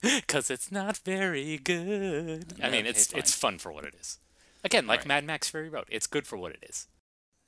Because 0.02 0.50
it's 0.52 0.72
not 0.72 0.98
very 0.98 1.58
good. 1.58 2.54
I 2.62 2.70
mean, 2.70 2.86
it's 2.86 3.08
fine. 3.08 3.20
it's 3.20 3.34
fun 3.34 3.58
for 3.58 3.72
what 3.72 3.84
it 3.86 3.96
is. 4.00 4.20
Again, 4.64 4.86
like 4.88 5.00
Alright. 5.00 5.08
Mad 5.08 5.26
Max 5.26 5.50
Fury 5.50 5.70
Road, 5.70 5.86
it's 5.90 6.08
good 6.08 6.26
for 6.28 6.38
what 6.38 6.52
it 6.52 6.64
is. 6.68 6.88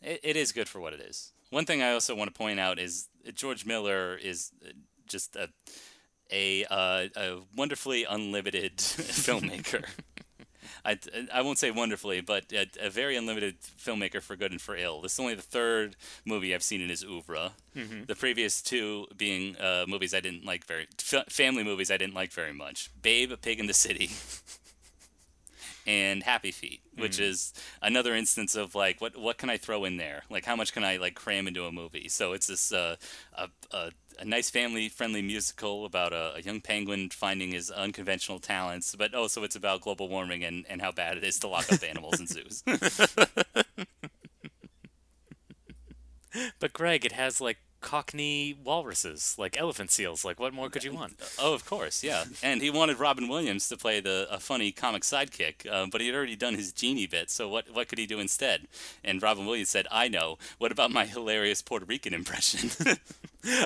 it, 0.02 0.20
it 0.24 0.36
is 0.36 0.52
good 0.52 0.68
for 0.70 0.80
what 0.80 0.94
it 0.94 1.00
is. 1.00 1.32
One 1.50 1.66
thing 1.66 1.82
I 1.82 1.92
also 1.92 2.14
want 2.16 2.34
to 2.34 2.38
point 2.38 2.60
out 2.60 2.78
is 2.80 3.08
George 3.34 3.66
Miller 3.66 4.16
is 4.18 4.52
uh, 4.66 4.70
just 5.08 5.36
a 5.36 5.50
a, 6.32 6.66
uh, 6.66 7.08
a 7.16 7.38
wonderfully 7.56 8.04
unlimited 8.04 8.78
filmmaker. 8.78 9.86
I, 10.86 10.98
I 11.34 11.42
won't 11.42 11.60
say 11.60 11.72
wonderfully, 11.72 12.22
but 12.22 12.52
a, 12.52 12.68
a 12.82 12.90
very 12.90 13.16
unlimited 13.16 13.56
filmmaker 13.62 14.22
for 14.22 14.36
good 14.36 14.52
and 14.52 14.62
for 14.62 14.76
ill. 14.76 15.02
This 15.02 15.14
is 15.14 15.20
only 15.20 15.36
the 15.36 15.42
third 15.42 15.96
movie 16.26 16.54
I've 16.54 16.64
seen 16.64 16.82
in 16.82 16.90
his 16.90 17.04
oeuvre. 17.04 17.52
The 18.08 18.16
previous 18.16 18.62
two 18.62 19.06
being 19.16 19.56
uh, 19.58 19.86
movies 19.88 20.14
I 20.14 20.20
didn't 20.20 20.46
like 20.46 20.66
very, 20.66 20.88
f- 21.00 21.28
family 21.30 21.64
movies 21.64 21.92
I 21.92 21.98
didn't 21.98 22.16
like 22.16 22.32
very 22.32 22.54
much. 22.54 22.90
Babe, 23.02 23.32
A 23.32 23.38
Pig 23.38 23.60
in 23.60 23.68
the 23.68 23.74
City, 23.74 24.10
and 25.88 26.24
Happy 26.24 26.52
Feet, 26.52 26.82
which 26.98 27.20
is 27.20 27.54
another 27.82 28.14
instance 28.16 28.56
of 28.56 28.76
like 28.76 29.00
what 29.00 29.16
what 29.18 29.38
can 29.38 29.50
I 29.50 29.58
throw 29.58 29.86
in 29.86 29.98
there? 29.98 30.24
Like 30.30 30.46
how 30.46 30.56
much 30.56 30.74
can 30.74 30.84
I 30.84 30.98
like 30.98 31.16
cram 31.16 31.48
into 31.48 31.66
a 31.66 31.72
movie? 31.72 32.10
So 32.10 32.34
it's 32.34 32.48
this 32.48 32.74
uh, 32.74 32.96
a, 33.34 33.48
a 33.72 33.92
a 34.20 34.26
nice 34.26 34.50
family 34.50 34.90
friendly 34.90 35.22
musical 35.22 35.86
about 35.86 36.14
a, 36.14 36.36
a 36.36 36.42
young 36.42 36.62
penguin 36.62 37.10
finding 37.10 37.52
his 37.52 37.70
unconventional 37.70 38.40
talents, 38.40 38.96
but 38.96 39.14
also 39.14 39.44
it's 39.44 39.56
about 39.56 39.82
global 39.82 40.10
warming 40.10 40.44
and, 40.44 40.66
and 40.70 40.82
how 40.82 40.92
bad 40.92 41.18
it 41.18 41.24
is 41.24 41.40
to 41.40 41.48
lock 41.48 41.72
up 41.72 41.84
animals 41.84 42.20
in 42.20 42.28
zoos. 42.28 42.64
But 46.60 46.74
Greg, 46.74 47.06
it 47.06 47.14
has 47.14 47.42
like 47.42 47.58
Cockney 47.88 48.54
walruses, 48.66 49.34
like 49.38 49.58
elephant 49.58 49.92
seals. 49.92 50.26
Like, 50.26 50.42
what 50.42 50.54
more 50.54 50.70
could 50.70 50.84
you 50.84 50.92
want? 50.92 51.22
oh, 51.40 51.54
of 51.54 51.66
course, 51.66 52.04
yeah. 52.04 52.26
And 52.44 52.62
he 52.62 52.70
wanted 52.70 53.00
Robin 53.00 53.30
Williams 53.30 53.70
to 53.70 53.78
play 53.78 54.02
the 54.02 54.28
a 54.30 54.42
funny 54.42 54.74
comic 54.74 55.04
sidekick, 55.04 55.66
uh, 55.72 55.86
but 55.90 56.02
he 56.02 56.08
had 56.08 56.16
already 56.18 56.36
done 56.36 56.56
his 56.56 56.74
genie 56.74 57.08
bit. 57.08 57.30
So 57.32 57.48
what 57.48 57.74
what 57.74 57.88
could 57.88 57.98
he 57.98 58.06
do 58.06 58.20
instead? 58.20 58.68
And 59.06 59.24
Robin 59.24 59.46
Williams 59.46 59.70
said, 59.70 59.88
"I 59.90 60.10
know. 60.10 60.38
What 60.58 60.74
about 60.74 60.92
my 60.92 61.06
hilarious 61.06 61.62
Puerto 61.62 61.86
Rican 61.86 62.14
impression?" 62.14 62.98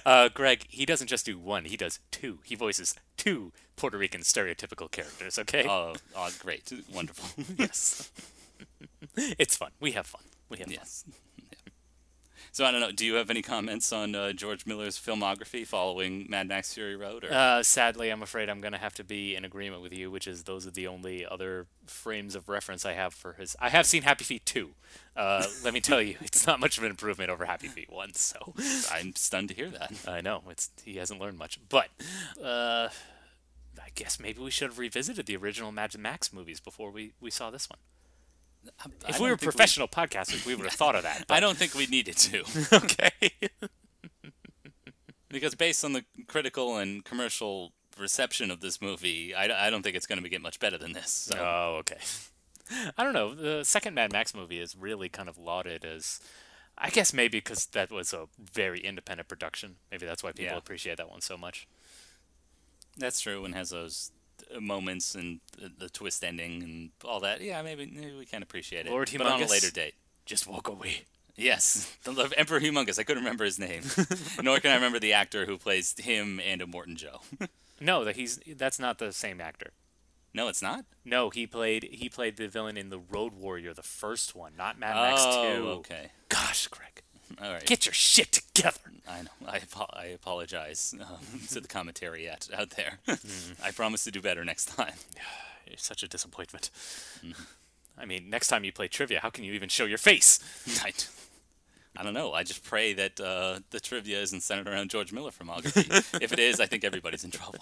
Uh, 0.05 0.29
Greg, 0.29 0.65
he 0.69 0.85
doesn't 0.85 1.07
just 1.07 1.25
do 1.25 1.39
one; 1.39 1.65
he 1.65 1.75
does 1.75 1.97
two. 2.11 2.37
He 2.43 2.53
voices 2.53 2.93
two 3.17 3.51
Puerto 3.77 3.97
Rican 3.97 4.21
stereotypical 4.21 4.91
characters. 4.91 5.39
Okay, 5.39 5.65
oh, 5.67 5.95
oh, 6.15 6.29
great, 6.37 6.71
wonderful. 6.93 7.43
yes, 7.57 8.11
it's 9.17 9.55
fun. 9.55 9.71
We 9.79 9.93
have 9.93 10.05
fun. 10.05 10.21
We 10.49 10.59
have 10.59 10.71
yes. 10.71 11.05
Yeah. 11.07 11.15
So 12.53 12.65
I 12.65 12.71
don't 12.71 12.81
know. 12.81 12.91
Do 12.91 13.05
you 13.05 13.13
have 13.13 13.29
any 13.29 13.41
comments 13.41 13.93
on 13.93 14.13
uh, 14.13 14.33
George 14.33 14.65
Miller's 14.65 14.99
filmography 14.99 15.65
following 15.65 16.27
Mad 16.29 16.49
Max 16.49 16.73
Fury 16.73 16.97
Road? 16.97 17.23
Or? 17.23 17.33
Uh, 17.33 17.63
sadly, 17.63 18.09
I'm 18.09 18.21
afraid 18.21 18.49
I'm 18.49 18.59
going 18.59 18.73
to 18.73 18.77
have 18.77 18.93
to 18.95 19.05
be 19.05 19.35
in 19.35 19.45
agreement 19.45 19.81
with 19.81 19.93
you, 19.93 20.11
which 20.11 20.27
is 20.27 20.43
those 20.43 20.67
are 20.67 20.71
the 20.71 20.85
only 20.85 21.25
other 21.25 21.67
frames 21.87 22.35
of 22.35 22.49
reference 22.49 22.85
I 22.85 22.91
have 22.93 23.13
for 23.13 23.33
his. 23.33 23.55
I 23.59 23.69
have 23.69 23.85
seen 23.85 24.03
Happy 24.03 24.25
Feet 24.25 24.45
two. 24.45 24.71
Uh, 25.15 25.45
let 25.63 25.73
me 25.73 25.79
tell 25.79 26.01
you, 26.01 26.17
it's 26.21 26.45
not 26.45 26.59
much 26.59 26.77
of 26.77 26.83
an 26.83 26.89
improvement 26.89 27.29
over 27.29 27.45
Happy 27.45 27.67
Feet 27.67 27.89
one. 27.89 28.13
So 28.15 28.53
I'm 28.91 29.15
stunned 29.15 29.47
to 29.47 29.55
hear 29.55 29.69
that. 29.69 29.93
I 30.05 30.19
know 30.19 30.43
it's 30.49 30.71
he 30.83 30.97
hasn't 30.97 31.21
learned 31.21 31.37
much, 31.37 31.57
but 31.69 31.87
uh, 32.43 32.89
I 33.79 33.89
guess 33.95 34.19
maybe 34.19 34.41
we 34.41 34.51
should 34.51 34.69
have 34.69 34.79
revisited 34.79 35.25
the 35.25 35.37
original 35.37 35.71
Mad 35.71 35.97
Max 35.97 36.33
movies 36.33 36.59
before 36.59 36.91
we, 36.91 37.13
we 37.21 37.31
saw 37.31 37.49
this 37.49 37.69
one. 37.69 37.79
If 39.07 39.19
we 39.19 39.29
were 39.29 39.37
professional 39.37 39.87
podcasters, 39.87 40.45
we 40.45 40.55
would 40.55 40.65
have 40.65 40.73
thought 40.73 40.95
of 40.95 41.03
that. 41.03 41.25
But... 41.27 41.35
I 41.35 41.39
don't 41.39 41.57
think 41.57 41.75
we 41.75 41.87
needed 41.87 42.17
to. 42.17 42.43
okay. 42.73 43.11
Because 45.29 45.55
based 45.55 45.85
on 45.85 45.93
the 45.93 46.03
critical 46.27 46.75
and 46.75 47.05
commercial 47.05 47.71
reception 47.97 48.51
of 48.51 48.59
this 48.59 48.81
movie, 48.81 49.33
I, 49.33 49.67
I 49.67 49.69
don't 49.69 49.81
think 49.81 49.95
it's 49.95 50.05
going 50.05 50.21
to 50.21 50.27
get 50.27 50.41
much 50.41 50.59
better 50.59 50.77
than 50.77 50.91
this. 50.91 51.09
So. 51.09 51.37
Oh, 51.39 51.77
okay. 51.79 51.99
I 52.97 53.03
don't 53.03 53.13
know. 53.13 53.33
The 53.33 53.63
second 53.63 53.93
Mad 53.93 54.11
Max 54.11 54.35
movie 54.35 54.59
is 54.59 54.75
really 54.75 55.07
kind 55.07 55.29
of 55.29 55.37
lauded 55.37 55.85
as, 55.85 56.19
I 56.77 56.89
guess 56.89 57.13
maybe 57.13 57.37
because 57.37 57.65
that 57.67 57.91
was 57.91 58.11
a 58.11 58.27
very 58.37 58.81
independent 58.81 59.29
production. 59.29 59.77
Maybe 59.89 60.05
that's 60.05 60.21
why 60.21 60.31
people 60.33 60.51
Yeah. 60.51 60.57
appreciate 60.57 60.97
that 60.97 61.09
one 61.09 61.21
so 61.21 61.37
much. 61.37 61.65
That's 62.97 63.21
true, 63.21 63.45
and 63.45 63.55
has 63.55 63.69
those 63.69 64.11
moments 64.59 65.15
and 65.15 65.39
the, 65.57 65.71
the 65.77 65.89
twist 65.89 66.23
ending 66.23 66.63
and 66.63 66.89
all 67.05 67.19
that. 67.21 67.41
Yeah, 67.41 67.61
maybe, 67.61 67.85
maybe 67.85 68.17
we 68.17 68.25
can 68.25 68.43
appreciate 68.43 68.85
it. 68.85 68.91
Lord 68.91 69.09
but 69.17 69.27
on 69.27 69.41
a 69.41 69.47
later 69.47 69.71
date. 69.71 69.93
Just 70.25 70.47
walk 70.47 70.67
away. 70.67 71.03
Yes, 71.35 71.95
the 72.03 72.31
Emperor 72.37 72.59
Humongous. 72.59 72.99
I 72.99 73.03
couldn't 73.03 73.23
remember 73.23 73.45
his 73.45 73.57
name, 73.57 73.83
nor 74.43 74.59
can 74.59 74.71
I 74.71 74.75
remember 74.75 74.99
the 74.99 75.13
actor 75.13 75.45
who 75.45 75.57
plays 75.57 75.95
him 75.97 76.39
and 76.39 76.61
Immortan 76.61 76.95
Joe. 76.95 77.21
No, 77.83 78.03
that 78.05 78.15
he's 78.15 78.39
that's 78.57 78.77
not 78.77 78.99
the 78.99 79.11
same 79.11 79.41
actor. 79.41 79.71
No, 80.35 80.47
it's 80.47 80.61
not. 80.61 80.85
No, 81.03 81.31
he 81.31 81.47
played 81.47 81.89
he 81.91 82.09
played 82.09 82.37
the 82.37 82.47
villain 82.47 82.77
in 82.77 82.89
the 82.89 82.99
Road 82.99 83.33
Warrior, 83.33 83.73
the 83.73 83.81
first 83.81 84.35
one, 84.35 84.53
not 84.55 84.77
Mad 84.77 84.95
oh, 84.95 85.01
Max 85.01 85.23
2. 85.23 85.67
okay. 85.79 86.11
Gosh, 86.29 86.67
Greg, 86.67 87.01
All 87.41 87.51
right. 87.51 87.65
get 87.65 87.85
your 87.85 87.93
shit 87.93 88.31
together. 88.31 88.79
I 89.07 89.21
know. 89.23 89.29
I, 89.47 89.59
I 89.93 90.05
apologize 90.05 90.93
um, 91.01 91.39
to 91.49 91.59
the 91.59 91.67
commentary 91.67 92.29
out, 92.29 92.47
out 92.55 92.71
there. 92.71 92.99
Mm-hmm. 93.07 93.63
I 93.63 93.71
promise 93.71 94.03
to 94.05 94.11
do 94.11 94.21
better 94.21 94.43
next 94.45 94.65
time. 94.65 94.93
You're 95.67 95.77
such 95.77 96.03
a 96.03 96.07
disappointment. 96.07 96.69
I 97.97 98.05
mean, 98.05 98.29
next 98.29 98.47
time 98.47 98.63
you 98.63 98.71
play 98.71 98.87
trivia, 98.87 99.19
how 99.21 99.29
can 99.29 99.43
you 99.43 99.53
even 99.53 99.69
show 99.69 99.85
your 99.85 99.97
face? 99.97 100.39
I, 100.83 100.91
I 101.95 102.03
don't 102.03 102.13
know. 102.13 102.33
I 102.33 102.43
just 102.43 102.63
pray 102.63 102.93
that 102.93 103.19
uh, 103.19 103.59
the 103.69 103.79
trivia 103.79 104.21
isn't 104.21 104.41
centered 104.41 104.67
around 104.67 104.89
George 104.89 105.13
Miller 105.13 105.31
filmography. 105.31 106.21
if 106.21 106.33
it 106.33 106.39
is, 106.39 106.59
I 106.59 106.65
think 106.65 106.83
everybody's 106.83 107.23
in 107.23 107.31
trouble. 107.31 107.59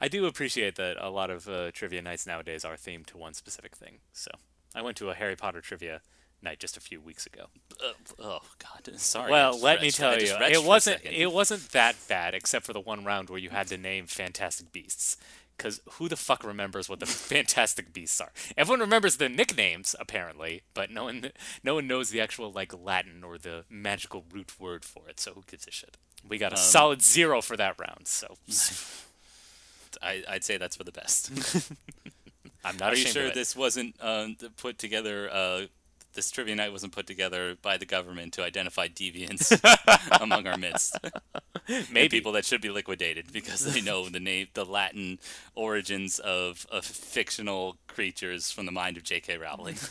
I 0.00 0.08
do 0.08 0.26
appreciate 0.26 0.76
that 0.76 0.96
a 0.98 1.10
lot 1.10 1.30
of 1.30 1.48
uh, 1.48 1.70
trivia 1.72 2.00
nights 2.00 2.26
nowadays 2.26 2.64
are 2.64 2.76
themed 2.76 3.06
to 3.06 3.18
one 3.18 3.34
specific 3.34 3.76
thing. 3.76 3.98
So 4.12 4.30
I 4.74 4.82
went 4.82 4.96
to 4.98 5.10
a 5.10 5.14
Harry 5.14 5.36
Potter 5.36 5.60
trivia 5.60 6.00
night 6.42 6.58
just 6.58 6.76
a 6.76 6.80
few 6.80 7.00
weeks 7.00 7.26
ago. 7.26 7.46
Uh, 7.82 7.92
oh 8.18 8.40
God, 8.58 8.94
sorry. 8.98 9.30
Well, 9.30 9.58
let 9.60 9.80
me 9.80 9.90
tell 9.90 10.14
you, 10.14 10.20
just 10.26 10.40
retched 10.40 10.56
for 10.56 10.62
it 10.62 10.66
wasn't 10.66 11.00
it 11.04 11.32
wasn't 11.32 11.70
that 11.72 11.96
bad, 12.08 12.34
except 12.34 12.64
for 12.66 12.72
the 12.72 12.80
one 12.80 13.04
round 13.04 13.30
where 13.30 13.38
you 13.38 13.50
had 13.50 13.68
to 13.68 13.76
name 13.78 14.06
Fantastic 14.06 14.72
Beasts. 14.72 15.16
Because 15.56 15.80
who 15.92 16.06
the 16.06 16.16
fuck 16.16 16.44
remembers 16.44 16.86
what 16.86 17.00
the 17.00 17.06
Fantastic 17.06 17.92
Beasts 17.94 18.20
are? 18.20 18.30
Everyone 18.58 18.80
remembers 18.80 19.16
the 19.16 19.30
nicknames 19.30 19.96
apparently, 19.98 20.62
but 20.74 20.90
no 20.90 21.04
one 21.04 21.30
no 21.64 21.76
one 21.76 21.86
knows 21.86 22.10
the 22.10 22.20
actual 22.20 22.52
like 22.52 22.74
Latin 22.78 23.24
or 23.24 23.38
the 23.38 23.64
magical 23.70 24.24
root 24.30 24.60
word 24.60 24.84
for 24.84 25.08
it. 25.08 25.18
So 25.18 25.32
who 25.32 25.42
gives 25.50 25.66
a 25.66 25.70
shit? 25.70 25.96
We 26.28 26.36
Um, 26.36 26.40
got 26.40 26.52
a 26.52 26.56
solid 26.58 27.00
zero 27.02 27.40
for 27.40 27.56
that 27.56 27.76
round. 27.78 28.06
So 28.06 28.34
I, 30.02 30.22
I'd 30.28 30.44
say 30.44 30.58
that's 30.58 30.76
for 30.76 30.84
the 30.84 30.92
best. 30.92 31.30
I'm 32.64 32.76
not 32.76 32.92
Are 32.92 32.96
you 32.96 33.06
sure 33.06 33.30
this 33.30 33.54
wasn't 33.56 33.94
um, 34.00 34.36
put 34.56 34.78
together? 34.78 35.30
Uh, 35.32 35.62
this 36.16 36.30
trivia 36.30 36.56
night 36.56 36.72
wasn't 36.72 36.92
put 36.92 37.06
together 37.06 37.56
by 37.62 37.76
the 37.76 37.86
government 37.86 38.32
to 38.34 38.42
identify 38.42 38.88
deviants 38.88 39.56
among 40.20 40.46
our 40.48 40.56
midst. 40.58 40.96
Maybe 41.92 42.08
people 42.08 42.32
that 42.32 42.44
should 42.44 42.60
be 42.60 42.70
liquidated 42.70 43.32
because 43.32 43.60
they 43.72 43.80
know 43.80 44.08
the 44.08 44.18
name, 44.20 44.48
the 44.54 44.64
Latin 44.64 45.18
origins 45.54 46.18
of, 46.18 46.66
of 46.72 46.84
fictional 46.84 47.76
creatures 47.86 48.50
from 48.50 48.66
the 48.66 48.72
mind 48.72 48.96
of 48.96 49.04
J.K. 49.04 49.38
Rowling. 49.38 49.76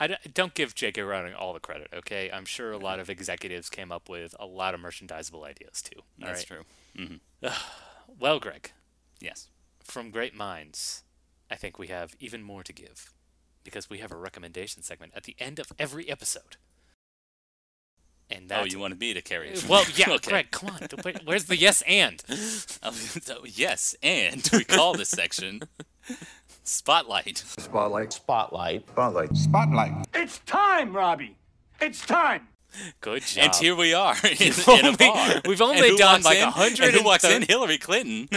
I 0.00 0.16
don't 0.32 0.54
give 0.54 0.74
J.K. 0.74 1.02
Rowling 1.02 1.34
all 1.34 1.52
the 1.52 1.60
credit. 1.60 1.88
Okay, 1.94 2.30
I'm 2.32 2.46
sure 2.46 2.72
a 2.72 2.78
lot 2.78 2.98
of 3.00 3.10
executives 3.10 3.68
came 3.68 3.92
up 3.92 4.08
with 4.08 4.34
a 4.40 4.46
lot 4.46 4.72
of 4.74 4.80
merchandisable 4.80 5.44
ideas 5.44 5.82
too. 5.82 6.00
That's 6.18 6.50
right? 6.50 6.64
true. 6.64 6.64
Mm-hmm. 6.98 7.48
Well, 8.18 8.40
Greg, 8.40 8.72
Yes. 9.20 9.48
from 9.82 10.10
great 10.10 10.34
minds, 10.34 11.02
I 11.50 11.54
think 11.56 11.78
we 11.78 11.86
have 11.88 12.14
even 12.20 12.42
more 12.42 12.62
to 12.62 12.72
give 12.72 13.11
because 13.64 13.88
we 13.90 13.98
have 13.98 14.12
a 14.12 14.16
recommendation 14.16 14.82
segment 14.82 15.12
at 15.14 15.24
the 15.24 15.36
end 15.38 15.58
of 15.58 15.72
every 15.78 16.08
episode. 16.10 16.56
And 18.30 18.50
Oh, 18.50 18.64
you 18.64 18.78
wanted 18.78 18.98
me 18.98 19.12
to 19.12 19.20
carry 19.20 19.50
it? 19.50 19.66
well, 19.68 19.84
yeah, 19.94 20.10
okay. 20.12 20.30
Greg, 20.30 20.50
come 20.50 20.70
on. 20.70 20.80
don't 20.88 21.24
Where's 21.26 21.44
the 21.44 21.56
yes 21.56 21.82
and? 21.86 22.22
Um, 22.82 22.94
so, 22.94 23.44
yes, 23.44 23.94
and 24.02 24.48
we 24.52 24.64
call 24.64 24.94
this 24.94 25.10
section 25.10 25.60
Spotlight. 26.64 27.38
Spotlight. 27.38 28.12
Spotlight. 28.12 28.88
Spotlight. 28.88 29.36
Spotlight. 29.36 30.06
It's 30.14 30.38
time, 30.40 30.94
Robbie. 30.96 31.36
It's 31.80 32.04
time. 32.06 32.48
Good 33.02 33.22
job. 33.22 33.44
And 33.44 33.54
here 33.56 33.76
we 33.76 33.92
are 33.92 34.14
in, 34.24 34.36
We've 34.38 34.68
in 34.68 34.84
a 34.84 34.88
only- 34.88 34.96
bar. 34.96 35.42
we've 35.46 35.60
only 35.60 35.88
And 35.90 35.98
done 35.98 36.22
like 36.22 36.38
in? 36.38 36.44
100 36.44 36.80
And 36.86 36.94
who 36.94 37.02
walks 37.04 37.24
in? 37.24 37.42
Hillary 37.42 37.76
Clinton. 37.76 38.28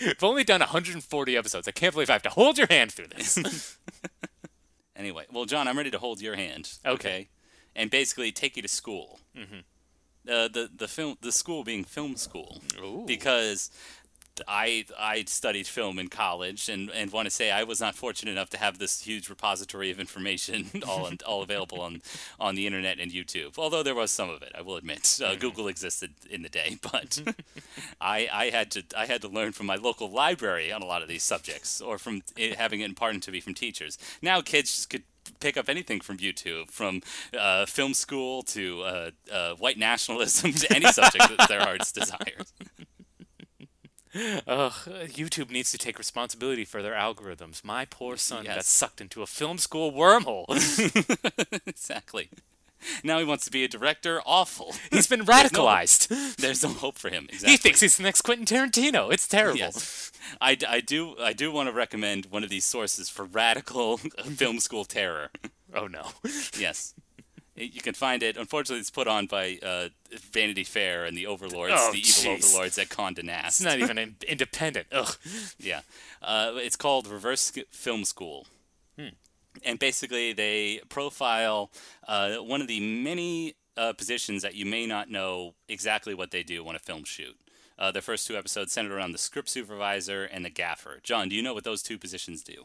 We've 0.00 0.24
only 0.24 0.42
done 0.42 0.58
140 0.60 1.36
episodes. 1.36 1.68
I 1.68 1.70
can't 1.70 1.92
believe 1.92 2.10
I 2.10 2.14
have 2.14 2.22
to 2.22 2.30
hold 2.30 2.58
your 2.58 2.66
hand 2.68 2.90
through 2.92 3.08
this. 3.08 3.76
Anyway, 4.96 5.26
well, 5.32 5.44
John, 5.44 5.68
I'm 5.68 5.76
ready 5.76 5.90
to 5.90 5.98
hold 5.98 6.20
your 6.20 6.36
hand. 6.36 6.78
Okay. 6.86 7.28
And 7.74 7.90
basically 7.90 8.30
take 8.32 8.56
you 8.56 8.62
to 8.62 8.68
school. 8.68 9.20
Mm-hmm. 9.36 9.58
Uh, 10.26 10.48
the 10.48 10.70
the 10.74 10.88
film 10.88 11.18
the 11.20 11.32
school 11.32 11.64
being 11.64 11.84
film 11.84 12.16
school 12.16 12.62
Ooh. 12.82 13.04
because 13.06 13.70
I 14.48 14.84
I 14.98 15.24
studied 15.26 15.66
film 15.66 15.98
in 15.98 16.08
college 16.08 16.68
and, 16.68 16.90
and 16.90 17.10
want 17.12 17.26
to 17.26 17.30
say 17.30 17.50
I 17.50 17.64
was 17.64 17.80
not 17.80 17.94
fortunate 17.94 18.32
enough 18.32 18.50
to 18.50 18.58
have 18.58 18.78
this 18.78 19.02
huge 19.02 19.28
repository 19.28 19.90
of 19.90 20.00
information 20.00 20.70
all 20.88 21.10
all 21.26 21.42
available 21.42 21.80
on 21.80 22.02
on 22.40 22.54
the 22.54 22.66
internet 22.66 22.98
and 22.98 23.12
YouTube. 23.12 23.58
Although 23.58 23.82
there 23.82 23.94
was 23.94 24.10
some 24.10 24.30
of 24.30 24.42
it, 24.42 24.52
I 24.56 24.62
will 24.62 24.76
admit. 24.76 25.20
Uh, 25.24 25.34
Google 25.34 25.68
existed 25.68 26.10
in 26.30 26.42
the 26.42 26.48
day, 26.48 26.78
but 26.82 27.22
I 28.00 28.28
I 28.32 28.50
had 28.50 28.70
to 28.72 28.84
I 28.96 29.06
had 29.06 29.22
to 29.22 29.28
learn 29.28 29.52
from 29.52 29.66
my 29.66 29.76
local 29.76 30.10
library 30.10 30.72
on 30.72 30.82
a 30.82 30.86
lot 30.86 31.02
of 31.02 31.08
these 31.08 31.22
subjects, 31.22 31.80
or 31.80 31.98
from 31.98 32.22
it, 32.36 32.56
having 32.56 32.80
it 32.80 32.86
imparted 32.86 33.22
to 33.22 33.30
me 33.30 33.40
from 33.40 33.54
teachers. 33.54 33.98
Now 34.22 34.40
kids 34.40 34.74
just 34.74 34.90
could 34.90 35.02
pick 35.40 35.56
up 35.56 35.68
anything 35.68 36.00
from 36.00 36.18
YouTube, 36.18 36.70
from 36.70 37.02
uh, 37.38 37.66
film 37.66 37.94
school 37.94 38.42
to 38.42 38.82
uh, 38.82 39.10
uh, 39.32 39.54
white 39.54 39.78
nationalism 39.78 40.52
to 40.52 40.74
any 40.74 40.86
subject 40.92 41.36
that 41.36 41.48
their 41.48 41.60
hearts 41.60 41.92
desires. 41.92 42.52
Ugh, 44.14 44.72
YouTube 45.08 45.50
needs 45.50 45.70
to 45.72 45.78
take 45.78 45.98
responsibility 45.98 46.64
for 46.64 46.82
their 46.82 46.94
algorithms. 46.94 47.64
My 47.64 47.84
poor 47.84 48.16
son 48.16 48.44
got 48.44 48.64
sucked 48.64 49.00
into 49.00 49.22
a 49.22 49.26
film 49.26 49.58
school 49.58 49.92
wormhole. 49.92 50.46
exactly. 51.66 52.30
Now 53.02 53.18
he 53.18 53.24
wants 53.24 53.44
to 53.46 53.50
be 53.50 53.64
a 53.64 53.68
director. 53.68 54.20
Awful. 54.26 54.74
He's 54.90 55.06
been 55.06 55.20
radicalized. 55.24 56.36
There's 56.36 56.62
no 56.62 56.68
hope 56.70 56.98
for 56.98 57.08
him. 57.08 57.24
Exactly. 57.24 57.50
He 57.52 57.56
thinks 57.56 57.80
he's 57.80 57.96
the 57.96 58.02
next 58.02 58.22
Quentin 58.22 58.46
Tarantino. 58.46 59.12
It's 59.12 59.26
terrible. 59.26 59.58
Yes. 59.58 60.12
I, 60.40 60.56
I 60.68 60.80
do 60.80 61.16
I 61.18 61.32
do 61.32 61.50
want 61.50 61.68
to 61.68 61.74
recommend 61.74 62.26
one 62.26 62.44
of 62.44 62.50
these 62.50 62.64
sources 62.64 63.08
for 63.08 63.24
radical 63.24 63.98
film 63.98 64.60
school 64.60 64.84
terror. 64.84 65.30
Oh 65.74 65.86
no. 65.86 66.10
Yes. 66.58 66.94
You 67.56 67.80
can 67.80 67.94
find 67.94 68.22
it. 68.22 68.36
Unfortunately, 68.36 68.80
it's 68.80 68.90
put 68.90 69.06
on 69.06 69.26
by 69.26 69.58
uh, 69.62 69.88
Vanity 70.32 70.64
Fair 70.64 71.04
and 71.04 71.16
the 71.16 71.26
overlords, 71.26 71.74
Oh, 71.76 71.92
the 71.92 71.98
evil 72.00 72.32
overlords 72.32 72.78
at 72.78 72.88
Condé 72.88 73.22
Nast. 73.22 73.60
It's 73.60 73.64
not 73.64 73.78
even 73.78 73.96
in- 73.96 74.16
independent. 74.28 74.88
Ugh. 74.90 75.16
Yeah. 75.58 75.82
Uh, 76.20 76.52
it's 76.56 76.74
called 76.76 77.06
Reverse 77.06 77.52
Film 77.70 78.04
School. 78.04 78.46
And 79.64 79.78
basically, 79.78 80.32
they 80.32 80.80
profile 80.88 81.70
uh, 82.08 82.36
one 82.38 82.60
of 82.60 82.66
the 82.66 82.80
many 82.80 83.54
uh, 83.76 83.92
positions 83.92 84.42
that 84.42 84.56
you 84.56 84.66
may 84.66 84.84
not 84.84 85.08
know 85.08 85.54
exactly 85.68 86.12
what 86.12 86.32
they 86.32 86.42
do 86.42 86.66
on 86.66 86.74
a 86.74 86.80
film 86.80 87.04
shoot. 87.04 87.36
Uh, 87.78 87.92
the 87.92 88.02
first 88.02 88.26
two 88.26 88.36
episodes 88.36 88.72
centered 88.72 88.92
around 88.92 89.12
the 89.12 89.18
script 89.18 89.48
supervisor 89.48 90.24
and 90.24 90.44
the 90.44 90.50
gaffer. 90.50 90.98
John, 91.04 91.28
do 91.28 91.36
you 91.36 91.42
know 91.42 91.54
what 91.54 91.62
those 91.64 91.82
two 91.84 91.98
positions 91.98 92.42
do? 92.42 92.64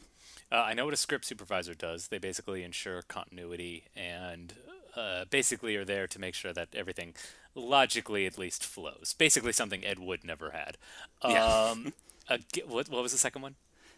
Uh, 0.51 0.55
I 0.55 0.73
know 0.73 0.85
what 0.85 0.93
a 0.95 0.97
script 0.97 1.25
supervisor 1.25 1.75
does. 1.75 2.07
They 2.07 2.17
basically 2.17 2.63
ensure 2.63 3.03
continuity 3.03 3.85
and 3.95 4.53
uh, 4.95 5.25
basically 5.29 5.75
are 5.75 5.85
there 5.85 6.07
to 6.07 6.19
make 6.19 6.35
sure 6.35 6.53
that 6.53 6.69
everything 6.73 7.13
logically 7.55 8.25
at 8.25 8.37
least 8.37 8.65
flows. 8.65 9.15
Basically, 9.17 9.51
something 9.51 9.85
Ed 9.85 9.99
Wood 9.99 10.23
never 10.23 10.51
had. 10.51 10.77
Yeah. 11.23 11.45
Um, 11.45 11.93
a 12.29 12.39
what, 12.67 12.89
what 12.89 13.03
was 13.03 13.11
the 13.11 13.17
second 13.17 13.41
one? 13.41 13.55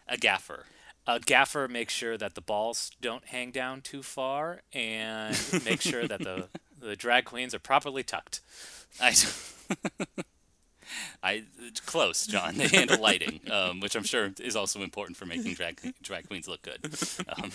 A 0.08 0.16
gaffer. 0.16 0.66
A 1.06 1.18
gaffer 1.18 1.66
makes 1.68 1.92
sure 1.92 2.16
that 2.16 2.34
the 2.34 2.40
balls 2.40 2.92
don't 3.00 3.26
hang 3.26 3.50
down 3.50 3.80
too 3.80 4.02
far 4.02 4.62
and 4.72 5.36
make 5.64 5.80
sure 5.80 6.06
that 6.06 6.20
the, 6.20 6.48
the 6.80 6.94
drag 6.94 7.24
queens 7.24 7.54
are 7.54 7.58
properly 7.58 8.04
tucked. 8.04 8.40
I, 9.00 9.14
I 11.22 11.44
close, 11.86 12.26
John. 12.26 12.56
They 12.56 12.68
handle 12.68 13.00
lighting, 13.00 13.40
um, 13.50 13.80
which 13.80 13.96
I'm 13.96 14.04
sure 14.04 14.30
is 14.38 14.54
also 14.54 14.82
important 14.82 15.16
for 15.16 15.26
making 15.26 15.54
drag 15.54 15.80
drag 16.02 16.28
queens 16.28 16.46
look 16.46 16.62
good. 16.62 16.94
Um, 17.28 17.50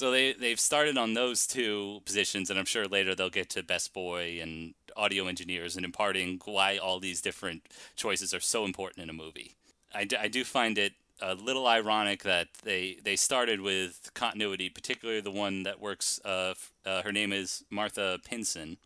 so 0.00 0.10
they 0.10 0.32
they've 0.32 0.58
started 0.58 0.96
on 0.96 1.12
those 1.12 1.46
two 1.46 2.00
positions, 2.06 2.48
and 2.48 2.58
I'm 2.58 2.64
sure 2.64 2.88
later 2.88 3.14
they'll 3.14 3.28
get 3.28 3.50
to 3.50 3.62
best 3.62 3.92
boy 3.92 4.38
and 4.40 4.72
audio 4.96 5.26
engineers 5.26 5.76
and 5.76 5.84
imparting 5.84 6.40
why 6.46 6.78
all 6.78 7.00
these 7.00 7.20
different 7.20 7.68
choices 7.96 8.32
are 8.32 8.40
so 8.40 8.64
important 8.64 9.02
in 9.02 9.10
a 9.10 9.12
movie. 9.12 9.56
I, 9.94 10.04
d- 10.04 10.16
I 10.16 10.28
do 10.28 10.42
find 10.42 10.78
it 10.78 10.94
a 11.20 11.34
little 11.34 11.66
ironic 11.66 12.22
that 12.22 12.48
they 12.64 12.96
they 13.04 13.14
started 13.14 13.60
with 13.60 14.10
continuity, 14.14 14.70
particularly 14.70 15.20
the 15.20 15.30
one 15.30 15.64
that 15.64 15.80
works. 15.80 16.18
Uh, 16.24 16.54
uh, 16.86 17.02
her 17.02 17.12
name 17.12 17.30
is 17.30 17.62
Martha 17.68 18.18
Pinson 18.24 18.78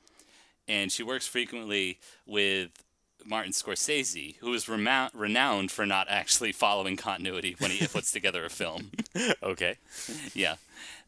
and 0.67 0.91
she 0.91 1.03
works 1.03 1.27
frequently 1.27 1.99
with 2.27 2.71
Martin 3.27 3.53
Scorsese, 3.53 4.37
who 4.37 4.53
is 4.55 4.67
remou- 4.67 5.11
renowned 5.15 5.71
for 5.71 5.87
not 5.87 6.07
actually 6.09 6.53
following 6.53 6.97
continuity 6.97 7.57
when 7.59 7.71
he 7.71 7.87
puts 7.87 8.13
together 8.13 8.45
a 8.45 8.51
film. 8.51 8.91
Okay. 9.43 9.77
yeah, 10.35 10.57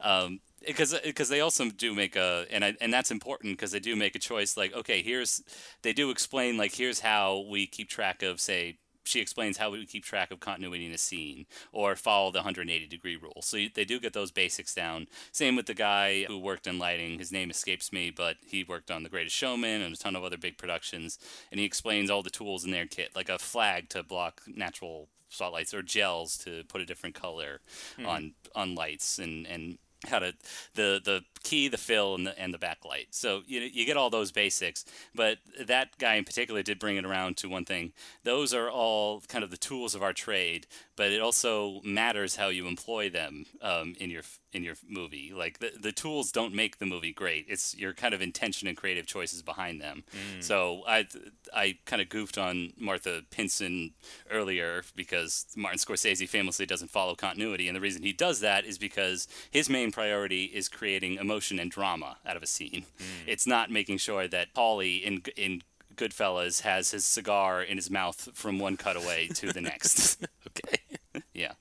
um, 0.00 0.40
because 0.64 0.94
because 1.04 1.28
they 1.28 1.40
also 1.40 1.68
do 1.70 1.94
make 1.94 2.14
a 2.14 2.46
and 2.50 2.64
I, 2.64 2.76
and 2.80 2.92
that's 2.92 3.10
important 3.10 3.56
because 3.56 3.72
they 3.72 3.80
do 3.80 3.96
make 3.96 4.14
a 4.14 4.18
choice. 4.20 4.56
Like, 4.56 4.74
okay, 4.74 5.02
here's 5.02 5.42
they 5.82 5.92
do 5.92 6.10
explain 6.10 6.56
like 6.56 6.74
here's 6.74 7.00
how 7.00 7.44
we 7.50 7.66
keep 7.66 7.88
track 7.88 8.22
of 8.22 8.40
say 8.40 8.78
she 9.06 9.20
explains 9.20 9.56
how 9.56 9.70
we 9.70 9.84
keep 9.86 10.04
track 10.04 10.30
of 10.30 10.40
continuity 10.40 10.86
in 10.86 10.92
a 10.92 10.98
scene 10.98 11.46
or 11.72 11.96
follow 11.96 12.30
the 12.30 12.38
180 12.38 12.86
degree 12.86 13.16
rule. 13.16 13.40
So 13.42 13.56
they 13.74 13.84
do 13.84 14.00
get 14.00 14.12
those 14.12 14.30
basics 14.30 14.74
down. 14.74 15.06
Same 15.32 15.56
with 15.56 15.66
the 15.66 15.74
guy 15.74 16.24
who 16.24 16.38
worked 16.38 16.66
in 16.66 16.78
lighting. 16.78 17.18
His 17.18 17.32
name 17.32 17.50
escapes 17.50 17.92
me, 17.92 18.10
but 18.10 18.36
he 18.44 18.64
worked 18.64 18.90
on 18.90 19.02
The 19.02 19.08
Greatest 19.08 19.36
Showman 19.36 19.82
and 19.82 19.94
a 19.94 19.98
ton 19.98 20.16
of 20.16 20.24
other 20.24 20.38
big 20.38 20.58
productions. 20.58 21.18
And 21.50 21.60
he 21.60 21.66
explains 21.66 22.10
all 22.10 22.22
the 22.22 22.30
tools 22.30 22.64
in 22.64 22.70
their 22.70 22.86
kit, 22.86 23.14
like 23.14 23.28
a 23.28 23.38
flag 23.38 23.88
to 23.90 24.02
block 24.02 24.42
natural 24.46 25.08
spotlights 25.28 25.74
or 25.74 25.82
gels 25.82 26.38
to 26.38 26.62
put 26.68 26.80
a 26.80 26.86
different 26.86 27.14
color 27.14 27.60
hmm. 27.96 28.06
on 28.06 28.34
on 28.54 28.74
lights 28.74 29.18
and 29.18 29.46
and 29.46 29.78
how 30.06 30.18
to 30.20 30.32
the 30.74 31.00
the 31.04 31.24
key, 31.42 31.68
the 31.68 31.78
fill, 31.78 32.14
and 32.14 32.26
the 32.26 32.38
and 32.38 32.52
the 32.52 32.58
backlight. 32.58 33.06
So 33.10 33.42
you 33.46 33.60
you 33.60 33.86
get 33.86 33.96
all 33.96 34.10
those 34.10 34.32
basics, 34.32 34.84
but 35.14 35.38
that 35.60 35.98
guy 35.98 36.14
in 36.14 36.24
particular 36.24 36.62
did 36.62 36.78
bring 36.78 36.96
it 36.96 37.04
around 37.04 37.36
to 37.38 37.48
one 37.48 37.64
thing. 37.64 37.92
Those 38.24 38.54
are 38.54 38.70
all 38.70 39.22
kind 39.28 39.44
of 39.44 39.50
the 39.50 39.56
tools 39.56 39.94
of 39.94 40.02
our 40.02 40.12
trade, 40.12 40.66
but 40.96 41.10
it 41.10 41.20
also 41.20 41.80
matters 41.84 42.36
how 42.36 42.48
you 42.48 42.66
employ 42.66 43.10
them 43.10 43.46
um, 43.62 43.94
in 43.98 44.10
your 44.10 44.22
in 44.52 44.64
your 44.64 44.74
movie. 44.88 45.32
Like 45.34 45.58
the 45.58 45.72
the 45.78 45.92
tools 45.92 46.32
don't 46.32 46.54
make 46.54 46.78
the 46.78 46.86
movie 46.86 47.12
great. 47.12 47.46
It's 47.48 47.76
your 47.76 47.92
kind 47.92 48.14
of 48.14 48.22
intention 48.22 48.68
and 48.68 48.76
creative 48.76 49.06
choices 49.06 49.42
behind 49.42 49.80
them. 49.80 50.04
Mm. 50.12 50.42
So 50.42 50.82
I 50.86 51.06
I 51.54 51.78
kind 51.84 52.00
of 52.02 52.08
goofed 52.08 52.38
on 52.38 52.72
Martha 52.78 53.22
Pinson 53.30 53.92
earlier 54.30 54.82
because 54.94 55.46
Martin 55.56 55.78
Scorsese 55.78 56.28
famously 56.28 56.66
doesn't 56.66 56.90
follow 56.90 57.14
continuity, 57.14 57.68
and 57.68 57.76
the 57.76 57.80
reason 57.80 58.02
he 58.02 58.12
does 58.12 58.40
that 58.40 58.64
is 58.64 58.78
because 58.78 59.28
his 59.50 59.68
main 59.68 59.92
priority 59.92 60.44
is 60.44 60.68
creating 60.68 61.16
emotion 61.16 61.58
and 61.58 61.70
drama 61.70 62.18
out 62.24 62.36
of 62.36 62.42
a 62.42 62.46
scene. 62.46 62.86
Mm. 62.98 63.04
It's 63.26 63.46
not 63.46 63.70
making 63.70 63.98
sure 63.98 64.28
that 64.28 64.54
Paulie 64.54 65.02
in 65.02 65.22
in 65.36 65.62
Goodfellas 65.96 66.60
has 66.60 66.90
his 66.90 67.04
cigar 67.06 67.62
in 67.62 67.76
his 67.76 67.90
mouth 67.90 68.28
from 68.34 68.58
one 68.58 68.76
cutaway 68.76 69.28
to 69.28 69.52
the 69.52 69.60
next. 69.60 70.26
Okay. 70.56 70.78
yeah. 71.34 71.52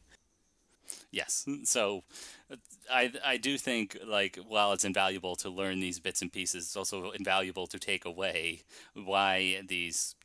Yes. 1.11 1.47
So 1.63 2.03
I 2.91 3.11
I 3.23 3.37
do 3.37 3.57
think 3.57 3.97
like 4.05 4.37
while 4.47 4.71
it's 4.73 4.85
invaluable 4.85 5.35
to 5.37 5.49
learn 5.49 5.79
these 5.79 5.99
bits 5.99 6.21
and 6.21 6.31
pieces, 6.31 6.65
it's 6.65 6.75
also 6.75 7.11
invaluable 7.11 7.67
to 7.67 7.79
take 7.79 8.05
away 8.05 8.61
why 8.93 9.61
these 9.67 10.15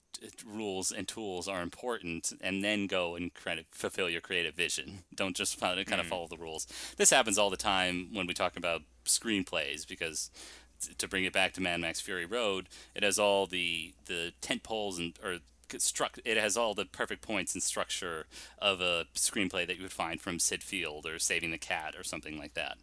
rules 0.45 0.93
and 0.93 1.09
tools 1.09 1.49
are 1.49 1.63
important 1.63 2.33
and 2.41 2.63
then 2.63 2.87
go 2.87 3.17
and 3.17 3.33
kind 3.33 3.59
of 3.59 3.67
fulfill 3.71 4.11
your 4.11 4.21
creative 4.21 4.55
vision. 4.55 5.05
Don't 5.15 5.37
just 5.37 5.59
kind 5.61 5.81
of, 5.81 5.89
hmm. 5.89 5.95
of 5.95 6.07
follow 6.07 6.27
the 6.27 6.37
rules. 6.37 6.67
This 6.97 7.11
happens 7.11 7.39
all 7.39 7.51
the 7.51 7.57
time 7.57 8.09
when 8.13 8.27
we 8.27 8.35
talk 8.35 8.57
about 8.57 8.83
screenplays 9.05 9.87
because 9.89 10.31
to 10.99 11.09
bring 11.09 11.25
it 11.25 11.33
back 11.33 11.53
to 11.55 11.61
Mad 11.61 11.81
Max 11.81 12.01
Fury 12.01 12.27
Road, 12.27 12.69
it 12.95 13.03
has 13.03 13.19
all 13.19 13.47
the 13.47 13.93
the 14.07 14.33
tent 14.41 14.63
poles 14.63 14.99
and 14.99 15.15
or 15.23 15.39
struct 15.79 16.19
it 16.25 16.37
has 16.37 16.57
all 16.57 16.75
the 16.75 16.85
perfect 16.85 17.23
points 17.23 17.55
and 17.55 17.63
structure 17.63 18.27
of 18.59 18.81
a 18.81 19.07
screenplay 19.15 19.67
that 19.67 19.77
you 19.77 19.83
would 19.83 19.93
find 19.93 20.21
from 20.21 20.39
Syd 20.39 20.63
Field 20.63 21.07
or 21.07 21.19
Saving 21.19 21.51
the 21.51 21.59
Cat 21.59 21.95
or 21.97 22.05
something 22.05 22.39
like 22.39 22.55
that. 22.55 22.77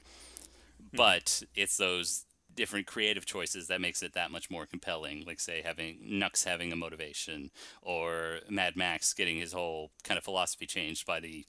Hmm. 0.92 0.98
But 0.98 1.44
it's 1.56 1.78
those 1.78 2.26
different 2.58 2.88
creative 2.88 3.26
choices 3.26 3.68
that 3.68 3.80
makes 3.80 4.02
it 4.02 4.14
that 4.14 4.32
much 4.32 4.50
more 4.50 4.66
compelling. 4.66 5.24
Like 5.26 5.40
say 5.40 5.62
having 5.64 6.00
Nux 6.02 6.44
having 6.44 6.74
a 6.74 6.76
motivation, 6.76 7.52
or 7.82 8.40
Mad 8.50 8.76
Max 8.76 9.14
getting 9.14 9.38
his 9.38 9.54
whole 9.54 9.92
kind 10.04 10.18
of 10.18 10.24
philosophy 10.26 10.66
changed 10.66 11.06
by 11.06 11.22
the, 11.22 11.46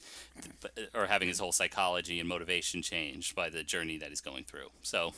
or 0.95 1.07
having 1.07 1.27
his 1.27 1.41
whole 1.41 1.53
psychology 1.53 2.21
and 2.21 2.29
motivation 2.29 2.83
changed 2.83 3.35
by 3.35 3.49
the 3.49 3.65
journey 3.65 3.97
that 3.99 4.11
he's 4.11 4.21
going 4.21 4.45
through. 4.45 4.69
So. 4.83 5.15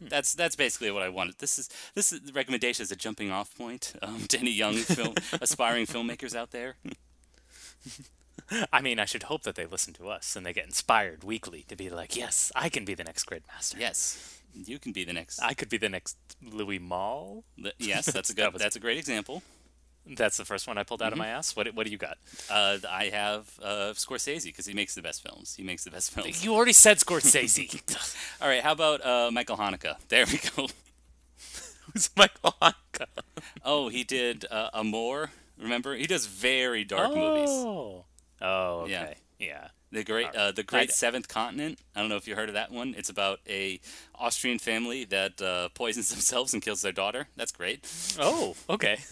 That's 0.00 0.34
that's 0.34 0.56
basically 0.56 0.90
what 0.90 1.02
I 1.02 1.08
wanted. 1.08 1.38
This 1.38 1.58
is 1.58 1.68
this 1.94 2.12
is 2.12 2.20
the 2.22 2.32
recommendation 2.32 2.82
is 2.82 2.90
a 2.90 2.96
jumping 2.96 3.30
off 3.30 3.54
point 3.56 3.92
um, 4.02 4.26
to 4.28 4.38
any 4.38 4.50
young 4.50 4.74
film 4.76 5.14
aspiring 5.40 5.86
filmmakers 5.86 6.34
out 6.34 6.50
there. 6.52 6.76
I 8.72 8.80
mean, 8.80 8.98
I 8.98 9.04
should 9.04 9.24
hope 9.24 9.42
that 9.44 9.54
they 9.54 9.66
listen 9.66 9.92
to 9.94 10.08
us 10.08 10.34
and 10.34 10.44
they 10.44 10.52
get 10.52 10.64
inspired 10.66 11.22
weekly 11.22 11.64
to 11.68 11.76
be 11.76 11.88
like, 11.88 12.16
yes, 12.16 12.50
I 12.56 12.68
can 12.68 12.84
be 12.84 12.94
the 12.94 13.04
next 13.04 13.24
great 13.24 13.42
master. 13.46 13.78
Yes, 13.78 14.40
you 14.54 14.78
can 14.78 14.92
be 14.92 15.04
the 15.04 15.12
next. 15.12 15.40
I 15.40 15.54
could 15.54 15.68
be 15.68 15.76
the 15.76 15.88
next 15.88 16.16
Louis 16.42 16.78
Malle. 16.80 17.44
the- 17.56 17.74
yes, 17.78 18.06
that's 18.06 18.30
a 18.30 18.34
That 18.34 18.44
good. 18.46 18.52
was- 18.54 18.62
That's 18.62 18.76
a 18.76 18.80
great 18.80 18.98
example. 18.98 19.42
That's 20.16 20.36
the 20.36 20.44
first 20.44 20.66
one 20.66 20.76
I 20.78 20.82
pulled 20.82 21.02
out 21.02 21.12
of 21.12 21.18
my 21.18 21.28
ass. 21.28 21.54
What 21.54 21.72
what 21.74 21.86
do 21.86 21.92
you 21.92 21.98
got? 21.98 22.18
Uh, 22.50 22.78
I 22.88 23.04
have 23.12 23.48
uh, 23.62 23.92
Scorsese 23.94 24.44
because 24.44 24.66
he 24.66 24.74
makes 24.74 24.94
the 24.94 25.02
best 25.02 25.22
films. 25.22 25.54
He 25.54 25.62
makes 25.62 25.84
the 25.84 25.90
best 25.90 26.10
films. 26.12 26.44
You 26.44 26.54
already 26.54 26.72
said 26.72 26.98
Scorsese. 26.98 27.80
All 28.42 28.48
right, 28.48 28.62
how 28.62 28.72
about 28.72 29.04
uh, 29.04 29.30
Michael 29.32 29.56
Hanukkah? 29.56 29.96
There 30.08 30.26
we 30.26 30.38
go. 30.56 30.68
Who's 31.92 32.10
Michael 32.16 32.54
Haneke? 32.60 33.06
Oh, 33.64 33.88
he 33.88 34.04
did 34.04 34.46
uh, 34.50 34.70
Amour. 34.72 35.30
Remember, 35.60 35.94
he 35.94 36.06
does 36.06 36.26
very 36.26 36.84
dark 36.84 37.10
movies. 37.14 37.48
Oh. 37.50 38.04
Oh, 38.40 38.86
Yeah. 38.86 39.14
Yeah. 39.38 39.68
The 39.92 40.04
great, 40.04 40.32
uh, 40.36 40.52
the 40.52 40.62
Great 40.62 40.92
Seventh 40.92 41.26
Continent. 41.26 41.80
I 41.96 42.00
don't 42.00 42.08
know 42.08 42.14
if 42.16 42.28
you 42.28 42.36
heard 42.36 42.48
of 42.48 42.54
that 42.54 42.70
one. 42.70 42.94
It's 42.96 43.08
about 43.08 43.40
a 43.48 43.80
Austrian 44.14 44.60
family 44.60 45.04
that 45.06 45.42
uh, 45.42 45.68
poisons 45.70 46.10
themselves 46.10 46.54
and 46.54 46.62
kills 46.62 46.80
their 46.82 46.92
daughter. 46.92 47.26
That's 47.36 47.50
great. 47.50 47.84
Oh, 48.18 48.54
okay. 48.68 48.98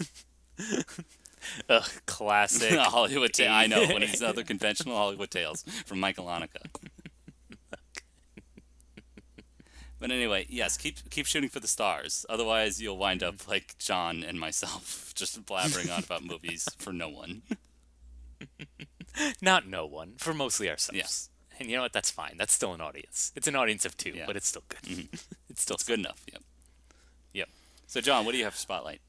Ugh, 1.69 1.89
classic. 2.05 2.71
Hollywood. 2.77 3.33
tale. 3.33 3.51
I 3.51 3.67
know 3.67 3.85
one 3.87 4.03
of 4.03 4.11
these 4.11 4.21
other 4.21 4.43
conventional 4.43 4.95
Hollywood 4.95 5.31
tales 5.31 5.63
from 5.85 5.99
Michael 5.99 6.25
Hanukkah. 6.25 6.65
But 10.01 10.11
anyway, 10.11 10.45
yes, 10.47 10.77
keep 10.77 11.09
keep 11.09 11.25
shooting 11.25 11.49
for 11.49 11.59
the 11.59 11.67
stars. 11.67 12.25
Otherwise, 12.29 12.81
you'll 12.81 12.97
wind 12.97 13.21
up 13.21 13.35
mm-hmm. 13.35 13.51
like 13.51 13.77
John 13.79 14.23
and 14.23 14.39
myself, 14.39 15.11
just 15.13 15.45
blabbering 15.45 15.93
on 15.93 16.05
about 16.05 16.23
movies 16.23 16.69
for 16.77 16.93
no 16.93 17.09
one. 17.09 17.41
Not 19.41 19.67
no 19.67 19.85
one, 19.85 20.13
for 20.17 20.33
mostly 20.33 20.69
ourselves. 20.69 20.97
Yes. 20.97 21.29
And 21.59 21.69
you 21.69 21.75
know 21.75 21.81
what? 21.81 21.91
That's 21.93 22.09
fine. 22.09 22.35
That's 22.37 22.53
still 22.53 22.73
an 22.73 22.79
audience. 22.79 23.33
It's 23.35 23.47
an 23.47 23.55
audience 23.55 23.83
of 23.85 23.97
two, 23.97 24.11
Yeah. 24.11 24.25
but 24.25 24.37
it's 24.37 24.47
still 24.47 24.63
good. 24.69 24.81
Mm-hmm. 24.83 25.15
It's 25.49 25.61
still 25.61 25.75
It's 25.75 25.83
good 25.83 25.99
enough. 25.99 26.23
Yep. 26.31 26.41
Yep. 27.33 27.49
So, 27.87 27.99
John, 27.99 28.23
what 28.23 28.31
do 28.31 28.37
you 28.37 28.45
have 28.45 28.53
for 28.53 28.59
spotlight? 28.59 29.01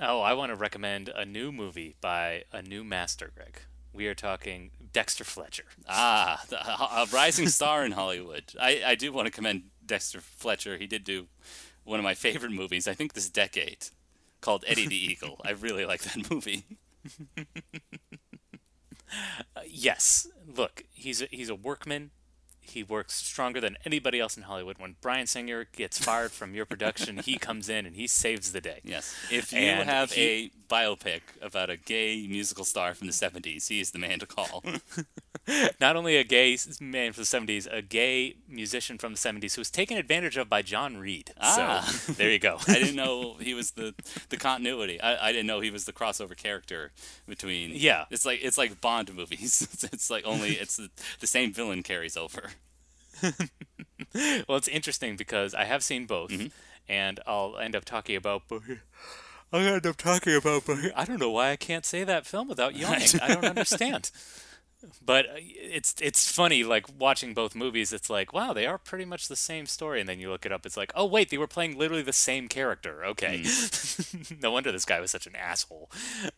Oh, 0.00 0.20
I 0.20 0.34
want 0.34 0.50
to 0.50 0.56
recommend 0.56 1.08
a 1.08 1.24
new 1.24 1.50
movie 1.50 1.96
by 2.00 2.44
a 2.52 2.60
new 2.60 2.84
master, 2.84 3.30
Greg. 3.34 3.60
We 3.92 4.06
are 4.08 4.14
talking 4.14 4.70
Dexter 4.92 5.24
Fletcher. 5.24 5.64
Ah, 5.88 6.44
the, 6.48 6.58
a 6.58 7.06
rising 7.12 7.48
star 7.48 7.84
in 7.84 7.92
Hollywood. 7.92 8.44
I, 8.60 8.82
I 8.86 8.94
do 8.94 9.10
want 9.10 9.26
to 9.26 9.32
commend 9.32 9.64
Dexter 9.84 10.20
Fletcher. 10.20 10.76
He 10.76 10.86
did 10.86 11.02
do 11.04 11.28
one 11.84 11.98
of 11.98 12.04
my 12.04 12.14
favorite 12.14 12.52
movies, 12.52 12.86
I 12.86 12.92
think 12.92 13.14
this 13.14 13.30
decade, 13.30 13.86
called 14.42 14.64
Eddie 14.66 14.86
the 14.86 14.96
Eagle. 15.12 15.40
I 15.44 15.52
really 15.52 15.86
like 15.86 16.02
that 16.02 16.30
movie. 16.30 16.64
Uh, 19.54 19.60
yes, 19.64 20.26
look, 20.56 20.82
he's 20.92 21.22
a, 21.22 21.26
he's 21.30 21.48
a 21.48 21.54
workman. 21.54 22.10
He 22.70 22.82
works 22.82 23.14
stronger 23.14 23.60
than 23.60 23.76
anybody 23.84 24.20
else 24.20 24.36
in 24.36 24.44
Hollywood. 24.44 24.78
When 24.78 24.96
Bryan 25.00 25.26
Singer 25.26 25.66
gets 25.72 25.98
fired 26.02 26.32
from 26.32 26.54
your 26.54 26.66
production, 26.66 27.18
he 27.18 27.38
comes 27.38 27.68
in 27.68 27.86
and 27.86 27.96
he 27.96 28.06
saves 28.06 28.52
the 28.52 28.60
day. 28.60 28.80
Yes. 28.84 29.14
If 29.30 29.52
you 29.52 29.58
And 29.60 29.88
have 29.88 30.12
he- 30.12 30.22
a 30.22 30.50
biopic 30.72 31.20
about 31.40 31.70
a 31.70 31.76
gay 31.76 32.26
musical 32.28 32.64
star 32.64 32.92
from 32.94 33.06
the 33.06 33.12
70s, 33.12 33.68
he 33.68 33.80
is 33.80 33.92
the 33.92 33.98
man 33.98 34.18
to 34.18 34.26
call. 34.26 34.64
Not 35.80 35.94
only 35.96 36.16
a 36.16 36.24
gay 36.24 36.58
man 36.80 37.12
from 37.12 37.22
the 37.22 37.26
70s, 37.54 37.68
a 37.72 37.80
gay 37.82 38.36
musician 38.48 38.98
from 38.98 39.12
the 39.12 39.18
70s 39.18 39.54
who 39.54 39.60
was 39.60 39.70
taken 39.70 39.96
advantage 39.96 40.36
of 40.36 40.48
by 40.48 40.62
John 40.62 40.96
Reid. 40.96 41.32
Ah. 41.40 41.82
So 41.82 42.12
there 42.14 42.30
you 42.30 42.38
go. 42.38 42.58
I 42.66 42.74
didn't 42.74 42.96
know 42.96 43.34
he 43.38 43.54
was 43.54 43.72
the 43.72 43.94
the 44.28 44.36
continuity. 44.36 45.00
I, 45.00 45.28
I 45.28 45.32
didn't 45.32 45.46
know 45.46 45.60
he 45.60 45.70
was 45.70 45.84
the 45.84 45.92
crossover 45.92 46.36
character 46.36 46.90
between. 47.28 47.70
Yeah. 47.74 48.06
It's 48.10 48.26
like 48.26 48.40
it's 48.42 48.58
like 48.58 48.80
Bond 48.80 49.14
movies. 49.14 49.68
It's, 49.72 49.84
it's 49.84 50.10
like 50.10 50.26
only 50.26 50.50
it's 50.52 50.76
the, 50.76 50.90
the 51.20 51.26
same 51.26 51.52
villain 51.52 51.82
carries 51.82 52.16
over. 52.16 52.50
well, 54.14 54.56
it's 54.58 54.68
interesting 54.68 55.16
because 55.16 55.54
I 55.54 55.64
have 55.64 55.82
seen 55.82 56.06
both, 56.06 56.30
Mm-hmm. 56.30 56.46
and 56.88 57.20
I'll 57.26 57.56
end 57.58 57.74
up 57.76 57.84
talking 57.84 58.16
about. 58.16 58.42
I'll 59.52 59.60
end 59.60 59.86
up 59.86 59.96
talking 59.96 60.34
about. 60.36 60.64
I 60.94 61.04
don't 61.04 61.20
know 61.20 61.30
why 61.30 61.50
I 61.50 61.56
can't 61.56 61.84
say 61.86 62.04
that 62.04 62.26
film 62.26 62.48
without 62.48 62.74
yawning. 62.76 63.08
I 63.22 63.28
don't 63.34 63.44
understand. 63.44 64.10
But 65.04 65.26
uh, 65.26 65.32
it's 65.38 65.94
it's 66.00 66.30
funny, 66.30 66.62
like 66.64 66.86
watching 66.98 67.34
both 67.34 67.54
movies. 67.54 67.92
It's 67.92 68.08
like, 68.10 68.32
wow, 68.32 68.52
they 68.52 68.66
are 68.66 68.78
pretty 68.78 69.04
much 69.04 69.28
the 69.28 69.36
same 69.36 69.66
story, 69.66 70.00
and 70.00 70.08
then 70.08 70.18
you 70.20 70.30
look 70.30 70.46
it 70.46 70.52
up. 70.52 70.64
It's 70.66 70.76
like, 70.76 70.92
oh 70.94 71.04
wait, 71.06 71.30
they 71.30 71.38
were 71.38 71.46
playing 71.46 71.76
literally 71.78 72.02
the 72.02 72.12
same 72.12 72.48
character. 72.48 73.04
Okay, 73.04 73.44
no 74.42 74.50
wonder 74.50 74.70
this 74.72 74.84
guy 74.84 75.00
was 75.00 75.10
such 75.10 75.26
an 75.26 75.36
asshole. 75.36 75.90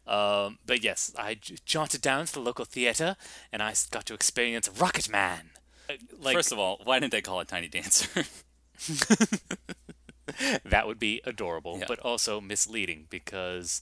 Um, 0.06 0.58
but 0.66 0.82
yes, 0.82 1.12
I 1.18 1.34
j- 1.34 1.56
jaunted 1.64 2.00
down 2.00 2.26
to 2.26 2.32
the 2.32 2.40
local 2.40 2.64
theater, 2.64 3.16
and 3.52 3.62
i 3.62 3.74
got 3.90 4.06
to 4.06 4.14
experience 4.14 4.68
Rocketman. 4.68 5.40
Uh, 5.90 5.94
Like, 6.20 6.34
First 6.36 6.52
of 6.52 6.58
all, 6.58 6.80
why 6.84 6.98
didn't 6.98 7.12
they 7.12 7.22
call 7.22 7.40
it 7.40 7.48
Tiny 7.48 7.68
Dancer? 7.68 8.24
That 10.64 10.86
would 10.86 10.98
be 10.98 11.22
adorable, 11.24 11.78
Yeah. 11.78 11.86
but 11.88 11.98
also 12.00 12.38
misleading 12.40 13.06
because 13.08 13.80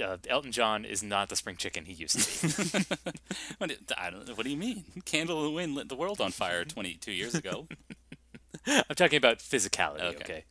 uh, 0.00 0.16
Elton 0.28 0.52
John 0.52 0.84
is 0.84 1.02
not 1.02 1.28
the 1.28 1.36
spring 1.36 1.56
chicken 1.56 1.84
he 1.84 1.92
used 1.92 2.18
to 2.18 2.46
be. 2.46 2.84
what, 3.58 3.70
do- 3.70 3.94
I 3.96 4.10
don't, 4.10 4.28
what 4.36 4.44
do 4.44 4.50
you 4.50 4.56
mean? 4.56 4.84
Candle 5.04 5.38
in 5.40 5.44
the 5.46 5.50
Wind 5.52 5.74
lit 5.74 5.88
the 5.88 5.96
world 5.96 6.20
on 6.20 6.30
fire 6.32 6.64
22 6.64 7.12
years 7.12 7.34
ago. 7.34 7.66
I'm 8.66 8.94
talking 8.96 9.16
about 9.18 9.38
physicality, 9.38 10.02
Okay. 10.02 10.16
okay? 10.24 10.44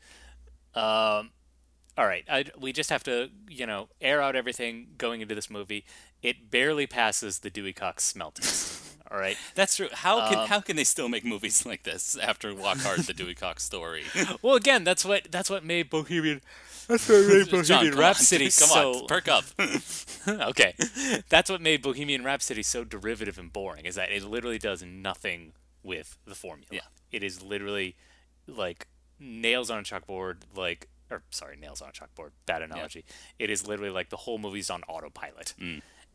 Um, 0.73 1.31
all 1.97 2.05
right, 2.05 2.23
I, 2.29 2.45
we 2.59 2.73
just 2.73 2.89
have 2.89 3.03
to, 3.05 3.29
you 3.49 3.65
know, 3.65 3.87
air 4.01 4.21
out 4.21 4.35
everything 4.35 4.87
going 4.97 5.21
into 5.21 5.33
this 5.35 5.49
movie. 5.49 5.85
It 6.21 6.49
barely 6.51 6.87
passes 6.87 7.39
the 7.39 7.49
Dewey 7.49 7.73
Cox 7.73 8.03
smell 8.03 8.31
test. 8.31 8.84
All 9.11 9.19
right. 9.19 9.37
That's 9.55 9.75
true. 9.75 9.89
How 9.91 10.29
can 10.29 10.39
Um, 10.39 10.47
how 10.47 10.59
can 10.61 10.75
they 10.75 10.83
still 10.83 11.09
make 11.09 11.23
movies 11.23 11.65
like 11.65 11.83
this 11.83 12.17
after 12.17 12.53
Walk 12.53 12.77
Hard, 12.79 13.01
the 13.01 13.13
Dewey 13.13 13.35
Cox 13.35 13.63
story? 13.63 14.03
Well, 14.41 14.55
again, 14.55 14.83
that's 14.83 15.05
what 15.05 15.27
that's 15.31 15.49
what 15.49 15.63
made 15.63 15.89
Bohemian. 15.89 16.41
That's 16.87 17.07
what 17.07 17.27
made 17.27 17.45
John, 17.49 17.63
Bohemian 17.63 17.91
come 17.93 17.99
Rhapsody 17.99 18.45
on, 18.45 18.51
come 18.51 18.69
so. 18.69 18.93
on, 19.01 19.07
perk 19.07 19.27
up. 19.27 19.45
okay, 20.27 20.75
that's 21.29 21.49
what 21.49 21.61
made 21.61 21.81
Bohemian 21.81 22.23
Rhapsody 22.23 22.63
so 22.63 22.83
derivative 22.83 23.37
and 23.37 23.51
boring. 23.51 23.85
Is 23.85 23.95
that 23.95 24.11
it 24.11 24.23
literally 24.23 24.59
does 24.59 24.83
nothing 24.83 25.53
with 25.83 26.17
the 26.25 26.35
formula. 26.35 26.67
Yeah. 26.71 26.81
It 27.11 27.23
is 27.23 27.41
literally 27.41 27.95
like 28.47 28.87
nails 29.19 29.69
on 29.69 29.79
a 29.79 29.83
chalkboard, 29.83 30.37
like 30.55 30.87
or 31.09 31.21
sorry, 31.29 31.55
nails 31.55 31.81
on 31.81 31.89
a 31.89 31.91
chalkboard. 31.91 32.31
Bad 32.45 32.61
analogy. 32.61 33.05
Yeah. 33.07 33.45
It 33.45 33.49
is 33.49 33.67
literally 33.67 33.91
like 33.91 34.09
the 34.09 34.17
whole 34.17 34.37
movie's 34.37 34.69
on 34.69 34.83
autopilot. 34.83 35.53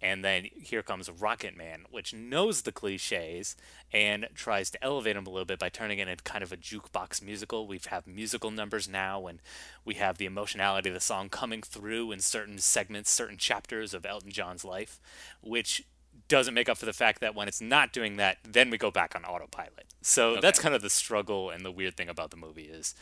And 0.02 0.24
then 0.24 0.46
here 0.54 0.82
comes 0.82 1.08
Rocketman, 1.08 1.82
which 1.90 2.14
knows 2.14 2.62
the 2.62 2.72
cliches 2.72 3.54
and 3.92 4.28
tries 4.34 4.70
to 4.70 4.82
elevate 4.82 5.14
them 5.14 5.26
a 5.26 5.30
little 5.30 5.44
bit 5.44 5.58
by 5.58 5.68
turning 5.68 5.98
it 5.98 6.08
into 6.08 6.24
kind 6.24 6.42
of 6.42 6.52
a 6.52 6.56
jukebox 6.56 7.22
musical. 7.22 7.66
We 7.66 7.80
have 7.88 8.06
musical 8.06 8.50
numbers 8.50 8.88
now, 8.88 9.26
and 9.26 9.40
we 9.84 9.94
have 9.94 10.16
the 10.16 10.24
emotionality 10.24 10.88
of 10.88 10.94
the 10.94 11.00
song 11.00 11.28
coming 11.28 11.62
through 11.62 12.12
in 12.12 12.20
certain 12.20 12.58
segments, 12.58 13.10
certain 13.10 13.36
chapters 13.36 13.92
of 13.92 14.06
Elton 14.06 14.30
John's 14.30 14.64
life, 14.64 15.00
which 15.42 15.84
doesn't 16.28 16.54
make 16.54 16.68
up 16.68 16.78
for 16.78 16.86
the 16.86 16.92
fact 16.92 17.20
that 17.20 17.34
when 17.34 17.48
it's 17.48 17.60
not 17.60 17.92
doing 17.92 18.16
that, 18.16 18.38
then 18.44 18.70
we 18.70 18.78
go 18.78 18.90
back 18.90 19.14
on 19.14 19.24
autopilot. 19.24 19.86
So 20.00 20.40
that's 20.40 20.60
kind 20.60 20.74
of 20.74 20.80
the 20.80 20.90
struggle 20.90 21.50
and 21.50 21.64
the 21.64 21.72
weird 21.72 21.96
thing 21.96 22.08
about 22.08 22.30
the 22.30 22.36
movie 22.36 22.64
is, 22.64 22.94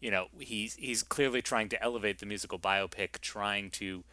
you 0.00 0.10
know, 0.10 0.28
he's 0.38 0.74
he's 0.76 1.02
clearly 1.02 1.42
trying 1.42 1.68
to 1.70 1.82
elevate 1.82 2.18
the 2.20 2.26
musical 2.26 2.58
biopic, 2.58 3.20
trying 3.20 3.70
to 3.72 4.04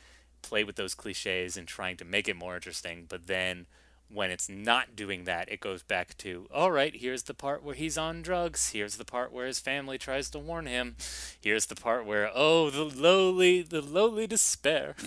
play 0.43 0.63
with 0.63 0.75
those 0.75 0.93
cliches 0.93 1.57
and 1.57 1.67
trying 1.67 1.97
to 1.97 2.05
make 2.05 2.27
it 2.27 2.35
more 2.35 2.55
interesting, 2.55 3.05
but 3.09 3.27
then 3.27 3.65
when 4.13 4.29
it's 4.29 4.47
not 4.47 4.95
doing 4.95 5.23
that, 5.23 5.51
it 5.51 5.59
goes 5.59 5.81
back 5.81 6.15
to, 6.19 6.47
all 6.53 6.71
right, 6.71 6.95
here's 6.95 7.23
the 7.23 7.33
part 7.33 7.63
where 7.63 7.73
he's 7.73 7.97
on 7.97 8.21
drugs. 8.21 8.69
Here's 8.69 8.97
the 8.97 9.05
part 9.05 9.31
where 9.31 9.47
his 9.47 9.59
family 9.59 9.97
tries 9.97 10.29
to 10.31 10.39
warn 10.39 10.67
him. 10.67 10.95
Here's 11.41 11.65
the 11.65 11.75
part 11.75 12.05
where, 12.05 12.29
oh, 12.33 12.69
the 12.69 12.83
lowly, 12.83 13.63
the 13.63 13.81
lowly 13.81 14.27
despair. 14.27 14.95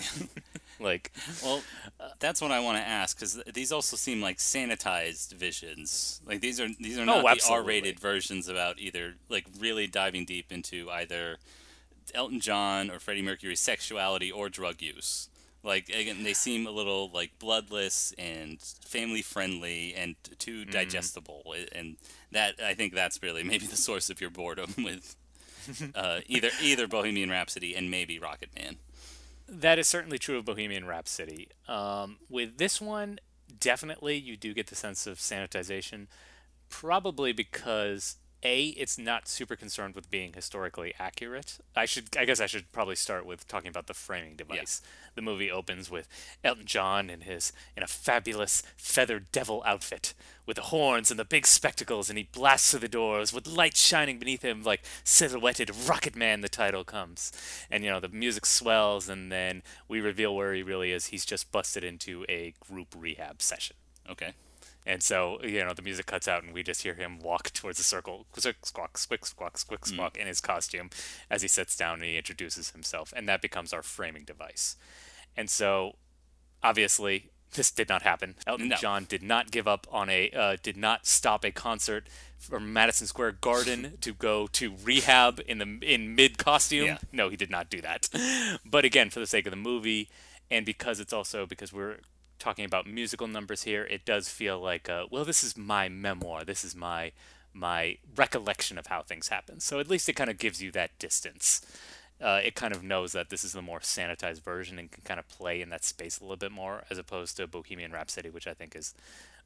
like, 0.79 1.11
Well, 1.43 1.61
that's 2.19 2.41
what 2.41 2.51
I 2.51 2.59
want 2.59 2.77
to 2.77 2.87
ask 2.87 3.17
because 3.17 3.41
these 3.53 3.71
also 3.71 3.95
seem 3.95 4.21
like 4.21 4.37
sanitized 4.37 5.33
visions. 5.33 6.21
Like 6.25 6.41
these 6.41 6.59
are 6.59 6.67
these 6.79 6.97
are 6.97 7.01
oh, 7.01 7.05
not 7.05 7.17
the 7.17 7.23
Oh, 7.23 7.29
absolutely. 7.29 7.63
R-rated 7.63 7.99
versions 7.99 8.47
about 8.47 8.79
either 8.79 9.15
like 9.29 9.45
really 9.59 9.87
diving 9.87 10.25
deep 10.25 10.51
into 10.51 10.89
either 10.91 11.37
Elton 12.13 12.39
John 12.39 12.89
or 12.91 12.99
Freddie 12.99 13.21
Mercury's 13.21 13.59
sexuality 13.59 14.31
or 14.31 14.49
drug 14.49 14.81
use. 14.81 15.29
Like 15.63 15.89
again, 15.89 16.23
they 16.23 16.33
seem 16.33 16.65
a 16.67 16.71
little 16.71 17.09
like 17.13 17.39
bloodless 17.39 18.13
and 18.17 18.59
family 18.61 19.21
friendly 19.21 19.93
and 19.95 20.15
too 20.39 20.61
Mm-hmm. 20.61 20.71
digestible, 20.71 21.55
and 21.73 21.97
that 22.31 22.55
I 22.63 22.73
think 22.73 22.93
that's 22.93 23.21
really 23.21 23.43
maybe 23.43 23.65
the 23.67 23.75
source 23.75 24.09
of 24.09 24.21
your 24.21 24.29
boredom 24.29 24.73
with 24.83 25.15
uh, 25.95 26.19
either 26.27 26.49
either 26.61 26.87
Bohemian 26.87 27.29
Rhapsody 27.29 27.75
and 27.75 27.91
maybe 27.91 28.17
Rocketman. 28.19 28.77
that 29.49 29.77
is 29.79 29.87
certainly 29.87 30.17
true 30.19 30.37
of 30.37 30.45
Bohemian 30.45 30.85
Rhapsody. 30.85 31.49
Um, 31.67 32.17
with 32.29 32.57
this 32.57 32.79
one, 32.79 33.19
definitely 33.59 34.15
you 34.17 34.37
do 34.37 34.53
get 34.53 34.67
the 34.67 34.75
sense 34.75 35.05
of 35.07 35.17
sanitization, 35.17 36.07
probably 36.69 37.33
because 37.33 38.17
a 38.43 38.67
it's 38.67 38.97
not 38.97 39.27
super 39.27 39.55
concerned 39.55 39.95
with 39.95 40.11
being 40.11 40.33
historically 40.33 40.93
accurate. 40.99 41.57
I 41.75 41.85
should 41.85 42.15
I 42.17 42.25
guess 42.25 42.39
I 42.39 42.45
should 42.45 42.71
probably 42.71 42.95
start 42.95 43.25
with 43.25 43.47
talking 43.47 43.69
about 43.69 43.87
the 43.87 43.93
framing 43.93 44.35
device. 44.35 44.81
The 45.15 45.21
movie 45.21 45.49
opens 45.49 45.89
with 45.89 46.07
Elton 46.43 46.65
John 46.65 47.09
in 47.09 47.21
his 47.21 47.51
in 47.75 47.83
a 47.83 47.87
fabulous 47.87 48.61
feathered 48.77 49.31
devil 49.31 49.63
outfit 49.65 50.13
with 50.45 50.55
the 50.55 50.63
horns 50.63 51.09
and 51.09 51.19
the 51.19 51.25
big 51.25 51.47
spectacles 51.47 52.09
and 52.09 52.17
he 52.17 52.29
blasts 52.31 52.71
through 52.71 52.81
the 52.81 52.87
doors 52.87 53.33
with 53.33 53.47
light 53.47 53.75
shining 53.75 54.19
beneath 54.19 54.43
him 54.43 54.63
like 54.63 54.83
silhouetted 55.03 55.69
Rocketman 55.69 56.41
the 56.41 56.49
title 56.49 56.83
comes. 56.83 57.31
And 57.71 57.83
you 57.83 57.89
know 57.89 57.99
the 57.99 58.09
music 58.09 58.45
swells 58.45 59.09
and 59.09 59.31
then 59.31 59.63
we 59.87 59.99
reveal 59.99 60.35
where 60.35 60.53
he 60.53 60.63
really 60.63 60.91
is. 60.91 61.07
He's 61.07 61.25
just 61.25 61.51
busted 61.51 61.83
into 61.83 62.25
a 62.29 62.53
group 62.59 62.95
rehab 62.95 63.41
session. 63.41 63.75
Okay. 64.09 64.33
And 64.87 65.03
so, 65.03 65.37
you 65.43 65.65
know, 65.65 65.73
the 65.73 65.81
music 65.81 66.05
cuts 66.05 66.29
out 66.29 66.43
and 66.43 66.53
we 66.53 66.63
just 66.63 66.81
hear 66.81 66.93
him 66.93 67.19
walk 67.19 67.49
towards 67.53 67.77
the 67.77 67.83
circle, 67.83 68.25
squick, 68.33 68.55
squawk, 68.63 68.97
squick, 68.97 69.25
squawk, 69.25 69.57
squick, 69.57 69.85
squawk, 69.85 70.17
in 70.17 70.27
his 70.27 70.39
costume 70.39 70.89
as 71.29 71.41
he 71.41 71.49
sits 71.49 71.75
down 71.75 71.95
and 71.95 72.05
he 72.05 72.17
introduces 72.17 72.71
himself. 72.71 73.13
And 73.15 73.27
that 73.27 73.41
becomes 73.41 73.73
our 73.73 73.83
framing 73.83 74.23
device. 74.23 74.77
And 75.35 75.49
so, 75.49 75.97
obviously, 76.63 77.31
this 77.51 77.69
did 77.69 77.89
not 77.89 78.03
happen. 78.03 78.35
Elton 78.47 78.69
No. 78.69 78.77
John 78.77 79.05
did 79.09 79.21
not 79.21 79.51
give 79.51 79.67
up 79.67 79.87
on 79.91 80.09
a, 80.09 80.31
uh, 80.31 80.55
did 80.63 80.77
not 80.77 81.05
stop 81.05 81.43
a 81.43 81.51
concert 81.51 82.07
from 82.37 82.71
Madison 82.71 83.07
Square 83.07 83.33
Garden 83.41 83.97
to 84.01 84.13
go 84.13 84.47
to 84.47 84.73
rehab 84.83 85.41
in 85.45 85.57
the 85.57 85.79
in 85.81 86.15
mid 86.15 86.37
costume. 86.37 86.85
Yeah. 86.85 86.97
No, 87.11 87.27
he 87.27 87.35
did 87.35 87.51
not 87.51 87.69
do 87.69 87.81
that. 87.81 88.07
But 88.65 88.85
again, 88.85 89.09
for 89.09 89.19
the 89.19 89.27
sake 89.27 89.45
of 89.45 89.51
the 89.51 89.57
movie, 89.57 90.09
and 90.49 90.65
because 90.65 90.99
it's 91.01 91.13
also 91.13 91.45
because 91.45 91.73
we're 91.73 91.97
talking 92.39 92.65
about 92.65 92.87
musical 92.87 93.27
numbers 93.27 93.63
here, 93.63 93.83
it 93.83 94.05
does 94.05 94.29
feel 94.29 94.59
like, 94.59 94.89
uh, 94.89 95.05
well, 95.09 95.25
this 95.25 95.43
is 95.43 95.57
my 95.57 95.89
memoir. 95.89 96.43
This 96.43 96.63
is 96.63 96.75
my 96.75 97.11
my 97.53 97.97
recollection 98.15 98.77
of 98.77 98.87
how 98.87 99.01
things 99.01 99.29
happen. 99.29 99.59
So 99.59 99.79
at 99.79 99.89
least 99.89 100.07
it 100.07 100.13
kind 100.13 100.29
of 100.29 100.37
gives 100.37 100.61
you 100.61 100.71
that 100.73 100.97
distance. 100.99 101.65
Uh, 102.21 102.39
it 102.43 102.53
kind 102.55 102.75
of 102.75 102.83
knows 102.83 103.13
that 103.13 103.29
this 103.29 103.43
is 103.43 103.53
the 103.53 103.61
more 103.61 103.79
sanitized 103.79 104.43
version 104.43 104.77
and 104.77 104.91
can 104.91 105.03
kind 105.03 105.19
of 105.19 105.27
play 105.27 105.61
in 105.61 105.69
that 105.69 105.83
space 105.83 106.19
a 106.19 106.23
little 106.23 106.37
bit 106.37 106.51
more, 106.51 106.83
as 106.89 106.97
opposed 106.99 107.37
to 107.37 107.47
Bohemian 107.47 107.91
Rhapsody, 107.91 108.29
which 108.29 108.47
I 108.47 108.53
think 108.53 108.75
is 108.75 108.93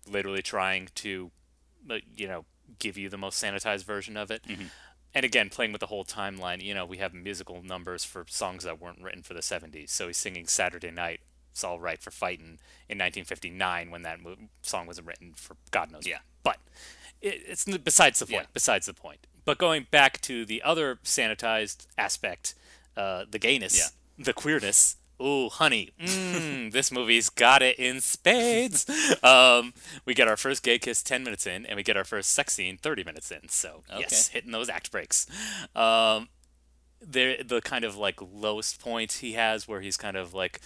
literally 0.10 0.42
trying 0.42 0.90
to, 0.96 1.32
uh, 1.90 1.98
you 2.16 2.28
know, 2.28 2.46
give 2.80 2.98
you 2.98 3.10
the 3.10 3.18
most 3.18 3.42
sanitized 3.42 3.86
version 3.86 4.18
of 4.18 4.30
it. 4.32 4.44
And 5.14 5.26
again, 5.26 5.50
playing 5.50 5.74
with 5.74 5.82
the 5.82 5.88
whole 5.88 6.06
timeline, 6.06 6.62
you 6.62 6.74
know, 6.74 6.86
we 6.86 6.98
have 6.98 7.14
musical 7.14 7.62
numbers 7.62 8.06
for 8.06 8.26
songs 8.30 8.64
that 8.64 8.80
weren't 8.80 9.02
written 9.02 9.24
for 9.24 9.34
the 9.34 9.42
70s. 9.42 9.90
So 9.90 10.08
he's 10.08 10.18
singing 10.18 10.48
Saturday 10.48 10.92
Night, 10.92 11.20
It's 11.52 11.64
All 11.64 11.80
Right 11.80 12.02
for 12.02 12.12
Fighting 12.12 12.60
in 12.90 12.98
1959 12.98 13.92
when 13.92 14.02
that 14.04 14.22
mo- 14.22 14.36
song 14.62 14.88
was 14.88 15.02
written 15.02 15.34
for 15.36 15.56
God 15.72 15.92
knows 15.92 16.08
Yeah. 16.08 16.20
But 16.44 16.58
it, 17.22 17.44
it's 17.48 17.66
besides 17.66 18.20
the 18.20 18.26
point. 18.26 18.44
Yeah. 18.44 18.48
Besides 18.54 18.86
the 18.88 18.94
point. 18.94 19.28
But 19.46 19.58
going 19.58 19.88
back 19.92 20.22
to 20.22 20.46
the 20.46 20.62
other 20.62 20.98
sanitized 21.04 21.88
aspect, 21.98 22.56
uh, 22.98 23.26
the 23.30 23.40
gayness, 23.40 23.78
Yeah. 23.78 24.24
the 24.26 24.34
queerness. 24.34 24.98
Ooh, 25.22 25.50
honey, 25.50 25.92
mm, 26.02 26.72
this 26.72 26.92
movie's 26.92 27.30
got 27.30 27.62
it 27.62 27.78
in 27.78 28.02
spades. 28.02 28.90
Um, 29.24 29.74
we 30.04 30.16
get 30.16 30.28
our 30.28 30.36
first 30.38 30.64
gay 30.64 30.80
kiss 30.80 31.04
10 31.04 31.24
minutes 31.24 31.46
in, 31.46 31.64
and 31.68 31.76
we 31.76 31.84
get 31.84 31.96
our 31.96 32.04
first 32.04 32.32
sex 32.32 32.54
scene 32.54 32.78
30 32.78 33.04
minutes 33.04 33.30
in. 33.30 33.48
So, 33.50 33.84
yes, 34.00 34.30
hitting 34.30 34.52
those 34.52 34.68
act 34.68 34.92
breaks. 34.92 35.28
Um, 35.76 36.30
there, 37.00 37.44
the 37.44 37.62
kind 37.62 37.84
of 37.86 37.96
like 37.98 38.20
lowest 38.20 38.80
point 38.82 39.12
he 39.14 39.34
has 39.34 39.68
where 39.68 39.82
he's 39.82 39.96
kind 39.98 40.18
of 40.18 40.34
like 40.34 40.60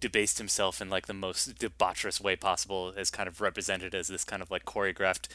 debased 0.00 0.38
himself 0.38 0.80
in 0.80 0.88
like 0.88 1.06
the 1.06 1.14
most 1.14 1.58
debaucherous 1.58 2.20
way 2.20 2.36
possible 2.36 2.92
as 2.96 3.10
kind 3.10 3.28
of 3.28 3.40
represented 3.40 3.94
as 3.94 4.08
this 4.08 4.24
kind 4.24 4.42
of 4.42 4.50
like 4.50 4.64
choreographed 4.64 5.28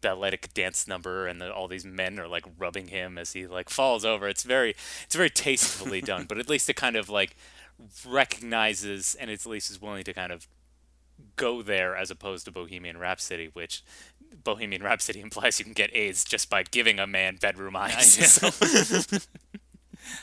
balletic 0.00 0.52
dance 0.54 0.86
number 0.86 1.26
and 1.26 1.40
the, 1.40 1.52
all 1.52 1.68
these 1.68 1.84
men 1.84 2.18
are 2.18 2.28
like 2.28 2.44
rubbing 2.58 2.88
him 2.88 3.18
as 3.18 3.32
he 3.32 3.46
like 3.46 3.68
falls 3.70 4.04
over 4.04 4.28
it's 4.28 4.42
very 4.42 4.74
it's 5.04 5.14
very 5.14 5.30
tastefully 5.30 6.00
done 6.12 6.24
but 6.28 6.38
at 6.38 6.48
least 6.48 6.68
it 6.68 6.76
kind 6.76 6.96
of 6.96 7.08
like 7.08 7.36
recognizes 8.06 9.14
and 9.14 9.30
at 9.30 9.46
least 9.46 9.70
is 9.70 9.80
willing 9.80 10.04
to 10.04 10.12
kind 10.12 10.32
of 10.32 10.46
go 11.36 11.62
there 11.62 11.96
as 11.96 12.10
opposed 12.10 12.44
to 12.46 12.52
Bohemian 12.52 12.98
Rhapsody, 12.98 13.50
which 13.52 13.82
Bohemian 14.44 14.82
Rhapsody 14.82 15.20
implies 15.26 15.58
you 15.58 15.64
can 15.64 15.74
get 15.74 15.94
AIDS 15.94 16.24
just 16.24 16.50
by 16.50 16.62
giving 16.62 16.98
a 16.98 17.06
man 17.06 17.36
bedroom 17.40 17.76
eyes. 17.76 18.14
So- 18.32 18.50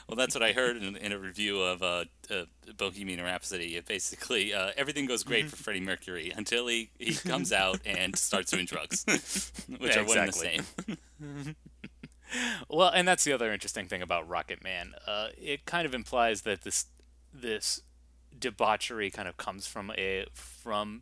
Well, 0.07 0.15
that's 0.15 0.33
what 0.35 0.43
I 0.43 0.53
heard 0.53 0.77
in, 0.77 0.95
in 0.97 1.11
a 1.11 1.19
review 1.19 1.61
of 1.61 1.81
uh, 1.83 2.05
uh, 2.31 2.43
Bohemian 2.77 3.21
Rhapsody. 3.21 3.75
It 3.75 3.85
basically 3.85 4.53
uh, 4.53 4.71
everything 4.77 5.05
goes 5.05 5.23
great 5.23 5.45
Mm-hmm. 5.45 5.49
for 5.49 5.63
Freddie 5.63 5.81
Mercury 5.81 6.31
until 6.35 6.67
he, 6.67 6.89
he 6.99 7.13
comes 7.15 7.51
out 7.53 7.79
and 7.85 8.15
starts 8.15 8.51
doing 8.51 8.65
drugs, 8.65 9.05
which 9.79 9.95
Yeah, 9.95 10.01
are 10.01 10.05
one 10.05 10.17
and 10.17 10.27
the 10.29 10.33
same. 10.33 10.63
well, 12.69 12.89
and 12.89 13.07
that's 13.07 13.23
the 13.23 13.33
other 13.33 13.51
interesting 13.53 13.87
thing 13.87 14.01
about 14.01 14.27
Rocketman. 14.29 14.91
Uh, 15.05 15.29
it 15.37 15.65
kind 15.65 15.85
of 15.85 15.93
implies 15.93 16.41
that 16.41 16.61
this 16.63 16.85
this 17.33 17.81
debauchery 18.37 19.09
kind 19.09 19.27
of 19.27 19.37
comes 19.37 19.67
from 19.67 19.91
a 19.97 20.25
from 20.33 21.01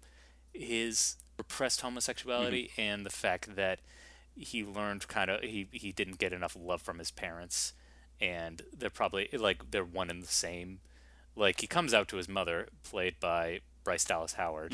his 0.54 1.18
repressed 1.38 1.82
homosexuality 1.82 2.72
and 2.78 3.06
the 3.06 3.10
fact 3.10 3.56
that 3.56 3.80
he 4.38 4.64
learned 4.64 5.08
kind 5.08 5.30
of 5.30 5.42
he 5.42 5.68
he 5.72 5.92
didn't 5.92 6.18
get 6.18 6.32
enough 6.34 6.56
love 6.60 6.82
from 6.82 7.00
his 7.00 7.12
parents 7.12 7.74
and 8.22 8.62
they're 8.78 8.90
probably 8.90 9.28
like 9.34 9.72
they're 9.72 9.84
one 9.86 10.10
and 10.10 10.24
the 10.24 10.28
same 10.28 10.80
like 11.36 11.62
he 11.62 11.68
comes 11.68 11.94
out 11.94 12.08
to 12.08 12.18
his 12.18 12.30
mother 12.30 12.68
played 12.84 13.20
by 13.20 13.60
Bryce 13.84 14.06
Dallas 14.06 14.34
Howard 14.34 14.74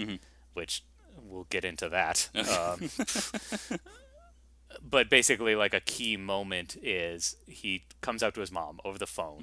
which 0.54 0.84
we'll 1.22 1.48
get 1.50 1.66
into 1.66 1.90
that 1.90 2.30
um, 2.36 2.90
but 4.82 5.10
basically 5.10 5.56
like 5.56 5.74
a 5.74 5.80
key 5.82 6.18
moment 6.18 6.78
is 6.82 7.36
he 7.48 7.84
comes 8.02 8.24
out 8.24 8.34
to 8.36 8.40
his 8.42 8.52
mom 8.52 8.80
over 8.86 8.98
the 8.98 9.08
phone 9.08 9.40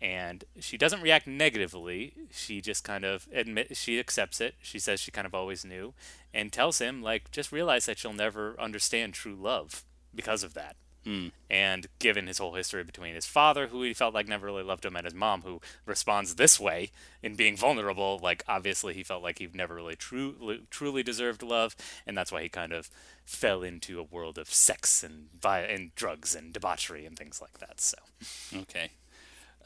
and 0.00 0.44
she 0.60 0.76
doesn't 0.76 1.00
react 1.00 1.26
negatively. 1.26 2.12
She 2.30 2.60
just 2.60 2.84
kind 2.84 3.04
of 3.04 3.26
admit 3.32 3.76
she 3.76 3.98
accepts 3.98 4.38
it. 4.40 4.54
She 4.60 4.78
says 4.78 5.00
she 5.00 5.10
kind 5.10 5.26
of 5.26 5.34
always 5.34 5.64
knew, 5.64 5.94
and 6.34 6.52
tells 6.52 6.78
him 6.78 7.00
like 7.02 7.30
just 7.30 7.52
realize 7.52 7.86
that 7.86 8.04
you'll 8.04 8.12
never 8.12 8.54
understand 8.60 9.14
true 9.14 9.34
love 9.34 9.84
because 10.14 10.42
of 10.42 10.52
that. 10.54 10.76
And 11.50 11.86
given 11.98 12.26
his 12.26 12.38
whole 12.38 12.54
history 12.54 12.82
between 12.82 13.14
his 13.14 13.26
father, 13.26 13.66
who 13.68 13.82
he 13.82 13.92
felt 13.94 14.14
like 14.14 14.26
never 14.26 14.46
really 14.46 14.62
loved 14.62 14.84
him, 14.84 14.96
and 14.96 15.04
his 15.04 15.14
mom, 15.14 15.42
who 15.42 15.60
responds 15.86 16.34
this 16.36 16.58
way 16.58 16.90
in 17.22 17.34
being 17.36 17.56
vulnerable, 17.56 18.18
like 18.22 18.42
obviously 18.48 18.94
he 18.94 19.02
felt 19.02 19.22
like 19.22 19.38
he 19.38 19.48
never 19.52 19.74
really 19.74 19.96
true, 19.96 20.60
truly 20.70 21.02
deserved 21.02 21.42
love, 21.42 21.76
and 22.06 22.16
that's 22.16 22.32
why 22.32 22.42
he 22.42 22.48
kind 22.48 22.72
of 22.72 22.88
fell 23.24 23.62
into 23.62 24.00
a 24.00 24.02
world 24.02 24.38
of 24.38 24.48
sex 24.52 25.02
and 25.02 25.28
vi- 25.40 25.60
and 25.60 25.94
drugs 25.94 26.34
and 26.34 26.52
debauchery 26.52 27.04
and 27.06 27.18
things 27.18 27.40
like 27.40 27.58
that. 27.58 27.80
So 27.80 27.98
Okay. 28.54 28.90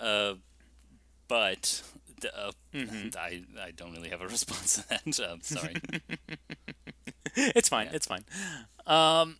Uh, 0.01 0.35
but 1.29 1.83
uh, 2.37 2.51
Mm-hmm. 2.75 3.09
I 3.19 3.43
I 3.67 3.71
don't 3.71 3.93
really 3.93 4.11
have 4.11 4.21
a 4.21 4.27
response 4.29 4.75
to 4.77 4.89
that. 4.89 5.21
Um, 5.31 5.41
sorry. 5.41 5.77
it's 7.37 7.69
fine. 7.69 7.89
It's 7.93 8.07
fine. 8.07 8.25
Um, 8.87 9.37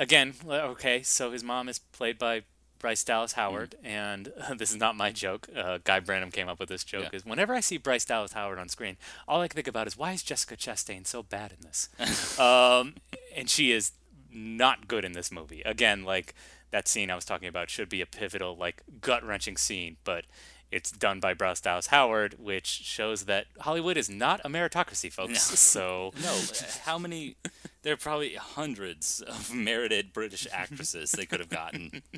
again, 0.00 0.34
okay. 0.48 1.02
So 1.02 1.30
his 1.30 1.44
mom 1.44 1.68
is 1.68 1.78
played 1.78 2.18
by 2.18 2.42
Bryce 2.80 3.04
Dallas 3.04 3.34
Howard, 3.34 3.76
and 3.84 4.32
this 4.56 4.72
is 4.72 4.78
not 4.78 4.96
my 4.96 5.12
joke. 5.12 5.48
Uh, 5.54 5.78
Guy 5.84 6.00
Branum 6.00 6.32
came 6.32 6.48
up 6.48 6.58
with 6.58 6.68
this 6.68 6.82
joke. 6.82 7.04
Yeah. 7.12 7.18
Is 7.18 7.24
whenever 7.24 7.54
I 7.54 7.60
see 7.60 7.76
Bryce 7.76 8.04
Dallas 8.04 8.32
Howard 8.32 8.58
on 8.58 8.68
screen, 8.68 8.96
all 9.28 9.40
I 9.40 9.46
can 9.46 9.54
think 9.54 9.68
about 9.68 9.86
is 9.86 9.96
why 9.96 10.12
is 10.12 10.22
Jessica 10.24 10.56
Chastain 10.56 11.06
so 11.06 11.22
bad 11.22 11.52
in 11.52 11.58
this? 11.64 11.88
um, 12.40 12.94
and 13.36 13.48
she 13.48 13.70
is 13.70 13.92
not 14.32 14.88
good 14.88 15.04
in 15.04 15.12
this 15.12 15.30
movie. 15.30 15.62
Again, 15.62 16.02
like 16.04 16.34
that 16.70 16.88
scene 16.88 17.10
I 17.10 17.14
was 17.14 17.24
talking 17.24 17.48
about 17.48 17.70
should 17.70 17.88
be 17.88 18.00
a 18.00 18.06
pivotal, 18.06 18.56
like 18.56 18.82
gut 19.00 19.22
wrenching 19.22 19.56
scene, 19.56 19.98
but. 20.02 20.24
It's 20.70 20.90
done 20.92 21.18
by 21.20 21.34
Bryce 21.34 21.60
Dallas 21.60 21.88
Howard, 21.88 22.36
which 22.38 22.66
shows 22.66 23.24
that 23.24 23.46
Hollywood 23.60 23.96
is 23.96 24.08
not 24.08 24.40
a 24.44 24.48
meritocracy, 24.48 25.12
folks. 25.12 25.50
No. 25.50 25.56
So 25.56 26.12
No, 26.22 26.32
uh, 26.32 26.64
how 26.84 26.98
many? 26.98 27.36
There 27.82 27.94
are 27.94 27.96
probably 27.96 28.34
hundreds 28.34 29.20
of 29.20 29.52
merited 29.54 30.12
British 30.12 30.46
actresses 30.52 31.12
they 31.12 31.26
could 31.26 31.40
have 31.40 31.48
gotten. 31.50 32.02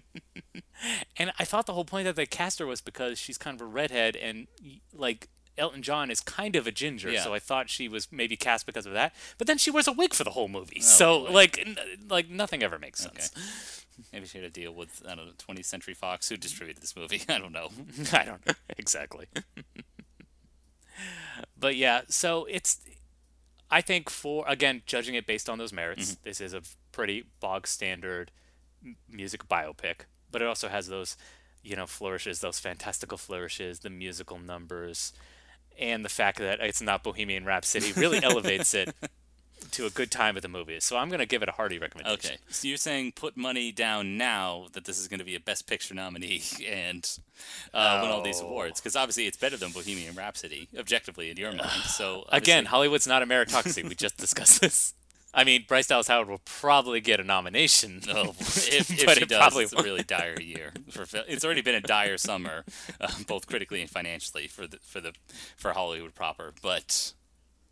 And 1.16 1.32
I 1.38 1.44
thought 1.44 1.66
the 1.66 1.74
whole 1.74 1.84
point 1.84 2.06
that 2.06 2.16
they 2.16 2.26
cast 2.26 2.58
her 2.58 2.66
was 2.66 2.80
because 2.80 3.16
she's 3.18 3.38
kind 3.38 3.54
of 3.54 3.60
a 3.60 3.70
redhead 3.70 4.16
and 4.16 4.48
like 4.92 5.28
Elton 5.56 5.80
John 5.82 6.10
is 6.10 6.20
kind 6.20 6.56
of 6.56 6.66
a 6.66 6.72
ginger, 6.72 7.10
Yeah. 7.12 7.22
so 7.22 7.32
I 7.34 7.38
thought 7.38 7.68
she 7.70 7.86
was 7.86 8.10
maybe 8.10 8.36
cast 8.36 8.66
because 8.66 8.84
of 8.86 8.92
that. 8.94 9.14
But 9.38 9.46
then 9.46 9.58
she 9.58 9.70
wears 9.70 9.86
a 9.86 9.92
wig 9.92 10.12
for 10.12 10.24
the 10.24 10.30
whole 10.30 10.48
movie, 10.48 10.80
so 10.80 11.12
Oh, 11.22 11.26
boy. 11.26 11.32
like 11.32 11.58
n- 11.60 11.76
like 12.08 12.28
nothing 12.30 12.64
ever 12.64 12.80
makes 12.80 13.06
Okay. 13.06 13.22
Maybe 14.12 14.26
she 14.26 14.38
had 14.38 14.46
a 14.46 14.50
deal 14.50 14.72
with 14.72 15.02
I 15.06 15.14
don't 15.14 15.26
know 15.26 15.32
20th 15.32 15.64
Century 15.64 15.94
Fox 15.94 16.28
who 16.28 16.36
distributed 16.36 16.82
this 16.82 16.96
movie. 16.96 17.22
I 17.28 17.38
don't 17.38 17.52
know. 17.52 17.68
I 18.12 18.24
don't 18.24 18.44
know 18.46 18.54
exactly. 18.78 19.26
but 21.58 21.76
yeah, 21.76 22.02
so 22.08 22.46
it's 22.50 22.80
I 23.70 23.80
think 23.80 24.10
for 24.10 24.44
again 24.46 24.82
judging 24.86 25.14
it 25.14 25.26
based 25.26 25.48
on 25.48 25.58
those 25.58 25.72
merits, 25.72 26.12
mm-hmm. 26.12 26.22
this 26.24 26.40
is 26.40 26.54
a 26.54 26.62
pretty 26.92 27.24
bog 27.40 27.66
standard 27.66 28.30
music 29.08 29.48
biopic, 29.48 30.02
but 30.30 30.42
it 30.42 30.48
also 30.48 30.68
has 30.68 30.88
those 30.88 31.16
you 31.62 31.76
know 31.76 31.86
flourishes, 31.86 32.40
those 32.40 32.58
fantastical 32.58 33.18
flourishes, 33.18 33.80
the 33.80 33.90
musical 33.90 34.38
numbers, 34.38 35.12
and 35.78 36.04
the 36.04 36.08
fact 36.08 36.38
that 36.38 36.60
it's 36.60 36.82
not 36.82 37.02
Bohemian 37.02 37.44
Rhapsody 37.44 37.92
really 37.92 38.22
elevates 38.22 38.74
it 38.74 38.94
to 39.70 39.86
a 39.86 39.90
good 39.90 40.10
time 40.10 40.36
at 40.36 40.42
the 40.42 40.48
movies. 40.48 40.84
So 40.84 40.96
I'm 40.96 41.08
going 41.08 41.20
to 41.20 41.26
give 41.26 41.42
it 41.42 41.48
a 41.48 41.52
hearty 41.52 41.78
recommendation. 41.78 42.32
Okay, 42.32 42.38
so 42.48 42.68
you're 42.68 42.76
saying 42.76 43.12
put 43.12 43.36
money 43.36 43.72
down 43.72 44.16
now 44.16 44.66
that 44.72 44.84
this 44.84 44.98
is 44.98 45.08
going 45.08 45.20
to 45.20 45.24
be 45.24 45.34
a 45.34 45.40
Best 45.40 45.66
Picture 45.66 45.94
nominee 45.94 46.42
and 46.68 47.08
uh, 47.72 48.00
win 48.02 48.10
all 48.10 48.22
these 48.22 48.40
Oh. 48.40 48.46
awards 48.46 48.80
because 48.80 48.96
obviously 48.96 49.26
it's 49.26 49.36
better 49.36 49.56
than 49.56 49.70
Bohemian 49.72 50.14
Rhapsody 50.14 50.68
objectively 50.78 51.30
in 51.30 51.36
your 51.36 51.52
mind. 51.52 51.70
So 51.86 52.24
Again, 52.32 52.66
Hollywood's 52.66 53.06
not 53.06 53.22
a 53.22 53.26
meritocracy. 53.26 53.88
we 53.88 53.94
just 53.94 54.16
discussed 54.18 54.60
this. 54.60 54.94
I 55.34 55.44
mean, 55.44 55.64
Bryce 55.66 55.86
Dallas 55.86 56.08
Howard 56.08 56.28
will 56.28 56.42
probably 56.44 57.00
get 57.00 57.18
a 57.18 57.24
nomination. 57.24 58.02
Oh, 58.10 58.34
if, 58.38 58.90
if 58.90 59.06
But 59.06 59.16
she 59.16 59.22
it 59.22 59.28
does, 59.30 59.38
probably 59.38 59.64
it's 59.64 59.72
a 59.72 59.82
really 59.82 60.02
dire 60.02 60.38
year. 60.38 60.72
For 60.90 61.06
it's 61.26 61.42
already 61.42 61.62
been 61.62 61.74
a 61.74 61.80
dire 61.80 62.18
summer, 62.18 62.64
uh, 63.00 63.10
both 63.26 63.46
critically 63.46 63.80
and 63.80 63.88
financially 63.88 64.46
for 64.46 64.66
the 64.66 64.76
for 64.82 65.00
the 65.00 65.14
for 65.56 65.72
Hollywood 65.72 66.14
proper. 66.14 66.52
But 66.60 67.14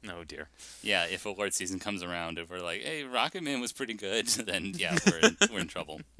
Oh 0.08 0.24
dear. 0.24 0.48
yeah, 0.82 1.04
if 1.04 1.26
award 1.26 1.52
season 1.54 1.78
comes 1.78 2.02
around 2.02 2.38
and 2.38 2.48
we're 2.48 2.60
like, 2.60 2.82
"Hey, 2.82 3.02
Rocketman 3.04 3.60
was 3.60 3.72
pretty 3.72 3.94
good," 3.94 4.26
then 4.46 4.72
yeah, 4.76 4.96
we're 5.06 5.18
in, 5.18 5.36
we're 5.52 5.60
in 5.60 5.68
trouble. 5.68 6.00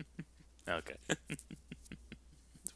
Okay. 0.69 0.95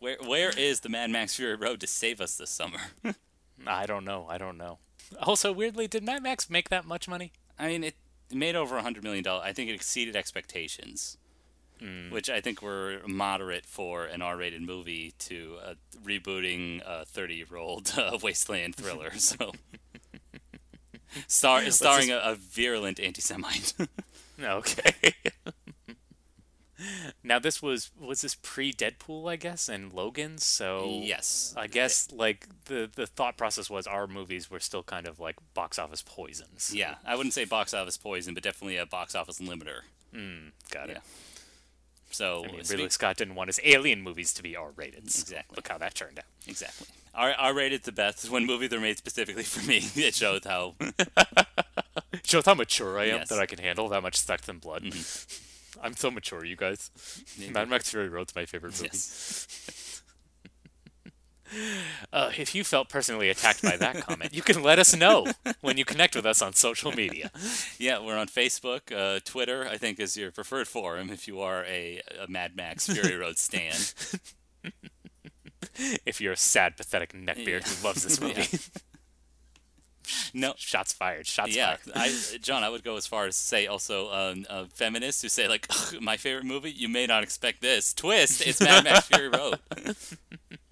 Where 0.01 0.17
where 0.25 0.51
is 0.59 0.81
the 0.81 0.89
Mad 0.89 1.11
Max 1.11 1.37
Fury 1.37 1.55
Road 1.55 1.81
to 1.81 1.87
save 1.87 2.21
us 2.21 2.37
this 2.37 2.51
summer? 2.51 2.79
I 3.67 3.87
don't 3.87 4.05
know. 4.05 4.27
I 4.29 4.37
don't 4.37 4.59
know. 4.59 4.79
Also, 5.23 5.53
weirdly, 5.53 5.87
did 5.87 6.03
Mad 6.03 6.23
Max 6.23 6.51
make 6.51 6.69
that 6.71 6.85
much 6.85 7.07
money? 7.09 7.33
I 7.59 7.69
mean, 7.69 7.85
it 7.85 7.95
made 8.33 8.57
over 8.57 8.77
a 8.77 8.83
hundred 8.83 9.05
million 9.05 9.23
dollars. 9.25 9.45
I 9.47 9.53
think 9.53 9.71
it 9.71 9.75
exceeded 9.75 10.17
expectations, 10.17 11.17
which 12.11 12.29
I 12.29 12.41
think 12.41 12.61
were 12.63 12.99
moderate 13.07 13.65
for 13.65 14.05
an 14.07 14.21
R-rated 14.23 14.63
movie 14.63 15.15
to 15.21 15.57
uh, 15.65 15.75
rebooting 16.05 16.83
a 16.85 17.05
thirty-year-old 17.05 17.93
uh, 17.97 18.19
wasteland 18.23 18.75
thriller. 18.75 19.13
So, 19.19 19.53
Star, 21.27 21.71
starring 21.71 22.11
a, 22.11 22.17
a 22.19 22.35
virulent 22.35 23.01
anti-Semite. 23.01 23.75
Okay. 24.43 25.15
now 27.23 27.39
this 27.39 27.62
was 27.62 27.91
was 28.01 28.23
this 28.23 28.35
pre 28.35 28.73
Deadpool, 28.73 29.31
I 29.31 29.37
guess, 29.37 29.69
and 29.69 29.93
Logan. 29.93 30.39
So 30.39 31.01
yes, 31.03 31.55
I 31.57 31.67
guess 31.67 32.11
like 32.12 32.49
the 32.65 32.91
the 32.93 33.07
thought 33.07 33.37
process 33.37 33.71
was 33.71 33.87
our 33.87 34.07
movies 34.07 34.51
were 34.51 34.61
still 34.61 34.83
kind 34.83 35.07
of 35.07 35.21
like 35.21 35.37
box 35.55 35.79
office 35.79 36.03
poisons. 36.03 36.73
yeah. 36.75 36.97
I 37.07 37.15
wouldn't 37.17 37.35
say 37.35 37.45
box 37.45 37.73
office 37.73 37.97
poison, 37.97 38.35
but 38.35 38.43
definitely 38.43 38.77
a 38.77 38.87
box 38.87 39.15
office 39.15 39.39
limiter. 39.39 39.83
Hmm, 40.12 40.49
got 40.71 40.91
it. 40.91 40.99
So, 42.15 42.45
I 42.45 42.53
mean, 42.53 42.62
Ridley 42.71 42.89
Scott 42.91 43.17
didn't 43.17 43.35
want 43.35 43.49
his 43.49 43.59
alien 43.65 44.01
movies 44.03 44.33
to 44.35 44.43
be 44.43 44.55
R 44.57 44.71
rated. 44.77 45.05
Exactly. 45.05 45.57
Look 45.57 45.69
how 45.69 45.79
that 45.79 45.95
turned 45.95 46.19
out. 46.19 46.25
exactly. 46.47 46.87
R 47.15 47.33
R 47.39 47.55
rated 47.55 47.83
the 47.85 47.93
best 47.93 48.29
when 48.31 48.45
movies 48.47 48.73
are 48.73 48.81
made 48.81 48.99
specifically 48.99 49.43
for 49.45 49.67
me. 49.69 49.83
It 49.97 50.15
showed 50.15 50.45
how 50.45 50.75
Shows 52.25 52.47
how 52.47 52.55
mature 52.55 52.99
I 52.99 53.05
am 53.05 53.19
Yes. 53.21 53.29
that 53.29 53.39
I 53.39 53.47
can 53.47 53.59
handle 53.59 53.89
that 53.89 54.03
much 54.03 54.17
sex 54.17 54.49
and 54.49 54.61
blood. 54.61 54.83
Mm-hmm. 54.85 55.81
I'm 55.85 55.95
so 55.95 56.11
mature, 56.11 56.45
you 56.45 56.57
guys. 56.57 56.91
Mad 57.53 57.69
Max 57.69 57.91
Fury 57.91 58.09
Road's 58.09 58.35
my 58.35 58.47
favorite 58.47 58.73
movie. 58.73 58.85
yes. 58.93 59.94
Uh, 62.13 62.31
if 62.39 62.55
you 62.55 62.65
felt 62.65 62.89
personally 62.89 63.29
attacked 63.29 63.63
by 63.63 63.77
that 63.77 64.01
comment, 64.01 64.35
you 64.35 64.43
can 64.43 64.63
let 64.63 64.79
us 64.79 64.97
know 64.97 65.27
when 65.61 65.77
you 65.77 65.85
connect 65.85 66.17
with 66.17 66.27
us 66.27 66.41
on 66.41 66.53
social 66.55 66.91
media. 66.93 67.31
Yeah, 67.79 67.99
we're 68.01 68.17
on 68.17 68.29
Facebook, 68.29 68.93
uh, 68.95 69.21
Twitter. 69.25 69.67
I 69.69 69.77
think 69.77 70.01
is 70.01 70.17
your 70.17 70.31
preferred 70.31 70.69
forum 70.69 71.11
if 71.11 71.29
you 71.29 71.41
are 71.41 71.65
a, 71.65 72.01
a 72.21 72.29
Mad 72.29 72.57
Max 72.57 72.87
Fury 72.87 73.17
Road 73.17 73.39
stan. 73.39 73.75
If 76.07 76.21
you're 76.21 76.35
a 76.35 76.37
sad, 76.37 76.77
pathetic 76.77 77.13
neckbeard 77.13 77.67
who 77.67 77.87
loves 77.87 78.05
this 78.05 78.21
movie. 78.21 78.59
No, 80.35 80.53
Shots 80.59 80.93
fired. 80.93 81.27
Shots 81.27 81.57
yeah, 81.57 81.77
fired. 81.77 81.97
I, 81.97 82.37
John, 82.43 82.63
I 82.63 82.69
would 82.69 82.85
go 82.85 82.97
as 82.97 83.07
far 83.07 83.25
as 83.25 83.37
to 83.37 83.43
say 83.43 83.67
also 83.67 84.13
um, 84.13 84.45
uh, 84.51 84.65
feminists 84.75 85.23
who 85.23 85.31
say 85.31 85.49
like, 85.49 85.67
my 86.01 86.19
favorite 86.19 86.45
movie. 86.45 86.71
You 86.71 86.91
may 86.91 87.07
not 87.07 87.23
expect 87.23 87.63
this 87.63 87.95
twist. 87.95 88.47
It's 88.47 88.61
Mad 88.61 88.85
Max 88.85 89.07
Fury 89.07 89.31
Road. 89.31 89.59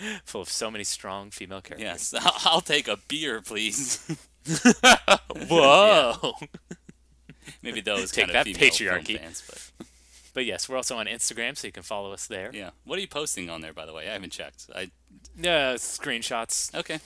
Full 0.24 0.40
of 0.42 0.48
so 0.48 0.70
many 0.70 0.84
strong 0.84 1.30
female 1.30 1.60
characters. 1.60 2.12
Yes, 2.12 2.14
I'll, 2.46 2.60
take 2.60 2.88
a 2.88 2.96
beer, 3.08 3.40
please. 3.42 4.00
Whoa. 5.48 6.32
Maybe 7.62 7.80
those 7.80 8.10
Take 8.12 8.26
kind 8.26 8.36
of 8.36 8.44
that, 8.44 8.56
patriarchy. 8.60 9.18
fans, 9.18 9.42
but 9.48 9.86
But 10.34 10.46
yes, 10.46 10.68
we're 10.68 10.76
also 10.76 10.96
on 10.98 11.06
Instagram, 11.06 11.56
so 11.56 11.66
you 11.66 11.72
can 11.72 11.82
follow 11.82 12.12
us 12.12 12.26
there. 12.26 12.50
yeah. 12.52 12.70
What 12.84 12.98
are 12.98 13.02
you 13.02 13.08
posting 13.08 13.48
on 13.50 13.60
there, 13.60 13.72
by 13.72 13.86
the 13.86 13.92
way? 13.92 14.08
I 14.08 14.12
haven't 14.12 14.32
checked. 14.32 14.66
I 14.74 14.90
Yeah, 15.38 15.74
screenshots. 15.74 16.74
okay. 16.74 17.00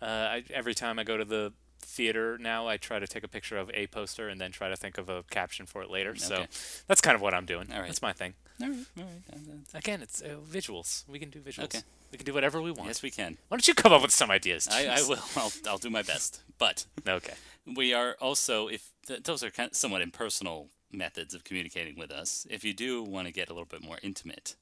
Uh, 0.00 0.04
I, 0.04 0.44
every 0.52 0.74
time 0.74 0.98
I 0.98 1.04
go 1.04 1.16
to 1.16 1.24
the 1.24 1.52
theater 1.80 2.36
now, 2.38 2.66
I 2.68 2.76
try 2.76 2.98
to 2.98 3.06
take 3.06 3.24
a 3.24 3.28
picture 3.28 3.56
of 3.56 3.70
a 3.72 3.86
poster 3.86 4.28
and 4.28 4.40
then 4.40 4.52
try 4.52 4.68
to 4.68 4.76
think 4.76 4.98
of 4.98 5.08
a 5.08 5.22
caption 5.30 5.66
for 5.66 5.82
it 5.82 5.90
later. 5.90 6.14
So 6.16 6.44
that's 6.86 7.00
kind 7.00 7.14
of 7.14 7.22
what 7.22 7.32
I'm 7.34 7.46
doing. 7.46 7.68
All 7.72 7.78
right. 7.78 7.86
That's 7.86 8.02
my 8.02 8.12
thing. 8.12 8.34
All 8.62 8.68
right, 8.68 8.86
all 8.98 9.04
right. 9.04 9.58
Again, 9.74 10.02
it's 10.02 10.22
uh, 10.22 10.36
visuals. 10.50 11.06
We 11.08 11.18
can 11.18 11.30
do 11.30 11.40
visuals. 11.40 11.64
Okay. 11.64 11.80
We 12.12 12.18
can 12.18 12.24
do 12.24 12.32
whatever 12.32 12.62
we 12.62 12.70
want. 12.70 12.86
Yes, 12.88 13.02
we 13.02 13.10
can. 13.10 13.36
Why 13.48 13.56
don't 13.56 13.68
you 13.68 13.74
come 13.74 13.92
up 13.92 14.00
with 14.02 14.12
some 14.12 14.30
ideas? 14.30 14.68
I, 14.70 14.86
I 14.86 15.02
will. 15.02 15.18
I'll, 15.36 15.52
I'll 15.68 15.78
do 15.78 15.90
my 15.90 16.02
best. 16.02 16.42
But 16.58 16.86
Okay. 17.08 17.34
we 17.76 17.92
are 17.92 18.16
also 18.20 18.68
if 18.68 18.92
th- 19.06 19.22
those 19.24 19.42
are 19.44 19.50
kind 19.50 19.74
somewhat 19.74 20.00
impersonal 20.02 20.68
methods 20.92 21.34
of 21.34 21.42
communicating 21.44 21.98
with 21.98 22.10
us 22.12 22.46
if 22.48 22.64
you 22.64 22.72
do 22.72 23.02
want 23.02 23.26
to 23.26 23.32
get 23.32 23.48
a 23.50 23.52
little 23.52 23.66
bit 23.66 23.82
more 23.82 23.98
intimate 24.02 24.54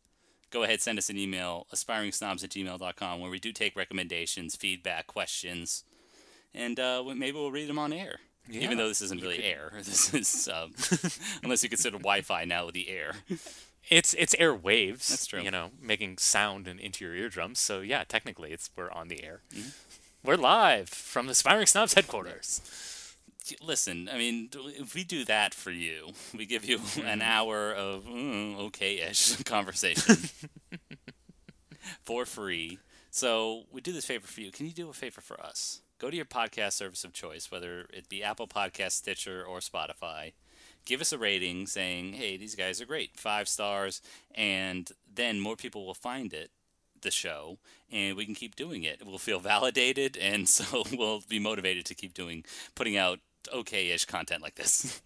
go 0.50 0.62
ahead 0.64 0.80
send 0.80 0.98
us 0.98 1.10
an 1.10 1.18
email 1.18 1.66
aspiringsnobs 1.72 2.42
at 2.42 2.50
gmail.com 2.50 3.20
where 3.20 3.30
we 3.30 3.38
do 3.38 3.52
take 3.52 3.76
recommendations 3.76 4.56
feedback 4.56 5.06
questions 5.06 5.84
and 6.54 6.80
uh, 6.80 7.04
maybe 7.14 7.36
we'll 7.36 7.52
read 7.52 7.68
them 7.68 7.78
on 7.78 7.92
air 7.92 8.18
Yeah. 8.48 8.62
even 8.62 8.78
though 8.78 8.88
this 8.88 9.02
isn't 9.02 9.20
really 9.20 9.44
air 9.44 9.70
this 9.76 10.12
is 10.14 10.48
um, 10.48 10.72
unless 11.44 11.62
you 11.62 11.68
consider 11.68 11.98
wi-fi 11.98 12.44
now 12.46 12.70
the 12.70 12.88
air 12.88 13.12
It's 13.90 14.14
it's 14.14 14.34
air 14.38 14.54
waves. 14.54 15.08
That's 15.08 15.26
true. 15.26 15.40
You 15.40 15.50
know, 15.50 15.70
making 15.80 16.18
sound 16.18 16.66
and 16.66 16.80
into 16.80 17.04
your 17.04 17.14
eardrums. 17.14 17.58
So 17.60 17.80
yeah, 17.80 18.04
technically, 18.06 18.52
it's 18.52 18.70
we're 18.76 18.90
on 18.90 19.08
the 19.08 19.22
air. 19.22 19.42
Mm-hmm. 19.54 19.68
We're 20.24 20.36
live 20.36 20.88
from 20.88 21.26
the 21.26 21.32
Aspiring 21.32 21.66
Snobs 21.66 21.94
headquarters. 21.94 22.62
Listen, 23.60 24.08
I 24.10 24.16
mean, 24.16 24.48
if 24.54 24.94
we 24.94 25.04
do 25.04 25.22
that 25.26 25.52
for 25.52 25.70
you, 25.70 26.12
we 26.34 26.46
give 26.46 26.64
you 26.64 26.78
Mm-hmm. 26.84 27.06
an 27.06 27.20
hour 27.20 27.72
of 27.74 28.04
mm, 28.04 28.56
okay-ish 28.58 29.36
conversation 29.44 30.16
for 32.04 32.24
free. 32.24 32.78
So 33.10 33.64
we 33.70 33.80
do 33.82 33.92
this 33.92 34.06
favor 34.06 34.26
for 34.26 34.40
you. 34.40 34.50
Can 34.50 34.64
you 34.66 34.72
do 34.72 34.88
a 34.88 34.92
favor 34.94 35.20
for 35.20 35.38
us? 35.40 35.82
Go 35.98 36.08
to 36.10 36.16
your 36.16 36.24
podcast 36.24 36.72
service 36.72 37.04
of 37.04 37.12
choice, 37.12 37.50
whether 37.50 37.86
it 37.92 38.08
be 38.08 38.22
Apple 38.22 38.48
Podcast, 38.48 38.92
Stitcher, 38.92 39.44
or 39.44 39.58
Spotify. 39.58 40.32
Give 40.84 41.00
us 41.00 41.12
a 41.12 41.18
rating 41.18 41.66
saying, 41.66 42.14
"Hey, 42.14 42.36
these 42.36 42.54
guys 42.54 42.80
are 42.80 42.86
great, 42.86 43.16
five 43.16 43.48
stars," 43.48 44.02
and 44.34 44.90
then 45.12 45.40
more 45.40 45.56
people 45.56 45.86
will 45.86 45.94
find 45.94 46.32
it 46.32 46.50
the 47.04 47.10
show 47.10 47.58
and 47.92 48.16
we 48.16 48.24
can 48.24 48.34
keep 48.34 48.56
doing 48.56 48.82
it. 48.82 49.02
We'll 49.06 49.18
feel 49.18 49.38
validated 49.38 50.16
and 50.16 50.48
so 50.56 50.84
we'll 50.92 51.22
be 51.28 51.38
motivated 51.38 51.84
to 51.86 51.94
keep 51.94 52.14
doing 52.14 52.44
putting 52.74 52.96
out 52.96 53.20
okay-ish 53.52 54.06
content 54.06 54.42
like 54.42 54.54
this. 54.56 55.00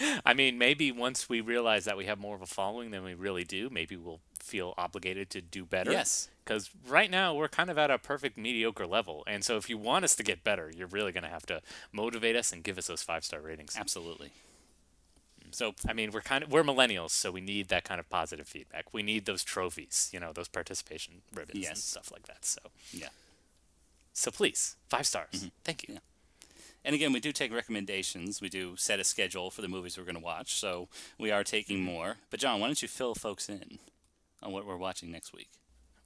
I 0.26 0.34
mean, 0.34 0.58
maybe 0.58 0.92
once 0.92 1.28
we 1.28 1.40
realize 1.40 1.84
that 1.86 1.96
we 1.96 2.06
have 2.06 2.18
more 2.18 2.34
of 2.34 2.42
a 2.42 2.46
following 2.46 2.90
than 2.90 3.04
we 3.04 3.14
really 3.14 3.44
do, 3.44 3.70
maybe 3.70 3.96
we'll 3.96 4.20
feel 4.40 4.74
obligated 4.76 5.30
to 5.30 5.40
do 5.40 5.64
better. 5.64 5.92
Yes. 5.92 6.28
Because 6.48 6.70
right 6.88 7.10
now 7.10 7.34
we're 7.34 7.48
kind 7.48 7.68
of 7.68 7.76
at 7.76 7.90
a 7.90 7.98
perfect 7.98 8.38
mediocre 8.38 8.86
level, 8.86 9.22
and 9.26 9.44
so 9.44 9.58
if 9.58 9.68
you 9.68 9.76
want 9.76 10.06
us 10.06 10.16
to 10.16 10.22
get 10.22 10.42
better, 10.44 10.72
you're 10.74 10.86
really 10.86 11.12
going 11.12 11.24
to 11.24 11.28
have 11.28 11.44
to 11.44 11.60
motivate 11.92 12.34
us 12.36 12.52
and 12.52 12.64
give 12.64 12.78
us 12.78 12.86
those 12.86 13.02
five 13.02 13.22
star 13.22 13.40
ratings. 13.42 13.76
Absolutely. 13.78 14.28
Mm, 15.44 15.54
so 15.54 15.74
I 15.86 15.92
mean, 15.92 16.10
we're 16.10 16.22
kind 16.22 16.42
of 16.42 16.50
we're 16.50 16.62
millennials, 16.62 17.10
so 17.10 17.30
we 17.30 17.42
need 17.42 17.68
that 17.68 17.84
kind 17.84 18.00
of 18.00 18.08
positive 18.08 18.48
feedback. 18.48 18.94
We 18.94 19.02
need 19.02 19.26
those 19.26 19.44
trophies, 19.44 20.08
you 20.10 20.20
know, 20.20 20.32
those 20.32 20.48
participation 20.48 21.20
ribbons 21.34 21.68
and 21.68 21.76
stuff 21.76 22.10
like 22.10 22.26
that. 22.28 22.46
So, 22.46 22.60
yeah. 22.92 23.08
so 24.14 24.30
please, 24.30 24.76
five 24.88 25.06
stars. 25.06 25.28
Mm-hmm. 25.34 25.48
Thank 25.64 25.86
you. 25.86 25.94
Yeah. 25.94 26.00
And 26.82 26.94
again, 26.94 27.12
we 27.12 27.20
do 27.20 27.30
take 27.30 27.52
recommendations. 27.52 28.40
We 28.40 28.48
do 28.48 28.74
set 28.76 29.00
a 29.00 29.04
schedule 29.04 29.50
for 29.50 29.60
the 29.60 29.68
movies 29.68 29.98
we're 29.98 30.04
going 30.04 30.14
to 30.14 30.22
watch. 30.22 30.54
So 30.54 30.88
we 31.18 31.30
are 31.30 31.44
taking 31.44 31.78
mm-hmm. 31.78 31.92
more. 31.92 32.16
But 32.30 32.40
John, 32.40 32.58
why 32.58 32.68
don't 32.68 32.80
you 32.80 32.88
fill 32.88 33.14
folks 33.14 33.50
in 33.50 33.80
on 34.42 34.52
what 34.52 34.64
we're 34.64 34.78
watching 34.78 35.10
next 35.10 35.34
week? 35.34 35.50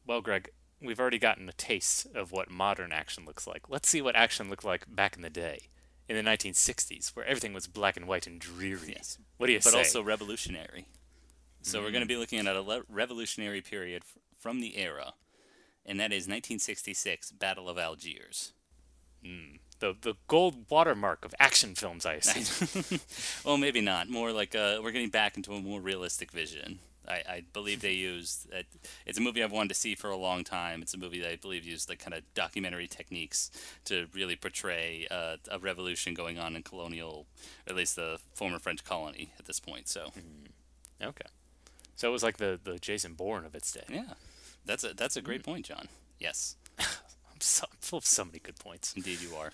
Well, 0.06 0.20
Greg, 0.20 0.50
we've 0.80 0.98
already 1.00 1.18
gotten 1.18 1.48
a 1.48 1.52
taste 1.52 2.06
of 2.14 2.32
what 2.32 2.50
modern 2.50 2.92
action 2.92 3.24
looks 3.24 3.46
like. 3.46 3.68
Let's 3.68 3.88
see 3.88 4.02
what 4.02 4.16
action 4.16 4.48
looked 4.50 4.64
like 4.64 4.84
back 4.94 5.14
in 5.16 5.22
the 5.22 5.30
day, 5.30 5.68
in 6.08 6.16
the 6.16 6.28
1960s, 6.28 7.14
where 7.14 7.24
everything 7.26 7.52
was 7.52 7.66
black 7.66 7.96
and 7.96 8.06
white 8.08 8.26
and 8.26 8.40
dreary. 8.40 8.94
Yes. 8.96 9.18
What 9.36 9.46
do 9.46 9.52
you 9.52 9.58
but 9.58 9.64
say? 9.64 9.70
But 9.72 9.78
also 9.78 10.02
revolutionary. 10.02 10.86
So 11.62 11.80
we're 11.80 11.92
going 11.92 12.02
to 12.02 12.08
be 12.08 12.16
looking 12.16 12.40
at 12.46 12.56
a 12.56 12.60
le- 12.62 12.82
revolutionary 12.88 13.60
period 13.60 14.02
f- 14.04 14.20
from 14.38 14.60
the 14.60 14.76
era, 14.76 15.14
and 15.86 16.00
that 16.00 16.10
is 16.12 16.22
1966 16.26 17.30
Battle 17.30 17.68
of 17.68 17.78
Algiers. 17.78 18.52
the 19.22 19.94
the 20.00 20.14
gold 20.26 20.66
watermark 20.68 21.24
of 21.24 21.32
action 21.38 21.76
films, 21.76 22.04
I 22.04 22.14
assume. 22.22 22.98
well, 23.44 23.56
maybe 23.58 23.80
not. 23.80 24.08
More 24.08 24.32
like 24.32 24.56
uh, 24.56 24.80
we're 24.82 24.90
getting 24.90 25.10
back 25.10 25.36
into 25.36 25.52
a 25.52 25.60
more 25.60 25.80
realistic 25.80 26.32
vision. 26.32 26.80
I, 27.08 27.22
I 27.28 27.42
believe 27.52 27.80
they 27.80 27.92
used. 27.92 28.48
Uh, 28.52 28.62
it's 29.06 29.18
a 29.18 29.20
movie 29.20 29.42
I've 29.42 29.52
wanted 29.52 29.70
to 29.70 29.74
see 29.74 29.94
for 29.94 30.10
a 30.10 30.16
long 30.16 30.44
time. 30.44 30.82
It's 30.82 30.94
a 30.94 30.98
movie 30.98 31.20
that 31.20 31.30
I 31.30 31.36
believe 31.36 31.64
used 31.64 31.88
like 31.88 31.98
kind 31.98 32.14
of 32.14 32.22
documentary 32.34 32.86
techniques 32.86 33.50
to 33.86 34.06
really 34.14 34.36
portray 34.36 35.06
uh, 35.10 35.36
a 35.50 35.58
revolution 35.58 36.14
going 36.14 36.38
on 36.38 36.54
in 36.56 36.62
colonial, 36.62 37.26
or 37.66 37.70
at 37.70 37.76
least 37.76 37.96
the 37.96 38.18
former 38.34 38.58
French 38.58 38.84
colony 38.84 39.32
at 39.38 39.46
this 39.46 39.60
point. 39.60 39.88
So 39.88 40.12
okay. 41.02 41.26
So 41.96 42.08
it 42.08 42.12
was 42.12 42.22
like 42.22 42.38
the, 42.38 42.58
the 42.62 42.78
Jason 42.78 43.14
Bourne 43.14 43.44
of 43.44 43.54
its 43.54 43.72
day. 43.72 43.84
yeah, 43.88 44.14
that's 44.64 44.84
a 44.84 44.94
that's 44.94 45.16
a 45.16 45.22
great 45.22 45.42
point, 45.42 45.66
John. 45.66 45.88
Yes, 46.18 46.56
I'm 46.78 47.40
so, 47.40 47.66
I'm 47.70 47.78
full 47.80 47.98
of 47.98 48.06
so 48.06 48.24
many 48.24 48.38
good 48.38 48.58
points. 48.58 48.94
indeed 48.96 49.20
you 49.20 49.34
are, 49.36 49.52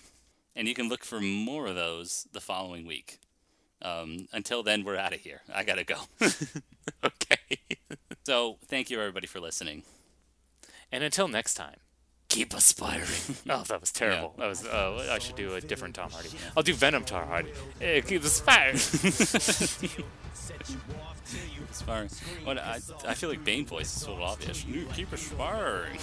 and 0.55 0.67
you 0.67 0.73
can 0.73 0.87
look 0.87 1.03
for 1.03 1.19
more 1.19 1.67
of 1.67 1.75
those 1.75 2.27
the 2.31 2.41
following 2.41 2.85
week. 2.85 3.19
Um, 3.81 4.27
until 4.33 4.63
then, 4.63 4.83
we're 4.83 4.97
out 4.97 5.13
of 5.13 5.19
here. 5.19 5.41
I 5.53 5.63
gotta 5.63 5.83
go. 5.83 5.97
okay. 7.05 7.59
so 8.23 8.57
thank 8.67 8.89
you 8.89 8.99
everybody 8.99 9.27
for 9.27 9.39
listening. 9.39 9.83
And 10.91 11.03
until 11.03 11.27
next 11.27 11.53
time, 11.53 11.77
keep 12.29 12.53
aspiring. 12.53 13.07
oh, 13.49 13.63
that 13.63 13.81
was 13.81 13.91
terrible. 13.91 14.33
That 14.37 14.47
was. 14.47 14.65
Uh, 14.65 15.07
I 15.11 15.19
should 15.19 15.35
do 15.35 15.55
a 15.55 15.61
different 15.61 15.95
Tom 15.95 16.11
Hardy. 16.11 16.29
I'll 16.55 16.63
do 16.63 16.73
Venom 16.73 17.03
Tom 17.03 17.27
Hardy. 17.27 17.51
Eh, 17.81 18.01
keep 18.01 18.23
aspiring. 18.23 18.75
Aspiring. 21.71 22.09
What 22.43 22.57
I, 22.57 22.79
I 23.07 23.13
feel 23.13 23.29
like 23.29 23.43
Bane 23.43 23.63
voice 23.63 23.95
is 23.95 24.01
so 24.01 24.13
obvious. 24.21 24.65
You 24.65 24.87
keep 24.95 25.13
aspiring. 25.13 25.99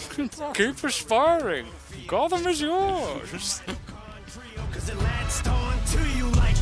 keep 0.54 0.84
aspiring. 0.84 1.66
Gotham 2.06 2.46
is 2.46 2.60
yours. 2.60 3.62
Cause 4.72 4.88
it 4.88 4.96
latched 4.98 5.48
on 5.48 5.84
to 5.86 6.08
you 6.16 6.28
like 6.28 6.54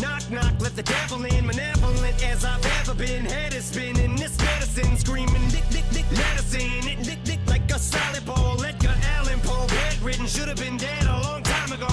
Knock, 0.00 0.28
knock, 0.30 0.54
let 0.60 0.74
the 0.74 0.82
devil 0.82 1.24
in 1.24 1.46
Malevolent 1.46 2.24
as 2.24 2.44
I've 2.44 2.64
ever 2.80 2.94
been. 2.94 3.24
Head 3.24 3.54
is 3.54 3.66
spinning, 3.66 4.16
this 4.16 4.36
medicine 4.38 4.96
Screaming, 4.96 5.48
dick, 5.50 5.64
dick, 5.70 5.84
dick, 5.92 6.10
medicine. 6.10 6.88
It 6.88 7.02
dick, 7.04 7.22
dick, 7.22 7.40
like 7.46 7.70
a 7.70 7.78
salad 7.78 8.24
bowl 8.26 8.62
Edgar 8.64 8.94
Allan 9.16 9.40
Poe, 9.40 9.66
bedridden 9.68 10.26
Should 10.26 10.48
have 10.48 10.58
been 10.58 10.76
dead 10.76 11.06
a 11.06 11.20
long 11.22 11.42
time 11.42 11.72
ago. 11.72 11.92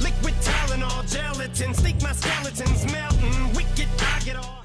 Liquid 0.00 0.34
Tylenol, 0.42 1.02
gelatin 1.10 1.74
Sneak 1.74 2.00
my 2.02 2.12
skeletons 2.12 2.84
melting 2.92 3.52
Wicked, 3.54 3.88
I 3.98 4.20
get 4.24 4.36
all 4.36 4.57